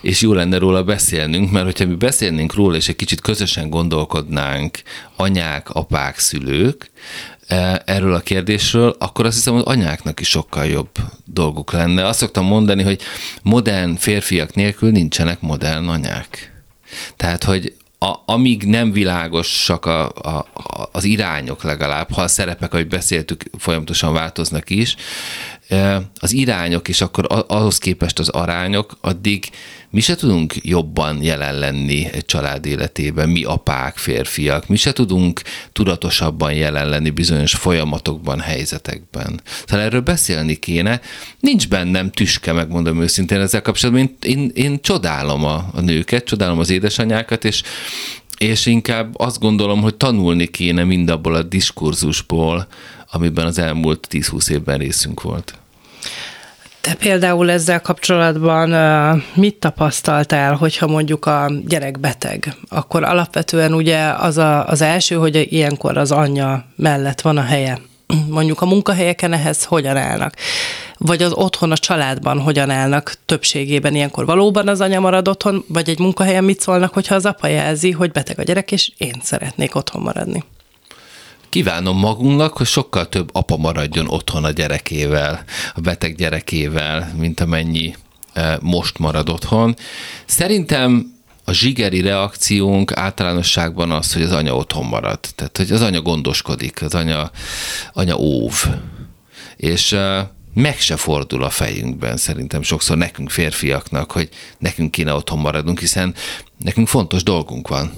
És 0.00 0.20
jó 0.20 0.32
lenne 0.32 0.58
róla 0.58 0.82
beszélnünk, 0.82 1.50
mert 1.50 1.64
hogyha 1.64 1.86
mi 1.86 1.94
beszélnénk 1.94 2.54
róla, 2.54 2.76
és 2.76 2.88
egy 2.88 2.96
kicsit 2.96 3.20
közösen 3.20 3.70
gondolkodnánk, 3.70 4.82
anyák, 5.16 5.70
apák, 5.70 6.18
szülők, 6.18 6.90
e, 7.46 7.82
erről 7.86 8.14
a 8.14 8.20
kérdésről, 8.20 8.96
akkor 8.98 9.26
azt 9.26 9.36
hiszem, 9.36 9.54
hogy 9.54 9.62
anyáknak 9.66 10.20
is 10.20 10.28
sokkal 10.28 10.66
jobb 10.66 10.90
dolguk 11.24 11.72
lenne. 11.72 12.06
Azt 12.06 12.18
szoktam 12.18 12.44
mondani, 12.44 12.82
hogy 12.82 13.00
modern 13.42 13.94
férfiak 13.94 14.54
nélkül 14.54 14.90
nincsenek 14.90 15.40
modern 15.40 15.88
anyák. 15.88 16.52
Tehát, 17.16 17.44
hogy 17.44 17.74
a, 18.02 18.22
amíg 18.26 18.62
nem 18.62 18.92
világosak 18.92 19.86
a, 19.86 20.08
a, 20.08 20.46
az 20.92 21.04
irányok 21.04 21.62
legalább, 21.62 22.12
ha 22.12 22.22
a 22.22 22.28
szerepek, 22.28 22.72
ahogy 22.72 22.88
beszéltük, 22.88 23.44
folyamatosan 23.58 24.12
változnak 24.12 24.70
is, 24.70 24.96
az 26.18 26.32
irányok 26.32 26.88
és 26.88 27.00
akkor 27.00 27.44
ahhoz 27.48 27.78
képest 27.78 28.18
az 28.18 28.28
arányok, 28.28 28.96
addig 29.00 29.50
mi 29.90 30.00
se 30.00 30.14
tudunk 30.14 30.54
jobban 30.62 31.22
jelen 31.22 31.58
lenni 31.58 32.08
egy 32.12 32.24
család 32.24 32.66
életében, 32.66 33.28
mi 33.28 33.44
apák, 33.44 33.96
férfiak, 33.96 34.68
mi 34.68 34.76
se 34.76 34.92
tudunk 34.92 35.42
tudatosabban 35.72 36.52
jelen 36.52 36.88
lenni 36.88 37.10
bizonyos 37.10 37.54
folyamatokban, 37.54 38.40
helyzetekben. 38.40 39.40
Szóval 39.66 39.84
erről 39.84 40.00
beszélni 40.00 40.54
kéne. 40.54 41.00
Nincs 41.40 41.68
bennem 41.68 42.10
tüske, 42.10 42.52
megmondom 42.52 43.02
őszintén 43.02 43.40
ezzel 43.40 43.62
kapcsolatban. 43.62 44.02
Én, 44.02 44.38
én, 44.38 44.50
én 44.54 44.80
csodálom 44.80 45.44
a, 45.44 45.70
a 45.72 45.80
nőket, 45.80 46.24
csodálom 46.24 46.58
az 46.58 46.70
édesanyákat, 46.70 47.44
és 47.44 47.62
és 48.38 48.66
inkább 48.66 49.18
azt 49.18 49.38
gondolom, 49.38 49.80
hogy 49.80 49.94
tanulni 49.94 50.46
kéne 50.46 50.84
mindabból 50.84 51.34
a 51.34 51.42
diskurzusból, 51.42 52.66
amiben 53.12 53.46
az 53.46 53.58
elmúlt 53.58 54.08
10-20 54.10 54.50
évben 54.50 54.78
részünk 54.78 55.22
volt. 55.22 55.54
Te 56.80 56.94
például 56.94 57.50
ezzel 57.50 57.80
kapcsolatban 57.80 58.70
mit 59.34 59.54
tapasztaltál, 59.54 60.54
hogyha 60.54 60.86
mondjuk 60.86 61.26
a 61.26 61.50
gyerek 61.66 62.00
beteg? 62.00 62.56
Akkor 62.68 63.04
alapvetően 63.04 63.74
ugye 63.74 63.98
az 63.98 64.38
a, 64.38 64.68
az 64.68 64.80
első, 64.80 65.14
hogy 65.14 65.46
ilyenkor 65.52 65.96
az 65.96 66.10
anyja 66.10 66.64
mellett 66.76 67.20
van 67.20 67.36
a 67.36 67.42
helye. 67.42 67.80
Mondjuk 68.28 68.60
a 68.60 68.66
munkahelyeken 68.66 69.32
ehhez 69.32 69.64
hogyan 69.64 69.96
állnak? 69.96 70.34
Vagy 70.98 71.22
az 71.22 71.32
otthon, 71.32 71.70
a 71.70 71.76
családban 71.76 72.40
hogyan 72.40 72.70
állnak 72.70 73.14
többségében 73.26 73.94
ilyenkor? 73.94 74.26
Valóban 74.26 74.68
az 74.68 74.80
anya 74.80 75.00
marad 75.00 75.28
otthon, 75.28 75.64
vagy 75.68 75.88
egy 75.88 75.98
munkahelyen 75.98 76.44
mit 76.44 76.60
szólnak, 76.60 76.92
hogyha 76.92 77.14
az 77.14 77.26
apa 77.26 77.46
jelzi, 77.46 77.90
hogy 77.90 78.12
beteg 78.12 78.38
a 78.38 78.42
gyerek, 78.42 78.72
és 78.72 78.92
én 78.98 79.14
szeretnék 79.22 79.74
otthon 79.74 80.02
maradni? 80.02 80.44
Kívánom 81.52 81.98
magunknak, 81.98 82.56
hogy 82.56 82.66
sokkal 82.66 83.08
több 83.08 83.30
apa 83.32 83.56
maradjon 83.56 84.08
otthon 84.08 84.44
a 84.44 84.50
gyerekével, 84.50 85.44
a 85.74 85.80
beteg 85.80 86.16
gyerekével, 86.16 87.12
mint 87.18 87.40
amennyi 87.40 87.94
e, 88.32 88.58
most 88.60 88.98
marad 88.98 89.28
otthon. 89.28 89.76
Szerintem 90.26 91.14
a 91.44 91.52
zsigeri 91.52 92.00
reakciónk 92.00 92.92
általánosságban 92.92 93.90
az, 93.90 94.12
hogy 94.12 94.22
az 94.22 94.32
anya 94.32 94.54
otthon 94.54 94.84
marad. 94.84 95.20
Tehát, 95.34 95.56
hogy 95.56 95.72
az 95.72 95.80
anya 95.80 96.00
gondoskodik, 96.00 96.82
az 96.82 96.94
anya, 96.94 97.30
anya 97.92 98.16
óv. 98.16 98.64
És 99.56 99.92
e, 99.92 100.30
meg 100.54 100.78
se 100.78 100.96
fordul 100.96 101.44
a 101.44 101.50
fejünkben 101.50 102.16
szerintem 102.16 102.62
sokszor 102.62 102.96
nekünk 102.96 103.30
férfiaknak, 103.30 104.10
hogy 104.12 104.28
nekünk 104.58 104.90
kéne 104.90 105.12
otthon 105.12 105.38
maradnunk, 105.38 105.78
hiszen 105.78 106.14
nekünk 106.58 106.88
fontos 106.88 107.22
dolgunk 107.22 107.68
van 107.68 107.92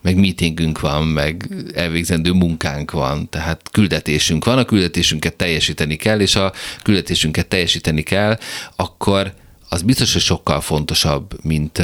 meg 0.00 0.16
meetingünk 0.16 0.80
van, 0.80 1.06
meg 1.06 1.48
elvégzendő 1.74 2.32
munkánk 2.32 2.90
van, 2.90 3.28
tehát 3.28 3.70
küldetésünk 3.70 4.44
van, 4.44 4.58
a 4.58 4.64
küldetésünket 4.64 5.34
teljesíteni 5.34 5.96
kell, 5.96 6.20
és 6.20 6.36
a 6.36 6.52
küldetésünket 6.82 7.46
teljesíteni 7.46 8.02
kell, 8.02 8.38
akkor 8.76 9.34
az 9.68 9.82
biztos, 9.82 10.12
hogy 10.12 10.22
sokkal 10.22 10.60
fontosabb, 10.60 11.44
mint, 11.44 11.82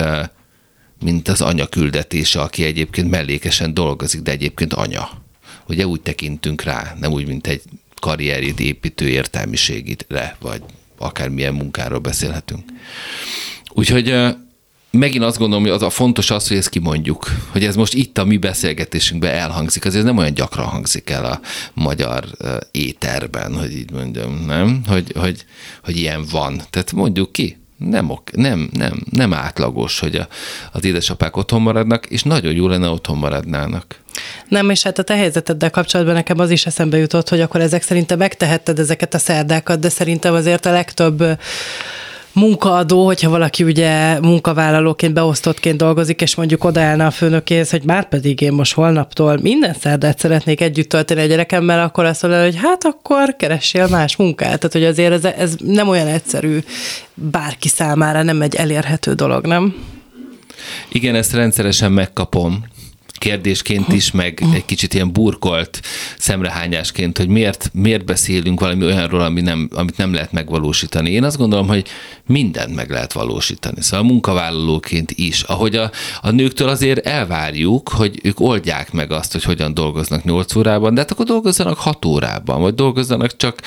mint 1.03 1.29
az 1.29 1.41
anya 1.41 1.67
küldetése, 1.67 2.41
aki 2.41 2.65
egyébként 2.65 3.11
mellékesen 3.11 3.75
dolgozik, 3.75 4.23
de 4.23 4.31
egyébként 4.31 4.73
anya. 4.73 5.11
Ugye 5.69 5.87
úgy 5.87 6.01
tekintünk 6.01 6.63
rá, 6.63 6.95
nem 7.01 7.13
úgy, 7.13 7.27
mint 7.27 7.47
egy 7.47 7.63
karrierjét 8.01 8.61
építő 8.61 9.09
értelmiségre, 9.09 10.37
vagy 10.41 10.63
akármilyen 10.99 11.55
munkáról 11.55 11.99
beszélhetünk. 11.99 12.63
Úgyhogy 13.69 14.15
megint 14.95 15.25
azt 15.25 15.39
gondolom, 15.39 15.65
hogy 15.65 15.73
az 15.73 15.83
a 15.83 15.91
fontos 15.91 16.31
az, 16.31 16.49
hogy 16.49 16.57
ezt 16.57 16.69
kimondjuk, 16.69 17.31
hogy 17.51 17.65
ez 17.65 17.77
most 17.77 17.95
itt 17.95 18.19
a 18.19 18.25
mi 18.25 18.37
beszélgetésünkben 18.37 19.35
elhangzik, 19.35 19.85
azért 19.85 20.05
nem 20.05 20.17
olyan 20.17 20.35
gyakran 20.35 20.67
hangzik 20.67 21.11
el 21.11 21.25
a 21.25 21.41
magyar 21.75 22.25
éterben, 22.71 23.59
hogy 23.59 23.73
így 23.73 23.91
mondjam, 23.91 24.45
nem? 24.47 24.81
Hogy, 24.87 25.13
hogy, 25.15 25.45
hogy 25.83 25.97
ilyen 25.97 26.25
van. 26.31 26.63
Tehát 26.71 26.93
mondjuk 26.93 27.33
ki, 27.33 27.57
nem, 27.77 28.11
ok, 28.11 28.33
nem, 28.33 28.69
nem, 28.73 29.03
nem 29.11 29.33
átlagos, 29.33 29.99
hogy 29.99 30.17
a, 30.17 30.29
az 30.73 30.85
édesapák 30.85 31.37
otthon 31.37 31.63
maradnak, 31.63 32.07
és 32.07 32.23
nagyon 32.23 32.53
jó 32.53 32.69
lenne 32.69 32.89
otthon 32.89 33.17
maradnának. 33.17 34.01
Nem, 34.49 34.71
és 34.71 34.83
hát 34.83 34.99
a 34.99 35.03
te 35.03 35.17
helyzeteddel 35.17 35.71
kapcsolatban 35.71 36.15
nekem 36.15 36.39
az 36.39 36.51
is 36.51 36.67
eszembe 36.67 36.97
jutott, 36.97 37.29
hogy 37.29 37.41
akkor 37.41 37.61
ezek 37.61 37.83
szerint 37.83 38.17
megtehetted 38.17 38.79
ezeket 38.79 39.15
a 39.15 39.19
szerdákat, 39.19 39.79
de 39.79 39.89
szerintem 39.89 40.35
azért 40.35 40.67
a 40.67 40.73
legtöbb 40.73 41.25
munkaadó, 42.35 43.05
hogyha 43.05 43.31
valaki 43.31 43.65
ugye 43.65 44.21
munkavállalóként, 44.21 45.15
beosztottként 45.15 45.77
dolgozik, 45.77 46.21
és 46.21 46.35
mondjuk 46.35 46.65
odaállna 46.65 47.07
a 47.07 47.11
főnökéhez, 47.11 47.71
hogy 47.71 47.83
már 47.85 48.09
pedig 48.09 48.41
én 48.41 48.53
most 48.53 48.75
holnaptól 48.75 49.39
minden 49.43 49.75
szerdát 49.75 50.19
szeretnék 50.19 50.61
együtt 50.61 50.89
tölteni 50.89 51.21
a 51.21 51.27
gyerekemmel, 51.27 51.83
akkor 51.83 52.05
azt 52.05 52.23
mondja, 52.23 52.43
hogy 52.43 52.57
hát 52.57 52.85
akkor 52.85 53.37
keressél 53.37 53.87
más 53.87 54.17
munkát. 54.17 54.59
Tehát, 54.59 54.73
hogy 54.73 54.85
azért 54.85 55.13
ez, 55.13 55.25
ez 55.25 55.55
nem 55.59 55.89
olyan 55.89 56.07
egyszerű 56.07 56.59
bárki 57.15 57.69
számára, 57.69 58.23
nem 58.23 58.43
egy 58.43 58.55
elérhető 58.55 59.13
dolog, 59.13 59.47
nem? 59.47 59.75
Igen, 60.89 61.15
ezt 61.15 61.33
rendszeresen 61.33 61.93
megkapom 61.93 62.65
kérdésként 63.19 63.93
is, 63.93 64.11
meg 64.11 64.43
egy 64.55 64.65
kicsit 64.65 64.95
ilyen 64.95 65.13
burkolt 65.13 65.81
szemrehányásként, 66.19 67.19
hogy 67.19 67.29
miért, 67.29 67.71
miért 67.73 68.05
beszélünk 68.05 68.61
valami 68.61 68.85
olyanról, 68.85 69.21
ami 69.21 69.41
nem, 69.41 69.69
amit 69.75 69.97
nem 69.97 70.13
lehet 70.13 70.33
megvalósítani. 70.33 71.11
Én 71.11 71.25
azt 71.25 71.37
gondolom, 71.37 71.67
hogy 71.67 71.87
mindent 72.27 72.75
meg 72.75 72.91
lehet 72.91 73.13
valósítani. 73.13 73.83
Szóval 73.83 74.07
munkavállalóként 74.07 75.11
is. 75.11 75.43
Ahogy 75.43 75.77
a, 75.77 75.91
a 76.21 76.31
nőktől 76.31 76.69
azért 76.69 77.07
elvárjuk, 77.07 77.89
hogy 77.89 78.21
ők 78.23 78.41
oldják 78.41 78.93
meg 78.93 79.13
azt, 79.13 79.33
hogy 79.33 79.45
hogyan 79.45 79.75
dolgoznak 79.75 80.25
8 80.25 80.55
órában, 80.55 80.95
de 80.95 81.01
hát 81.01 81.11
akkor 81.11 81.27
dolgozzanak 81.27 81.79
6 81.79 82.05
órában, 82.05 82.61
vagy 82.61 82.75
dolgozzanak 82.75 83.37
csak, 83.37 83.61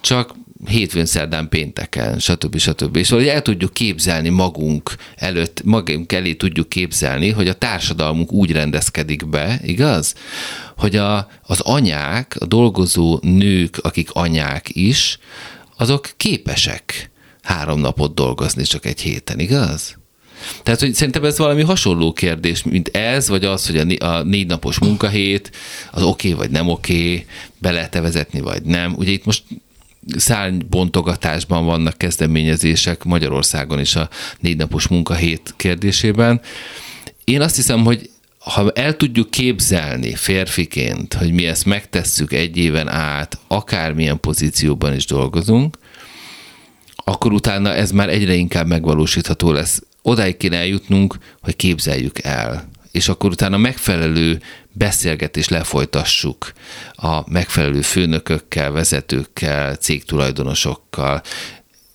csak 0.00 0.34
hétfőn, 0.64 1.06
szerdán, 1.06 1.48
pénteken, 1.48 2.18
stb. 2.18 2.58
stb. 2.58 2.96
És 2.96 3.08
hogy 3.08 3.26
el 3.26 3.42
tudjuk 3.42 3.72
képzelni 3.72 4.28
magunk 4.28 4.94
előtt, 5.16 5.62
magunk 5.64 6.12
elé 6.12 6.34
tudjuk 6.34 6.68
képzelni, 6.68 7.30
hogy 7.30 7.48
a 7.48 7.54
társadalmunk 7.54 8.32
úgy 8.32 8.52
rendezkedik 8.52 9.28
be, 9.28 9.60
igaz? 9.62 10.14
Hogy 10.76 10.96
a, 10.96 11.28
az 11.42 11.60
anyák, 11.60 12.36
a 12.40 12.46
dolgozó 12.46 13.18
nők, 13.22 13.78
akik 13.82 14.10
anyák 14.12 14.68
is, 14.72 15.18
azok 15.76 16.10
képesek 16.16 17.10
három 17.42 17.80
napot 17.80 18.14
dolgozni 18.14 18.62
csak 18.62 18.86
egy 18.86 19.00
héten, 19.00 19.38
igaz? 19.38 19.96
Tehát, 20.62 20.80
hogy 20.80 20.94
szerintem 20.94 21.24
ez 21.24 21.38
valami 21.38 21.62
hasonló 21.62 22.12
kérdés, 22.12 22.62
mint 22.62 22.88
ez, 22.96 23.28
vagy 23.28 23.44
az, 23.44 23.66
hogy 23.66 23.96
a 23.98 24.22
négy 24.22 24.46
napos 24.46 24.78
munkahét, 24.78 25.50
az 25.90 26.02
oké 26.02 26.28
okay, 26.32 26.40
vagy 26.40 26.50
nem 26.50 26.68
oké, 26.68 26.94
okay, 26.94 27.26
be 27.58 27.70
lehet-e 27.70 28.00
vezetni, 28.00 28.40
vagy 28.40 28.62
nem. 28.62 28.94
Ugye 28.94 29.10
itt 29.10 29.24
most 29.24 29.42
szárnybontogatásban 30.16 31.64
vannak 31.64 31.98
kezdeményezések 31.98 33.04
Magyarországon 33.04 33.80
is 33.80 33.96
a 33.96 34.08
négy 34.40 34.56
napos 34.56 34.88
munkahét 34.88 35.54
kérdésében. 35.56 36.40
Én 37.24 37.40
azt 37.40 37.56
hiszem, 37.56 37.84
hogy 37.84 38.10
ha 38.38 38.70
el 38.70 38.96
tudjuk 38.96 39.30
képzelni 39.30 40.14
férfiként, 40.14 41.14
hogy 41.14 41.32
mi 41.32 41.46
ezt 41.46 41.64
megtesszük 41.64 42.32
egy 42.32 42.56
éven 42.56 42.88
át, 42.88 43.38
akármilyen 43.46 44.20
pozícióban 44.20 44.94
is 44.94 45.06
dolgozunk, 45.06 45.78
akkor 46.94 47.32
utána 47.32 47.74
ez 47.74 47.90
már 47.90 48.08
egyre 48.08 48.34
inkább 48.34 48.66
megvalósítható 48.66 49.52
lesz. 49.52 49.82
Odáig 50.02 50.36
kéne 50.36 50.56
eljutnunk, 50.56 51.18
hogy 51.40 51.56
képzeljük 51.56 52.18
el 52.22 52.68
és 52.96 53.08
akkor 53.08 53.30
utána 53.30 53.56
megfelelő 53.56 54.40
beszélgetést 54.78 55.50
lefolytassuk 55.50 56.52
a 56.92 57.30
megfelelő 57.30 57.80
főnökökkel, 57.80 58.70
vezetőkkel, 58.70 59.74
cégtulajdonosokkal, 59.74 61.22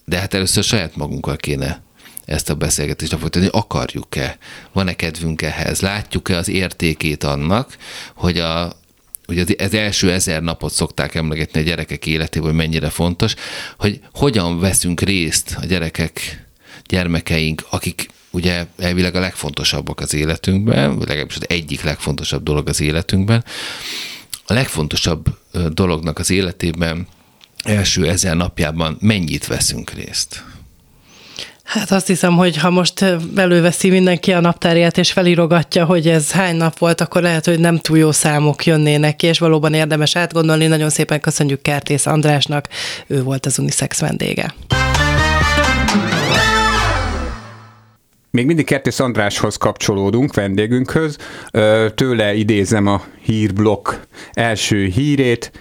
de 0.06 0.20
hát 0.20 0.34
először 0.34 0.64
saját 0.64 0.96
magunkkal 0.96 1.36
kéne 1.36 1.82
ezt 2.26 2.50
a 2.50 2.56
beszélgetést 2.56 3.12
lefolytatni, 3.12 3.50
akarjuk-e, 3.52 4.38
van-e 4.74 4.94
kedvünk 4.94 5.42
ehhez, 5.42 5.82
látjuk-e 5.82 6.38
az 6.38 6.50
értékét 6.50 7.24
annak, 7.24 7.78
hogy 8.16 8.38
a, 8.38 8.74
ugye 9.28 9.46
az 9.58 9.74
első 9.74 10.12
ezer 10.12 10.42
napot 10.42 10.74
szokták 10.74 11.16
emlegetni 11.16 11.60
a 11.60 11.64
gyerekek 11.64 12.06
életében, 12.06 12.48
hogy 12.48 12.58
mennyire 12.58 12.90
fontos, 12.90 13.36
hogy 13.78 14.00
hogyan 14.14 14.60
veszünk 14.60 15.02
részt 15.02 15.58
a 15.62 15.66
gyerekek, 15.66 16.46
gyermekeink, 16.86 17.66
akik 17.70 18.10
ugye 18.32 18.66
elvileg 18.80 19.16
a 19.16 19.20
legfontosabbak 19.20 20.00
az 20.00 20.14
életünkben, 20.14 20.98
vagy 20.98 21.08
legalábbis 21.08 21.36
az 21.36 21.50
egyik 21.50 21.84
legfontosabb 21.84 22.44
dolog 22.44 22.68
az 22.68 22.82
életünkben. 22.82 23.44
A 24.46 24.54
legfontosabb 24.54 25.26
dolognak 25.70 26.20
az 26.20 26.30
életében 26.30 27.08
első 27.64 28.10
ezer 28.10 28.36
napjában 28.36 28.98
mennyit 29.00 29.48
veszünk 29.48 29.92
részt? 29.92 30.44
Hát 31.64 31.92
azt 31.92 32.08
hiszem, 32.08 32.36
hogy 32.36 32.58
ha 32.58 32.70
most 32.70 33.06
előveszi 33.36 33.90
mindenki 33.90 34.34
a 34.34 34.40
naptárját 34.40 34.98
és 34.98 35.12
felírogatja, 35.12 35.86
hogy 35.86 36.08
ez 36.08 36.32
hány 36.32 36.56
nap 36.56 36.78
volt, 36.78 37.02
akkor 37.02 37.22
lehet, 37.22 37.46
hogy 37.46 37.60
nem 37.60 37.80
túl 37.80 37.98
jó 37.98 38.12
számok 38.12 38.66
jönnének 38.66 39.16
ki, 39.16 39.28
és 39.28 39.40
valóban 39.40 39.74
érdemes 39.74 40.16
átgondolni. 40.16 40.68
Nagyon 40.68 40.90
szépen 40.90 41.20
köszönjük 41.20 41.62
Kertész 41.62 42.06
Andrásnak, 42.06 42.68
ő 43.08 43.24
volt 43.24 43.46
az 43.46 43.60
Unisex 43.60 44.00
vendége. 44.00 44.54
Még 48.32 48.46
mindig 48.46 48.66
Kertész 48.66 49.00
Andráshoz 49.00 49.56
kapcsolódunk, 49.58 50.34
vendégünkhöz. 50.34 51.18
Tőle 51.96 52.34
idézem 52.34 52.88
a 52.88 53.04
hírblokk 53.22 53.92
első 54.32 54.86
hírét. 54.86 55.52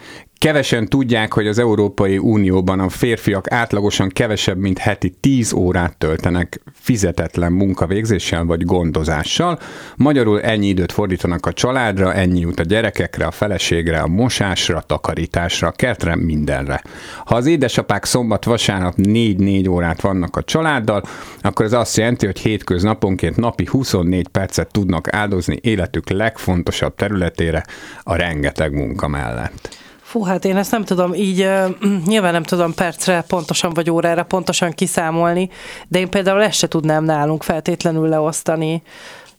Kevesen 0.41 0.89
tudják, 0.89 1.33
hogy 1.33 1.47
az 1.47 1.59
Európai 1.59 2.19
Unióban 2.19 2.81
a 2.81 2.89
férfiak 2.89 3.53
átlagosan 3.53 4.09
kevesebb, 4.09 4.59
mint 4.59 4.79
heti 4.79 5.11
10 5.21 5.53
órát 5.53 5.97
töltenek 5.97 6.61
fizetetlen 6.73 7.53
munkavégzéssel 7.53 8.45
vagy 8.45 8.65
gondozással. 8.65 9.59
Magyarul 9.97 10.41
ennyi 10.41 10.67
időt 10.67 10.93
fordítanak 10.93 11.47
a 11.47 11.53
családra, 11.53 12.15
ennyi 12.15 12.41
jut 12.41 12.61
a 12.61 12.63
gyerekekre, 12.63 13.27
a 13.27 13.31
feleségre, 13.31 14.01
a 14.01 14.07
mosásra, 14.07 14.77
a 14.77 14.83
takarításra, 14.83 15.69
a 15.69 15.73
kertre, 15.73 16.17
mindenre. 16.17 16.83
Ha 17.25 17.35
az 17.35 17.47
édesapák 17.47 18.05
szombat-vasárnap 18.05 18.95
4-4 18.97 19.71
órát 19.71 20.01
vannak 20.01 20.37
a 20.37 20.43
családdal, 20.43 21.03
akkor 21.41 21.65
ez 21.65 21.73
azt 21.73 21.97
jelenti, 21.97 22.27
hogy 22.27 22.39
hétköznaponként 22.39 23.37
napi 23.37 23.67
24 23.67 24.29
percet 24.29 24.73
tudnak 24.73 25.15
áldozni 25.15 25.59
életük 25.63 26.11
legfontosabb 26.11 26.95
területére, 26.95 27.65
a 28.03 28.15
rengeteg 28.15 28.73
munka 28.73 29.09
mellett. 29.09 29.79
Fú, 30.11 30.23
hát 30.23 30.45
én 30.45 30.57
ezt 30.57 30.71
nem 30.71 30.85
tudom 30.85 31.15
így, 31.15 31.49
nyilván 32.07 32.33
nem 32.33 32.43
tudom 32.43 32.75
percre 32.75 33.25
pontosan 33.29 33.73
vagy 33.73 33.91
órára 33.91 34.25
pontosan 34.25 34.71
kiszámolni, 34.71 35.49
de 35.89 35.99
én 35.99 36.11
például 36.11 36.43
ezt 36.43 36.59
se 36.59 36.69
tudnám 36.69 37.05
nálunk 37.05 37.43
feltétlenül 37.43 38.09
leosztani 38.09 38.83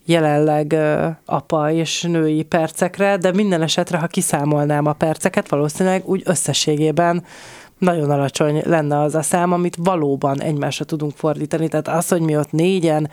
jelenleg 0.06 0.78
apa 1.26 1.72
és 1.72 2.02
női 2.02 2.44
percekre, 2.44 3.18
de 3.18 3.32
minden 3.32 3.62
esetre, 3.62 3.98
ha 3.98 4.08
kiszámolnám 4.08 4.86
a 4.86 4.94
perceket, 4.94 5.50
valószínűleg 5.50 6.06
úgy 6.06 6.22
összességében 6.26 7.24
nagyon 7.78 8.12
alacsony 8.12 8.62
lenne 8.66 9.00
az 9.00 9.16
a 9.16 9.22
szám, 9.22 9.52
amit 9.52 9.78
valóban 9.80 10.42
egymásra 10.42 10.86
tudunk 10.86 11.14
fordítani. 11.16 11.68
Tehát 11.68 11.88
az, 11.88 12.08
hogy 12.08 12.22
mi 12.22 12.38
ott 12.38 12.52
négyen 12.52 13.10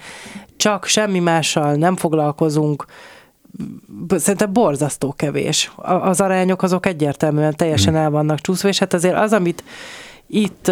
csak 0.56 0.84
semmi 0.86 1.18
mással 1.18 1.74
nem 1.74 1.96
foglalkozunk, 1.96 2.84
szerintem 4.08 4.52
borzasztó 4.52 5.14
kevés. 5.16 5.72
Az 5.76 6.20
arányok 6.20 6.62
azok 6.62 6.86
egyértelműen 6.86 7.56
teljesen 7.56 7.92
hmm. 7.92 8.02
el 8.02 8.10
vannak 8.10 8.40
csúszva, 8.40 8.68
és 8.68 8.78
hát 8.78 8.94
azért 8.94 9.16
az, 9.16 9.32
amit 9.32 9.64
itt, 10.26 10.70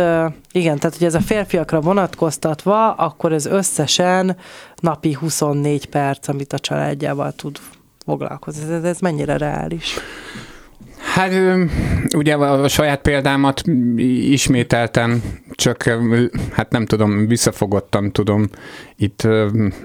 igen, 0.53 0.79
tehát 0.79 0.97
hogy 0.97 1.07
ez 1.07 1.15
a 1.15 1.21
férfiakra 1.21 1.81
vonatkoztatva, 1.81 2.93
akkor 2.93 3.33
ez 3.33 3.47
összesen 3.47 4.37
napi 4.77 5.13
24 5.13 5.87
perc, 5.87 6.29
amit 6.29 6.53
a 6.53 6.59
családjával 6.59 7.33
tud 7.33 7.59
foglalkozni. 8.05 8.73
Ez, 8.73 8.85
ez 8.85 8.99
mennyire 8.99 9.37
reális? 9.37 9.95
Hát 11.17 11.33
ugye 12.17 12.35
a 12.35 12.69
saját 12.69 13.01
példámat 13.01 13.63
ismételten, 14.31 15.23
csak 15.51 15.83
hát 16.53 16.71
nem 16.71 16.87
tudom, 16.87 17.27
visszafogottam 17.27 18.11
tudom 18.11 18.49
itt 18.97 19.29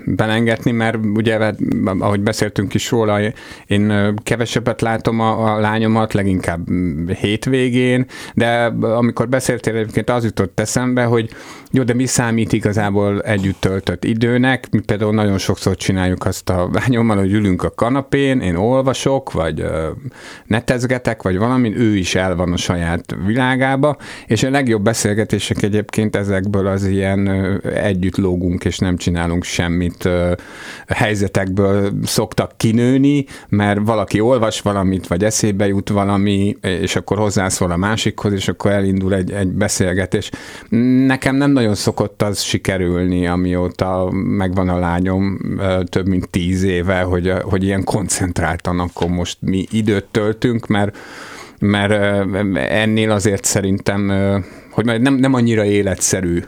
belengetni, 0.05 0.71
mert 0.71 0.97
ugye, 1.13 1.37
hát, 1.37 1.57
ahogy 1.99 2.19
beszéltünk 2.19 2.73
is 2.73 2.91
róla, 2.91 3.19
én 3.67 4.13
kevesebbet 4.23 4.81
látom 4.81 5.19
a, 5.19 5.53
a 5.53 5.59
lányomat, 5.59 6.13
leginkább 6.13 6.69
hétvégén, 7.19 8.05
de 8.33 8.73
amikor 8.81 9.29
beszéltél 9.29 9.75
egyébként 9.75 10.09
az 10.09 10.23
jutott 10.23 10.59
eszembe, 10.59 11.03
hogy 11.03 11.29
jó, 11.73 11.83
de 11.83 11.93
mi 11.93 12.05
számít 12.05 12.53
igazából 12.53 13.21
együtt 13.21 13.59
töltött 13.59 14.03
időnek? 14.03 14.67
Mi 14.71 14.79
például 14.79 15.13
nagyon 15.13 15.37
sokszor 15.37 15.75
csináljuk 15.75 16.25
azt 16.25 16.49
a 16.49 16.69
lányommal, 16.73 17.17
hogy 17.17 17.31
ülünk 17.31 17.63
a 17.63 17.69
kanapén, 17.69 18.39
én 18.39 18.55
olvasok, 18.55 19.31
vagy 19.31 19.65
netezgetek, 20.45 21.21
vagy 21.21 21.37
valami, 21.37 21.75
ő 21.77 21.97
is 21.97 22.15
el 22.15 22.35
van 22.35 22.51
a 22.51 22.57
saját 22.57 23.15
világába, 23.25 23.97
és 24.27 24.43
a 24.43 24.49
legjobb 24.49 24.83
beszélgetések 24.83 25.61
egyébként 25.61 26.15
ezekből 26.15 26.67
az 26.67 26.85
ilyen 26.85 27.27
együtt 27.75 28.17
lógunk, 28.17 28.65
és 28.65 28.77
nem 28.77 28.97
csinálunk 28.97 29.43
semmit 29.43 30.09
helyzetekből 30.87 31.91
szoktak 32.03 32.51
kinőni, 32.57 33.25
mert 33.49 33.79
valaki 33.83 34.19
olvas 34.19 34.61
valamit, 34.61 35.07
vagy 35.07 35.23
eszébe 35.23 35.67
jut 35.67 35.89
valami, 35.89 36.57
és 36.61 36.95
akkor 36.95 37.17
hozzászól 37.17 37.71
a 37.71 37.77
másikhoz, 37.77 38.33
és 38.33 38.47
akkor 38.47 38.71
elindul 38.71 39.13
egy, 39.13 39.31
egy 39.31 39.47
beszélgetés. 39.47 40.29
Nekem 41.05 41.35
nem 41.35 41.53
nagyon 41.61 41.75
szokott 41.75 42.21
az 42.21 42.41
sikerülni, 42.41 43.27
amióta 43.27 44.09
megvan 44.11 44.69
a 44.69 44.79
lányom 44.79 45.39
több 45.83 46.07
mint 46.07 46.29
tíz 46.29 46.63
éve, 46.63 47.01
hogy, 47.01 47.33
hogy 47.41 47.63
ilyen 47.63 47.83
koncentráltan 47.83 48.79
akkor 48.79 49.07
most 49.07 49.37
mi 49.41 49.65
időt 49.71 50.05
töltünk, 50.05 50.67
mert 50.67 50.97
mert 51.59 51.91
ennél 52.55 53.11
azért 53.11 53.43
szerintem, 53.43 54.11
hogy 54.71 54.85
nem, 54.85 55.13
nem 55.13 55.33
annyira 55.33 55.65
életszerű 55.65 56.43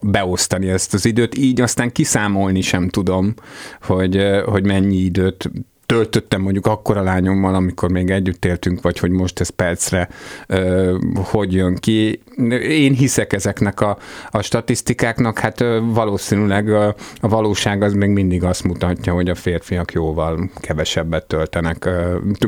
beosztani 0.00 0.68
ezt 0.68 0.94
az 0.94 1.04
időt, 1.04 1.38
így 1.38 1.60
aztán 1.60 1.92
kiszámolni 1.92 2.60
sem 2.60 2.88
tudom, 2.88 3.34
hogy, 3.82 4.26
hogy 4.44 4.66
mennyi 4.66 4.96
időt 4.96 5.50
töltöttem 5.88 6.40
mondjuk 6.40 6.66
akkor 6.66 6.96
a 6.96 7.02
lányommal, 7.02 7.54
amikor 7.54 7.90
még 7.90 8.10
együtt 8.10 8.44
éltünk, 8.44 8.82
vagy 8.82 8.98
hogy 8.98 9.10
most 9.10 9.40
ez 9.40 9.48
percre 9.48 10.08
hogy 11.14 11.52
jön 11.52 11.74
ki. 11.74 12.22
Én 12.60 12.92
hiszek 12.92 13.32
ezeknek 13.32 13.80
a, 13.80 13.98
a 14.30 14.42
statisztikáknak, 14.42 15.38
hát 15.38 15.64
valószínűleg 15.82 16.68
a, 16.72 16.94
a 17.20 17.28
valóság 17.28 17.82
az 17.82 17.92
még 17.92 18.10
mindig 18.10 18.44
azt 18.44 18.64
mutatja, 18.64 19.12
hogy 19.12 19.28
a 19.28 19.34
férfiak 19.34 19.92
jóval 19.92 20.50
kevesebbet 20.60 21.26
töltenek, 21.26 21.88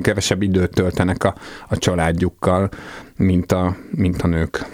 kevesebb 0.03 0.43
időt 0.43 0.75
töltenek 0.75 1.25
a, 1.25 1.35
a 1.69 1.79
családjukkal, 1.79 2.69
mint 3.17 3.53
a, 3.53 3.77
mint 3.91 4.23
a 4.23 4.27
nők. 4.27 4.67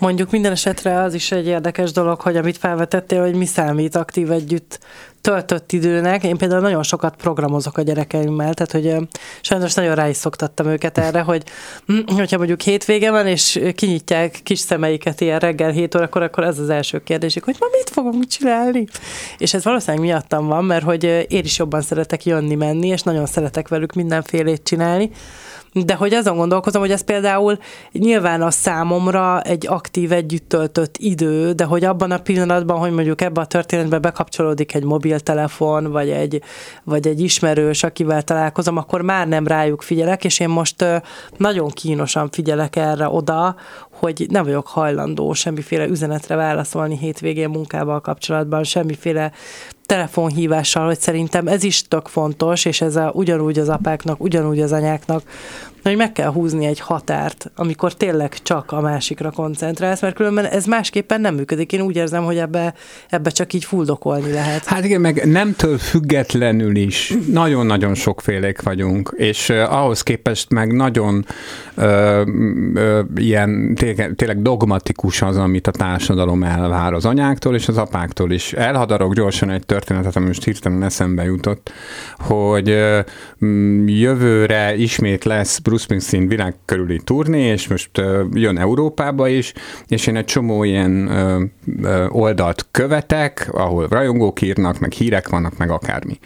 Mondjuk 0.00 0.30
minden 0.30 0.52
esetre 0.52 1.02
az 1.02 1.14
is 1.14 1.32
egy 1.32 1.46
érdekes 1.46 1.92
dolog, 1.92 2.20
hogy 2.20 2.36
amit 2.36 2.58
felvetettél, 2.58 3.20
hogy 3.20 3.34
mi 3.34 3.46
számít 3.46 3.96
aktív 3.96 4.30
együtt 4.30 4.78
töltött 5.20 5.72
időnek. 5.72 6.24
Én 6.24 6.36
például 6.36 6.60
nagyon 6.60 6.82
sokat 6.82 7.16
programozok 7.16 7.78
a 7.78 7.82
gyerekeimmel, 7.82 8.54
tehát 8.54 8.72
hogy 8.72 9.08
sajnos 9.40 9.74
nagyon 9.74 9.94
rá 9.94 10.08
is 10.08 10.16
szoktattam 10.16 10.66
őket 10.66 10.98
erre, 10.98 11.20
hogy 11.20 11.42
hm, 11.86 12.14
hogyha 12.14 12.36
mondjuk 12.36 12.60
hétvége 12.60 13.10
van, 13.10 13.26
és 13.26 13.60
kinyitják 13.74 14.40
kis 14.42 14.58
szemeiket 14.58 15.20
ilyen 15.20 15.38
reggel 15.38 15.70
7 15.70 15.94
órakor, 15.94 16.22
akkor 16.22 16.44
ez 16.44 16.58
az 16.58 16.70
első 16.70 17.02
kérdésük, 17.02 17.44
hogy 17.44 17.56
ma 17.58 17.66
mit 17.72 17.90
fogunk 17.90 18.26
csinálni? 18.26 18.84
És 19.38 19.54
ez 19.54 19.64
valószínűleg 19.64 20.06
miattam 20.06 20.46
van, 20.46 20.64
mert 20.64 20.84
hogy 20.84 21.04
én 21.28 21.44
is 21.44 21.58
jobban 21.58 21.82
szeretek 21.82 22.24
jönni-menni, 22.24 22.88
és 22.88 23.02
nagyon 23.02 23.26
szeretek 23.26 23.68
velük 23.68 23.92
mindenfélét 23.92 24.62
csinálni, 24.62 25.10
de 25.72 25.94
hogy 25.94 26.14
azon 26.14 26.36
gondolkozom, 26.36 26.80
hogy 26.80 26.90
ez 26.90 27.04
például 27.04 27.58
nyilván 27.92 28.42
a 28.42 28.50
számomra 28.50 29.42
egy 29.42 29.66
aktív, 29.66 30.12
együtt 30.12 30.48
töltött 30.48 30.96
idő, 30.98 31.52
de 31.52 31.64
hogy 31.64 31.84
abban 31.84 32.10
a 32.10 32.18
pillanatban, 32.18 32.78
hogy 32.78 32.92
mondjuk 32.92 33.20
ebbe 33.20 33.40
a 33.40 33.46
történetbe 33.46 33.98
bekapcsolódik 33.98 34.74
egy 34.74 34.84
mobiltelefon, 34.84 35.90
vagy 35.90 36.10
egy, 36.10 36.42
vagy 36.84 37.06
egy 37.06 37.20
ismerős, 37.20 37.82
akivel 37.82 38.22
találkozom, 38.22 38.76
akkor 38.76 39.02
már 39.02 39.28
nem 39.28 39.46
rájuk 39.46 39.82
figyelek, 39.82 40.24
és 40.24 40.40
én 40.40 40.48
most 40.48 40.84
nagyon 41.36 41.68
kínosan 41.68 42.30
figyelek 42.30 42.76
erre 42.76 43.08
oda, 43.08 43.56
hogy 43.90 44.26
nem 44.30 44.44
vagyok 44.44 44.66
hajlandó 44.66 45.32
semmiféle 45.32 45.86
üzenetre 45.86 46.34
válaszolni 46.34 46.98
hétvégén 46.98 47.48
munkával 47.48 48.00
kapcsolatban, 48.00 48.64
semmiféle 48.64 49.32
telefonhívással, 49.90 50.86
hogy 50.86 51.00
szerintem 51.00 51.46
ez 51.46 51.62
is 51.62 51.88
tök 51.88 52.08
fontos, 52.08 52.64
és 52.64 52.80
ez 52.80 52.96
a, 52.96 53.10
ugyanúgy 53.14 53.58
az 53.58 53.68
apáknak, 53.68 54.22
ugyanúgy 54.22 54.60
az 54.60 54.72
anyáknak 54.72 55.22
hogy 55.82 55.96
meg 55.96 56.12
kell 56.12 56.30
húzni 56.32 56.66
egy 56.66 56.80
határt, 56.80 57.50
amikor 57.56 57.94
tényleg 57.94 58.42
csak 58.42 58.72
a 58.72 58.80
másikra 58.80 59.30
koncentrálsz, 59.30 60.00
mert 60.02 60.14
különben 60.14 60.44
ez 60.44 60.64
másképpen 60.64 61.20
nem 61.20 61.34
működik. 61.34 61.72
Én 61.72 61.80
úgy 61.80 61.96
érzem, 61.96 62.24
hogy 62.24 62.36
ebbe, 62.36 62.74
ebbe 63.08 63.30
csak 63.30 63.52
így 63.52 63.64
fuldokolni 63.64 64.32
lehet. 64.32 64.64
Hát 64.64 64.84
igen, 64.84 65.00
meg 65.00 65.26
nemtől 65.26 65.78
függetlenül 65.78 66.76
is 66.76 67.14
nagyon-nagyon 67.32 67.94
sokfélék 67.94 68.62
vagyunk, 68.62 69.14
és 69.16 69.48
uh, 69.48 69.74
ahhoz 69.74 70.02
képest 70.02 70.50
meg 70.50 70.72
nagyon 70.72 71.24
uh, 71.76 72.20
uh, 72.74 72.98
ilyen 73.16 73.74
tényleg, 74.16 74.42
dogmatikus 74.42 75.22
az, 75.22 75.36
amit 75.36 75.66
a 75.66 75.70
társadalom 75.70 76.42
elvár 76.42 76.92
az 76.92 77.04
anyáktól 77.04 77.54
és 77.54 77.68
az 77.68 77.76
apáktól 77.76 78.32
is. 78.32 78.52
Elhadarok 78.52 79.14
gyorsan 79.14 79.50
egy 79.50 79.66
történetet, 79.66 80.16
ami 80.16 80.26
most 80.26 80.44
hirtelen 80.44 80.82
eszembe 80.82 81.24
jutott, 81.24 81.72
hogy 82.18 82.70
uh, 82.70 82.98
jövőre 83.86 84.76
ismét 84.76 85.24
lesz 85.24 85.58
Bruce 85.70 85.84
Springsteen 85.84 86.28
világ 86.28 86.54
körüli 86.64 87.00
turné, 87.04 87.46
és 87.46 87.68
most 87.68 87.90
jön 88.32 88.58
Európába 88.58 89.28
is, 89.28 89.52
és 89.86 90.06
én 90.06 90.16
egy 90.16 90.24
csomó 90.24 90.64
ilyen 90.64 91.10
oldalt 92.08 92.68
követek, 92.70 93.48
ahol 93.52 93.86
rajongók 93.88 94.42
írnak, 94.42 94.78
meg 94.78 94.92
hírek 94.92 95.28
vannak, 95.28 95.56
meg 95.56 95.70
akármi. 95.70 96.18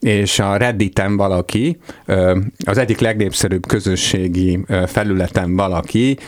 És 0.00 0.38
a 0.38 0.56
Redditen 0.56 1.16
valaki, 1.16 1.78
az 2.64 2.78
egyik 2.78 2.98
legnépszerűbb 2.98 3.66
közösségi 3.66 4.64
felületen 4.86 5.56
valaki 5.56 6.18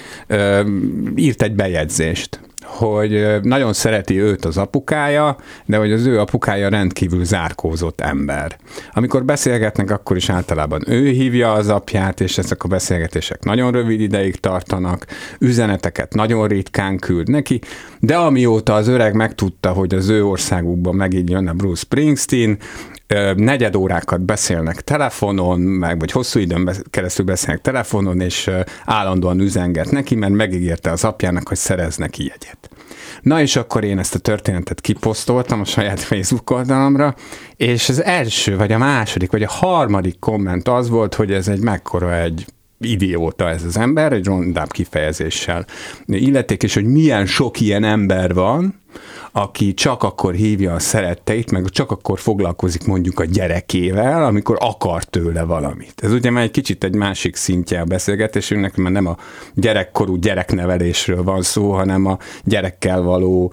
írt 1.16 1.42
egy 1.42 1.54
bejegyzést 1.54 2.40
hogy 2.72 3.40
nagyon 3.42 3.72
szereti 3.72 4.20
őt 4.20 4.44
az 4.44 4.56
apukája, 4.56 5.36
de 5.64 5.76
hogy 5.76 5.92
az 5.92 6.06
ő 6.06 6.20
apukája 6.20 6.68
rendkívül 6.68 7.24
zárkózott 7.24 8.00
ember. 8.00 8.56
Amikor 8.92 9.24
beszélgetnek, 9.24 9.90
akkor 9.90 10.16
is 10.16 10.30
általában 10.30 10.82
ő 10.86 11.08
hívja 11.08 11.52
az 11.52 11.68
apját, 11.68 12.20
és 12.20 12.38
ezek 12.38 12.64
a 12.64 12.68
beszélgetések 12.68 13.44
nagyon 13.44 13.72
rövid 13.72 14.00
ideig 14.00 14.36
tartanak, 14.36 15.06
üzeneteket 15.38 16.14
nagyon 16.14 16.48
ritkán 16.48 16.98
küld 16.98 17.28
neki, 17.28 17.60
de 18.00 18.16
amióta 18.16 18.74
az 18.74 18.88
öreg 18.88 19.14
megtudta, 19.14 19.70
hogy 19.72 19.94
az 19.94 20.08
ő 20.08 20.24
országukban 20.26 20.94
megint 20.94 21.30
jön 21.30 21.50
Bruce 21.56 21.80
Springsteen, 21.80 22.58
negyed 23.36 23.76
órákat 23.76 24.20
beszélnek 24.20 24.80
telefonon, 24.80 25.60
meg 25.60 25.98
vagy 25.98 26.10
hosszú 26.10 26.38
időn 26.38 26.70
keresztül 26.90 27.24
beszélnek 27.24 27.62
telefonon, 27.62 28.20
és 28.20 28.50
állandóan 28.84 29.40
üzenget 29.40 29.90
neki, 29.90 30.14
mert 30.14 30.32
megígérte 30.32 30.90
az 30.90 31.04
apjának, 31.04 31.48
hogy 31.48 31.56
szerez 31.56 31.96
neki 31.96 32.22
jegyet. 32.22 32.70
Na 33.20 33.40
és 33.40 33.56
akkor 33.56 33.84
én 33.84 33.98
ezt 33.98 34.14
a 34.14 34.18
történetet 34.18 34.80
kiposztoltam 34.80 35.60
a 35.60 35.64
saját 35.64 36.00
Facebook 36.10 36.50
oldalamra, 36.50 37.14
és 37.56 37.88
az 37.88 38.02
első, 38.02 38.56
vagy 38.56 38.72
a 38.72 38.78
második, 38.78 39.30
vagy 39.30 39.42
a 39.42 39.50
harmadik 39.50 40.18
komment 40.18 40.68
az 40.68 40.88
volt, 40.88 41.14
hogy 41.14 41.32
ez 41.32 41.48
egy 41.48 41.60
mekkora 41.60 42.16
egy 42.16 42.46
idióta 42.80 43.48
ez 43.48 43.64
az 43.64 43.76
ember, 43.76 44.12
egy 44.12 44.24
rondább 44.24 44.70
kifejezéssel 44.70 45.66
illeték, 46.06 46.62
és 46.62 46.74
hogy 46.74 46.84
milyen 46.84 47.26
sok 47.26 47.60
ilyen 47.60 47.84
ember 47.84 48.34
van, 48.34 48.80
aki 49.33 49.74
csak 49.74 50.03
akkor 50.03 50.35
hívja 50.35 50.74
a 50.74 50.78
szeretteit, 50.78 51.51
meg 51.51 51.64
csak 51.68 51.91
akkor 51.91 52.18
foglalkozik 52.18 52.85
mondjuk 52.85 53.20
a 53.20 53.24
gyerekével, 53.24 54.24
amikor 54.24 54.57
akar 54.61 55.05
tőle 55.05 55.43
valamit. 55.43 55.95
Ez 55.97 56.12
ugye 56.12 56.30
már 56.30 56.43
egy 56.43 56.51
kicsit 56.51 56.85
egy 56.85 56.95
másik 56.95 57.37
szintje 57.37 57.80
a 57.80 57.85
beszélgetésünknek, 57.85 58.76
mert 58.76 58.95
nem 58.95 59.07
a 59.07 59.16
gyerekkorú 59.55 60.16
gyereknevelésről 60.16 61.22
van 61.22 61.43
szó, 61.43 61.72
hanem 61.72 62.07
a 62.07 62.18
gyerekkel 62.45 63.03
való, 63.03 63.53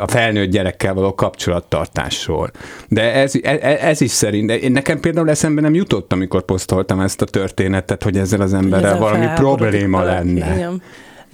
a 0.00 0.06
felnőtt 0.06 0.50
gyerekkel 0.50 0.94
való 0.94 1.14
kapcsolattartásról. 1.14 2.50
De 2.88 3.12
ez, 3.12 3.32
e, 3.42 3.58
e, 3.60 3.78
ez 3.80 4.00
is 4.00 4.10
szerint, 4.10 4.50
én 4.50 4.72
nekem 4.72 5.00
például 5.00 5.30
eszembe 5.30 5.60
nem 5.60 5.74
jutott, 5.74 6.12
amikor 6.12 6.42
posztoltam 6.42 7.00
ezt 7.00 7.22
a 7.22 7.24
történetet, 7.24 8.02
hogy 8.02 8.18
ezzel 8.18 8.40
az 8.40 8.54
emberrel 8.54 8.98
valami 8.98 9.26
probléma 9.34 10.02
lenne. 10.02 10.54
Igen. 10.54 10.82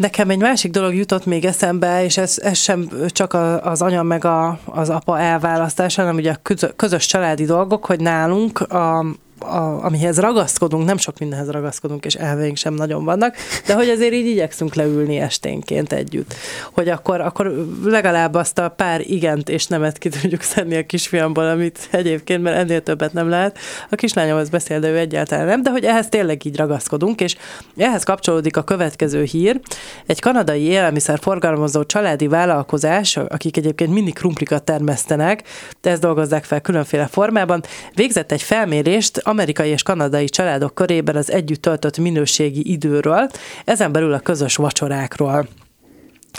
Nekem 0.02 0.30
egy 0.30 0.38
másik 0.38 0.70
dolog 0.70 0.94
jutott 0.94 1.26
még 1.26 1.44
eszembe, 1.44 2.04
és 2.04 2.16
ez, 2.16 2.38
ez 2.38 2.58
sem 2.58 2.88
csak 3.08 3.34
az 3.62 3.82
anya 3.82 4.02
meg 4.02 4.24
a, 4.24 4.58
az 4.64 4.90
apa 4.90 5.20
elválasztása, 5.20 6.00
hanem 6.00 6.16
ugye 6.16 6.32
a 6.32 6.52
közös 6.76 7.06
családi 7.06 7.44
dolgok, 7.44 7.84
hogy 7.84 8.00
nálunk 8.00 8.60
a, 8.60 9.06
a, 9.42 9.84
amihez 9.84 10.18
ragaszkodunk, 10.18 10.84
nem 10.84 10.96
sok 10.96 11.18
mindenhez 11.18 11.50
ragaszkodunk, 11.50 12.04
és 12.04 12.14
elveink 12.14 12.56
sem 12.56 12.74
nagyon 12.74 13.04
vannak, 13.04 13.36
de 13.66 13.74
hogy 13.74 13.88
azért 13.88 14.12
így 14.12 14.26
igyekszünk 14.26 14.74
leülni 14.74 15.18
esténként 15.18 15.92
együtt. 15.92 16.34
Hogy 16.72 16.88
akkor, 16.88 17.20
akkor 17.20 17.66
legalább 17.84 18.34
azt 18.34 18.58
a 18.58 18.68
pár 18.68 19.00
igent 19.00 19.48
és 19.48 19.66
nemet 19.66 19.98
ki 19.98 20.08
tudjuk 20.08 20.42
szedni 20.42 20.76
a 20.76 20.86
kisfiamból, 20.86 21.48
amit 21.48 21.88
egyébként, 21.90 22.42
mert 22.42 22.56
ennél 22.56 22.82
többet 22.82 23.12
nem 23.12 23.28
lehet. 23.28 23.58
A 23.90 23.94
kislányomhoz 23.94 24.48
beszél, 24.48 24.80
de 24.80 24.88
ő 24.88 24.98
egyáltalán 24.98 25.46
nem, 25.46 25.62
de 25.62 25.70
hogy 25.70 25.84
ehhez 25.84 26.08
tényleg 26.08 26.44
így 26.44 26.56
ragaszkodunk, 26.56 27.20
és 27.20 27.36
ehhez 27.76 28.02
kapcsolódik 28.02 28.56
a 28.56 28.62
következő 28.62 29.22
hír. 29.22 29.60
Egy 30.06 30.20
kanadai 30.20 30.62
élelmiszer 30.62 31.18
forgalmazó 31.18 31.84
családi 31.84 32.26
vállalkozás, 32.28 33.16
akik 33.16 33.56
egyébként 33.56 33.92
mindig 33.92 34.14
krumplikat 34.14 34.62
termesztenek, 34.62 35.42
de 35.80 35.90
ezt 35.90 36.00
dolgozzák 36.00 36.44
fel 36.44 36.60
különféle 36.60 37.06
formában, 37.06 37.62
végzett 37.94 38.32
egy 38.32 38.42
felmérést, 38.42 39.20
amerikai 39.32 39.70
és 39.70 39.82
kanadai 39.82 40.24
családok 40.24 40.74
körében 40.74 41.16
az 41.16 41.30
együtt 41.30 41.62
töltött 41.62 41.98
minőségi 41.98 42.72
időről, 42.72 43.28
ezen 43.64 43.92
belül 43.92 44.12
a 44.12 44.20
közös 44.20 44.56
vacsorákról. 44.56 45.48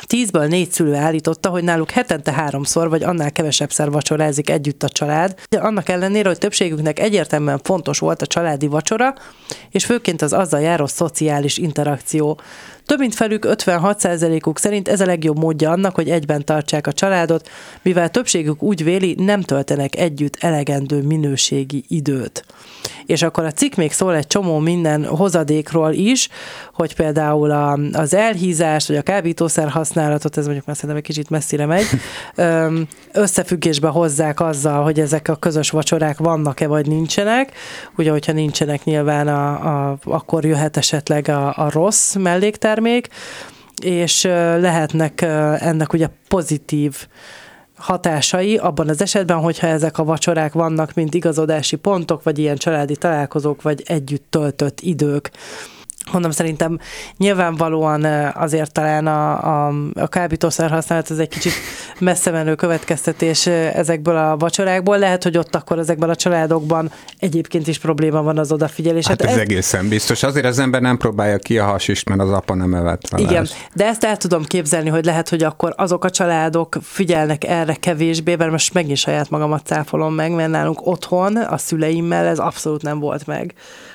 Tízből 0.08 0.48
négy 0.48 0.72
szülő 0.72 0.96
állította, 0.96 1.50
hogy 1.50 1.64
náluk 1.64 1.92
hetente 1.92 2.32
háromszor 2.32 2.90
vagy 2.90 3.04
annál 3.04 3.32
kevesebbszer 3.32 3.92
vacsorázik 3.92 4.50
együtt 4.50 4.84
a 4.84 4.90
család. 4.90 5.40
De 5.50 5.58
annak 5.58 5.90
ellenére, 5.90 6.28
hogy 6.28 6.38
többségüknek 6.38 7.00
egyértelműen 7.00 7.60
fontos 7.64 8.00
volt 8.00 8.22
a 8.22 8.28
családi 8.28 8.68
vacsora, 8.68 9.14
és 9.70 9.86
főként 9.86 10.22
az 10.22 10.34
azzal 10.34 10.62
járó 10.62 10.86
szociális 10.86 11.58
interakció. 11.58 12.40
Több 12.86 13.00
mint 13.00 13.16
felük 13.16 13.46
56%-uk 13.48 14.60
szerint 14.60 14.88
ez 14.88 15.02
a 15.02 15.06
legjobb 15.06 15.38
módja 15.38 15.72
annak, 15.72 15.96
hogy 15.96 16.10
egyben 16.10 16.46
tartsák 16.46 16.88
a 16.88 16.94
családot, 16.94 17.50
mivel 17.82 18.10
többségük 18.10 18.64
úgy 18.64 18.84
véli, 18.84 19.16
nem 19.20 19.42
töltenek 19.42 19.96
együtt 19.96 20.38
elegendő 20.40 21.02
minőségi 21.02 21.84
időt. 21.88 22.46
És 23.06 23.22
akkor 23.22 23.46
a 23.46 23.52
cikk 23.52 23.76
még 23.76 23.92
szól 23.92 24.16
egy 24.16 24.28
csomó 24.28 24.60
minden 24.60 25.06
hozadékról 25.06 25.92
is, 25.92 26.30
hogy 26.74 26.96
például 26.96 27.52
a, 27.52 27.80
az 27.94 28.14
elhízás, 28.14 28.88
vagy 28.88 28.98
a 28.98 29.02
kábítószer 29.02 29.70
használatot, 29.70 30.38
ez 30.38 30.44
mondjuk 30.44 30.66
már 30.66 30.76
szerintem 30.76 30.98
egy 30.98 31.08
kicsit 31.08 31.30
messzire 31.30 31.66
megy, 31.66 31.86
összefüggésbe 33.12 33.88
hozzák 33.88 34.40
azzal, 34.40 34.84
hogy 34.84 35.00
ezek 35.00 35.28
a 35.28 35.36
közös 35.36 35.70
vacsorák 35.70 36.18
vannak-e, 36.18 36.68
vagy 36.68 36.88
nincsenek. 36.88 37.52
Ugye, 37.98 38.12
hogyha 38.12 38.32
nincsenek, 38.32 38.84
nyilván 38.84 39.28
a, 39.28 39.90
a, 39.90 39.98
akkor 40.04 40.46
jöhet 40.46 40.78
esetleg 40.78 41.28
a, 41.28 41.54
a 41.58 41.70
rossz 41.72 42.16
melléktermék, 42.16 42.82
és 43.84 44.24
lehetnek 44.60 45.22
ennek 45.62 45.94
ugye 45.94 46.08
pozitív 46.28 47.08
hatásai 47.78 48.58
abban 48.58 48.90
az 48.90 49.02
esetben, 49.02 49.38
hogyha 49.38 49.68
ezek 49.68 49.98
a 49.98 50.04
vacsorák 50.04 50.54
vannak, 50.54 50.94
mint 50.94 51.14
igazodási 51.14 51.76
pontok, 51.76 52.24
vagy 52.24 52.40
ilyen 52.40 52.56
családi 52.56 52.96
találkozók, 52.96 53.62
vagy 53.62 53.84
együtt 53.86 54.26
töltött 54.30 54.82
idők. 54.82 55.32
Mondom, 56.12 56.32
szerintem 56.32 56.80
nyilvánvalóan 57.18 58.04
azért 58.34 58.72
talán 58.72 59.08
a, 59.08 59.68
a, 59.68 59.74
a 59.94 60.08
kábítószer 60.08 60.70
használat 60.70 61.12
ez 61.12 61.18
egy 61.18 61.28
kicsit 61.28 61.54
messze 62.00 62.32
menő 62.32 62.56
következtetés 62.56 63.48
ezekből 63.48 64.18
a 64.18 64.38
vacsorákból. 64.38 64.98
Lehet, 64.98 65.24
hogy 65.24 65.38
ott 65.38 65.56
akkor 65.56 65.80
ezekben 65.80 66.10
a 66.10 66.16
családokban 66.16 66.92
egyébként 67.20 67.68
is 67.68 67.80
probléma 67.80 68.22
van 68.22 68.38
az 68.38 68.52
odafigyelés. 68.52 69.08
Hát, 69.08 69.22
hát 69.22 69.30
ez, 69.30 69.36
ez 69.36 69.42
egészen 69.42 69.90
biztos. 69.90 70.24
Azért 70.24 70.46
az 70.46 70.60
ember 70.60 70.82
nem 70.82 70.98
próbálja 70.98 71.38
ki 71.38 71.58
a 71.58 71.66
hasist, 71.66 72.10
mert 72.10 72.22
az 72.22 72.32
apa 72.32 72.56
nem 72.56 72.74
evett. 72.74 73.10
Valás. 73.10 73.32
Igen, 73.32 73.48
de 73.74 73.86
ezt 73.86 74.04
el 74.04 74.18
tudom 74.18 74.44
képzelni, 74.44 74.90
hogy 74.90 75.06
lehet, 75.06 75.30
hogy 75.30 75.44
akkor 75.44 75.74
azok 75.78 76.04
a 76.04 76.10
családok 76.10 76.78
figyelnek 76.82 77.44
erre 77.44 77.74
kevésbé, 77.74 78.36
mert 78.36 78.52
most 78.52 78.74
megint 78.74 78.98
saját 78.98 79.30
magamat 79.30 79.66
cáfolom 79.66 80.14
meg, 80.14 80.32
mert 80.32 80.50
nálunk 80.50 80.88
otthon 80.88 81.36
a 81.36 81.58
szüleimmel 81.58 82.26
ez 82.26 82.40
abszolút 82.40 82.82
nem 82.82 83.00
volt 83.00 83.28
meg 83.28 83.54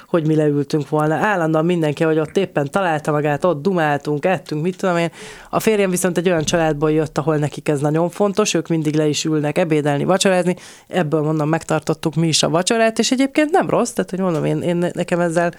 hogy 0.09 0.27
mi 0.27 0.35
leültünk 0.35 0.89
volna. 0.89 1.15
Állandóan 1.15 1.65
mindenki, 1.65 2.05
hogy 2.05 2.19
ott 2.19 2.37
éppen 2.37 2.71
találta 2.71 3.11
magát, 3.11 3.45
ott 3.45 3.63
dumáltunk, 3.63 4.25
ettünk, 4.25 4.63
mit 4.63 4.77
tudom 4.77 4.97
én. 4.97 5.11
A 5.51 5.61
férjem 5.61 5.91
viszont 5.91 6.19
egy 6.19 6.29
olyan 6.29 6.45
családból 6.45 6.93
jött, 6.93 7.19
ahol 7.19 7.37
nekik 7.37 7.69
ez 7.69 7.81
nagyon 7.81 8.11
fontos, 8.11 8.55
ők 8.55 8.69
mindig 8.69 8.95
le 8.95 9.07
is 9.07 9.25
ülnek 9.25 9.59
ebédelni, 9.59 10.05
vacsorázni. 10.05 10.57
Ebből 10.87 11.23
mondom, 11.23 11.49
megtartottuk 11.49 12.15
mi 12.15 12.27
is 12.27 12.43
a 12.43 12.49
vacsorát, 12.49 12.99
és 12.99 13.11
egyébként 13.11 13.51
nem 13.51 13.71
rossz, 13.71 13.91
tehát 13.91 14.11
hogy 14.11 14.19
mondom, 14.19 14.45
én, 14.45 14.63
én 14.63 14.91
nekem 14.93 15.21
ezzel 15.21 15.53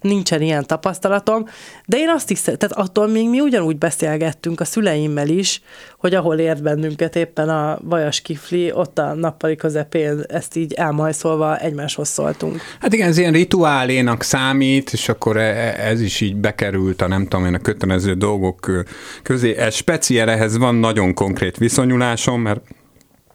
nincsen 0.00 0.42
ilyen 0.42 0.66
tapasztalatom, 0.66 1.44
de 1.86 1.96
én 1.96 2.08
azt 2.08 2.30
is, 2.30 2.40
tehát 2.40 2.64
attól 2.72 3.06
még 3.06 3.28
mi 3.28 3.40
ugyanúgy 3.40 3.78
beszélgettünk 3.78 4.60
a 4.60 4.64
szüleimmel 4.64 5.28
is, 5.28 5.62
hogy 5.98 6.14
ahol 6.14 6.38
ért 6.38 6.62
bennünket 6.62 7.16
éppen 7.16 7.48
a 7.48 7.78
vajas 7.82 8.20
kifli, 8.20 8.72
ott 8.72 8.98
a 8.98 9.14
nappali 9.14 9.56
közepén 9.56 10.22
ezt 10.28 10.56
így 10.56 10.72
elmajszolva 10.72 11.58
egymáshoz 11.58 12.08
szóltunk. 12.08 12.60
Hát 12.80 12.92
igen, 12.92 13.08
ez 13.08 13.18
ilyen 13.18 13.32
rituálénak 13.32 14.22
számít, 14.22 14.92
és 14.92 15.08
akkor 15.08 15.36
e, 15.36 15.40
e, 15.40 15.88
ez 15.88 16.00
is 16.00 16.20
így 16.20 16.36
bekerült 16.36 17.02
a 17.02 17.08
nem 17.08 17.26
tudom 17.26 17.46
én 17.46 17.54
a 17.54 17.58
kötelező 17.58 18.14
dolgok 18.14 18.84
közé. 19.22 19.56
Ez 19.56 19.74
speciál 19.74 20.30
ehhez 20.30 20.56
van 20.56 20.74
nagyon 20.74 21.14
konkrét 21.14 21.56
viszonyulásom, 21.56 22.40
mert 22.40 22.60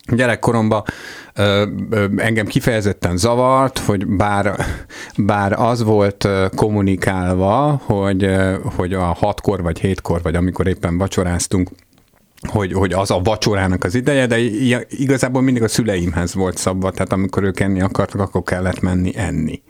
gyerekkoromban 0.08 0.84
engem 2.16 2.46
kifejezetten 2.46 3.18
zavart, 3.18 3.80
hogy 3.80 4.08
bár, 4.08 4.66
bár 5.18 5.54
az 5.60 5.84
volt 5.84 6.28
kommunikálva, 6.56 7.82
hogy, 7.84 8.30
hogy 8.76 8.94
a 8.94 9.04
hatkor 9.04 9.62
vagy 9.62 9.80
hétkor, 9.80 10.22
vagy 10.22 10.36
amikor 10.36 10.68
éppen 10.68 10.98
vacsoráztunk, 10.98 11.70
hogy, 12.48 12.74
hogy 12.74 12.94
az 12.94 13.12
a 13.12 13.20
vacsorának 13.20 13.84
az 13.84 13.96
ideje, 13.96 14.28
de 14.28 14.40
igazából 14.90 15.42
mindig 15.42 15.64
a 15.64 15.68
szüleimhez 15.68 16.34
volt 16.34 16.58
szabva, 16.58 16.92
tehát 16.92 17.14
amikor 17.14 17.44
ők 17.44 17.60
enni 17.60 17.82
akartak, 17.82 18.22
akkor 18.22 18.44
kellett 18.44 18.80
menni 18.80 19.12
enni. 19.16 19.62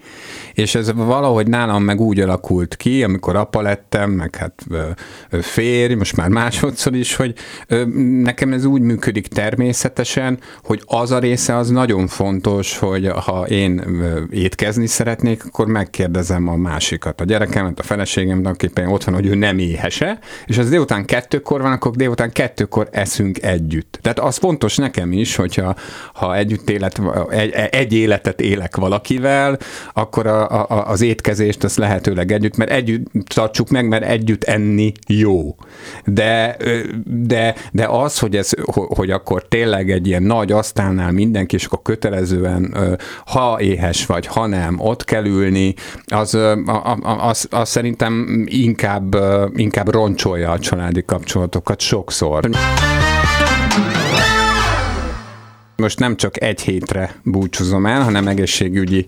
És 0.54 0.76
ez 0.76 0.94
valahogy 0.94 1.48
nálam 1.48 1.84
meg 1.84 2.00
úgy 2.02 2.20
alakult 2.20 2.76
ki, 2.76 3.04
amikor 3.04 3.36
apa 3.36 3.62
lettem, 3.62 4.12
meg 4.12 4.36
hát 4.36 4.66
férj, 5.42 5.94
most 5.94 6.16
már 6.16 6.30
másodszor 6.30 6.96
is, 6.96 7.16
hogy 7.16 7.34
nekem 8.22 8.54
ez 8.54 8.66
úgy 8.66 8.82
működik 8.82 9.28
természetesen, 9.28 10.40
hogy 10.64 10.82
az 10.86 11.12
a 11.12 11.20
része 11.20 11.56
az 11.56 11.70
nagyon 11.70 12.08
fontos, 12.08 12.78
hogy 12.78 13.08
ha 13.08 13.48
én 13.48 13.84
étkezni 14.32 14.88
szeretnék, 14.88 15.46
akkor 15.46 15.68
megkérdezem 15.68 16.48
a 16.48 16.56
másikat, 16.56 17.22
a 17.22 17.24
gyerekemet, 17.24 17.80
a 17.80 17.84
feleségemet, 17.84 18.46
aki 18.46 18.70
ott 18.88 19.04
van, 19.04 19.16
hogy 19.16 19.26
ő 19.26 19.36
nem 19.36 19.58
éhese, 19.58 20.20
és 20.46 20.58
az 20.58 20.70
délután 20.70 21.06
kettőkor 21.06 21.62
van, 21.62 21.72
akkor 21.72 21.92
délután 21.92 22.32
kettőkor 22.66 22.88
eszünk 22.92 23.44
együtt. 23.44 24.00
Tehát 24.02 24.20
az 24.20 24.38
fontos 24.38 24.76
nekem 24.76 25.12
is, 25.12 25.36
hogyha 25.36 25.76
ha 26.14 26.36
együtt 26.36 26.70
élet, 26.70 27.02
egy, 27.30 27.52
egy 27.72 27.94
életet 27.94 28.42
élek 28.42 28.76
valakivel, 28.76 29.58
akkor 29.94 30.28
a, 30.28 30.66
a, 30.68 30.88
az 30.88 31.02
étkezést 31.02 31.64
azt 31.64 31.78
lehetőleg 31.78 32.32
együtt, 32.32 32.58
mert 32.58 32.72
együtt 32.72 33.06
tartsuk 33.34 33.70
meg, 33.70 33.88
mert 33.88 34.04
együtt 34.04 34.44
enni 34.44 34.92
jó. 35.08 35.56
De, 36.06 36.58
de, 37.06 37.56
de 37.72 37.86
az, 37.86 38.20
hogy, 38.20 38.36
ez, 38.36 38.50
hogy 38.72 39.12
akkor 39.12 39.48
tényleg 39.48 39.92
egy 39.92 40.08
ilyen 40.08 40.24
nagy 40.24 40.52
asztalnál 40.52 41.12
mindenki, 41.12 41.56
és 41.56 41.66
akkor 41.66 41.82
kötelezően, 41.82 42.76
ha 43.26 43.58
éhes 43.60 44.06
vagy, 44.06 44.26
ha 44.26 44.48
nem, 44.48 44.80
ott 44.80 45.04
kell 45.04 45.26
ülni, 45.26 45.74
az, 46.06 46.38
az, 47.20 47.48
az 47.50 47.70
szerintem 47.70 48.44
inkább, 48.50 49.16
inkább 49.56 49.90
roncsolja 49.90 50.52
a 50.52 50.60
családi 50.60 51.04
kapcsolatokat 51.06 51.80
sokszor. 51.80 52.45
Most 55.76 56.00
nem 56.00 56.16
csak 56.16 56.42
egy 56.42 56.62
hétre 56.62 57.16
búcsúzom 57.24 57.86
el, 57.86 58.02
hanem 58.04 58.28
egészségügyi 58.28 59.06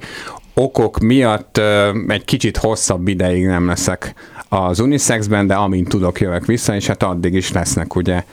okok 0.59 0.99
miatt 0.99 1.61
egy 2.07 2.25
kicsit 2.25 2.57
hosszabb 2.57 3.07
ideig 3.07 3.45
nem 3.45 3.67
leszek 3.67 4.13
az 4.49 4.79
Unisexben, 4.79 5.47
de 5.47 5.53
amint 5.53 5.87
tudok, 5.87 6.19
jövök 6.19 6.45
vissza, 6.45 6.75
és 6.75 6.87
hát 6.87 7.03
addig 7.03 7.33
is 7.33 7.51
lesznek 7.51 7.95
ugye 7.95 8.23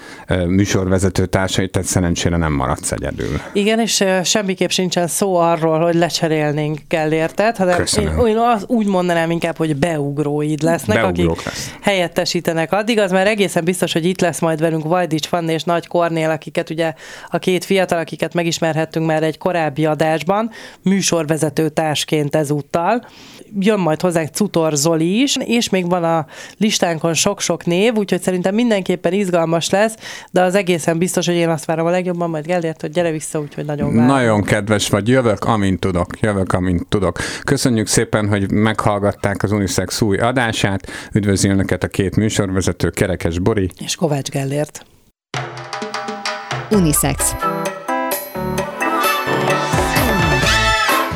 műsorvezető 0.46 1.26
társai, 1.26 1.68
tehát 1.68 1.88
szerencsére 1.88 2.36
nem 2.36 2.52
maradsz 2.52 2.92
egyedül. 2.92 3.40
Igen, 3.52 3.80
és 3.80 4.04
semmiképp 4.24 4.68
sincsen 4.68 5.06
szó 5.06 5.36
arról, 5.36 5.78
hogy 5.80 5.94
lecserélnénk 5.94 6.78
kell 6.88 7.12
érted, 7.12 7.56
hanem 7.56 7.84
én, 8.00 8.26
én 8.26 8.36
az, 8.36 8.64
úgy 8.66 8.86
mondanám 8.86 9.30
inkább, 9.30 9.56
hogy 9.56 9.76
beugróid 9.76 10.62
lesznek, 10.62 11.00
Beugrók 11.00 11.30
akik 11.30 11.44
lesz. 11.44 11.74
helyettesítenek 11.80 12.72
addig, 12.72 12.98
az 12.98 13.10
már 13.10 13.26
egészen 13.26 13.64
biztos, 13.64 13.92
hogy 13.92 14.04
itt 14.04 14.20
lesz 14.20 14.40
majd 14.40 14.60
velünk 14.60 14.84
Vajdics 14.84 15.26
Fanni 15.26 15.52
és 15.52 15.62
Nagy 15.62 15.86
Kornél, 15.86 16.30
akiket 16.30 16.70
ugye 16.70 16.92
a 17.30 17.38
két 17.38 17.64
fiatal, 17.64 17.98
akiket 17.98 18.34
megismerhettünk 18.34 19.06
már 19.06 19.22
egy 19.22 19.38
korábbi 19.38 19.86
adásban, 19.86 20.50
műsorvezető 20.82 21.68
társként 21.68 22.13
ezúttal. 22.34 23.06
Jön 23.58 23.78
majd 23.78 24.00
hozzánk 24.00 24.28
Cutor 24.28 24.72
Zoli 24.72 25.22
is, 25.22 25.36
és 25.36 25.68
még 25.68 25.88
van 25.88 26.04
a 26.04 26.26
listánkon 26.56 27.14
sok-sok 27.14 27.64
név, 27.64 27.94
úgyhogy 27.94 28.22
szerintem 28.22 28.54
mindenképpen 28.54 29.12
izgalmas 29.12 29.70
lesz, 29.70 29.94
de 30.30 30.42
az 30.42 30.54
egészen 30.54 30.98
biztos, 30.98 31.26
hogy 31.26 31.34
én 31.34 31.48
azt 31.48 31.64
várom 31.64 31.86
a 31.86 31.90
legjobban, 31.90 32.30
majd 32.30 32.46
Gellért, 32.46 32.80
hogy 32.80 32.90
gyere 32.90 33.10
vissza, 33.10 33.40
úgyhogy 33.40 33.64
nagyon 33.64 33.94
várom. 33.94 34.06
Nagyon 34.06 34.42
kedves 34.42 34.88
vagy, 34.88 35.08
jövök, 35.08 35.44
amint 35.44 35.80
tudok, 35.80 36.20
jövök, 36.20 36.52
amint 36.52 36.86
tudok. 36.88 37.18
Köszönjük 37.44 37.86
szépen, 37.86 38.28
hogy 38.28 38.50
meghallgatták 38.50 39.42
az 39.42 39.52
Unisex 39.52 40.00
új 40.00 40.16
adását, 40.16 40.86
üdvözlő 41.12 41.64
a 41.80 41.86
két 41.86 42.16
műsorvezető, 42.16 42.90
Kerekes 42.90 43.38
Bori 43.38 43.70
és 43.84 43.96
Kovács 43.96 44.28
Gellért. 44.28 44.86
Unisex. 46.70 47.34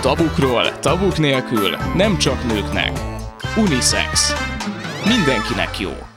Tabukról, 0.09 0.79
tabuk 0.79 1.19
nélkül, 1.19 1.77
nem 1.97 2.19
csak 2.19 2.45
nőknek. 2.45 3.01
Unisex. 3.57 4.33
Mindenkinek 5.05 5.79
jó. 5.79 6.08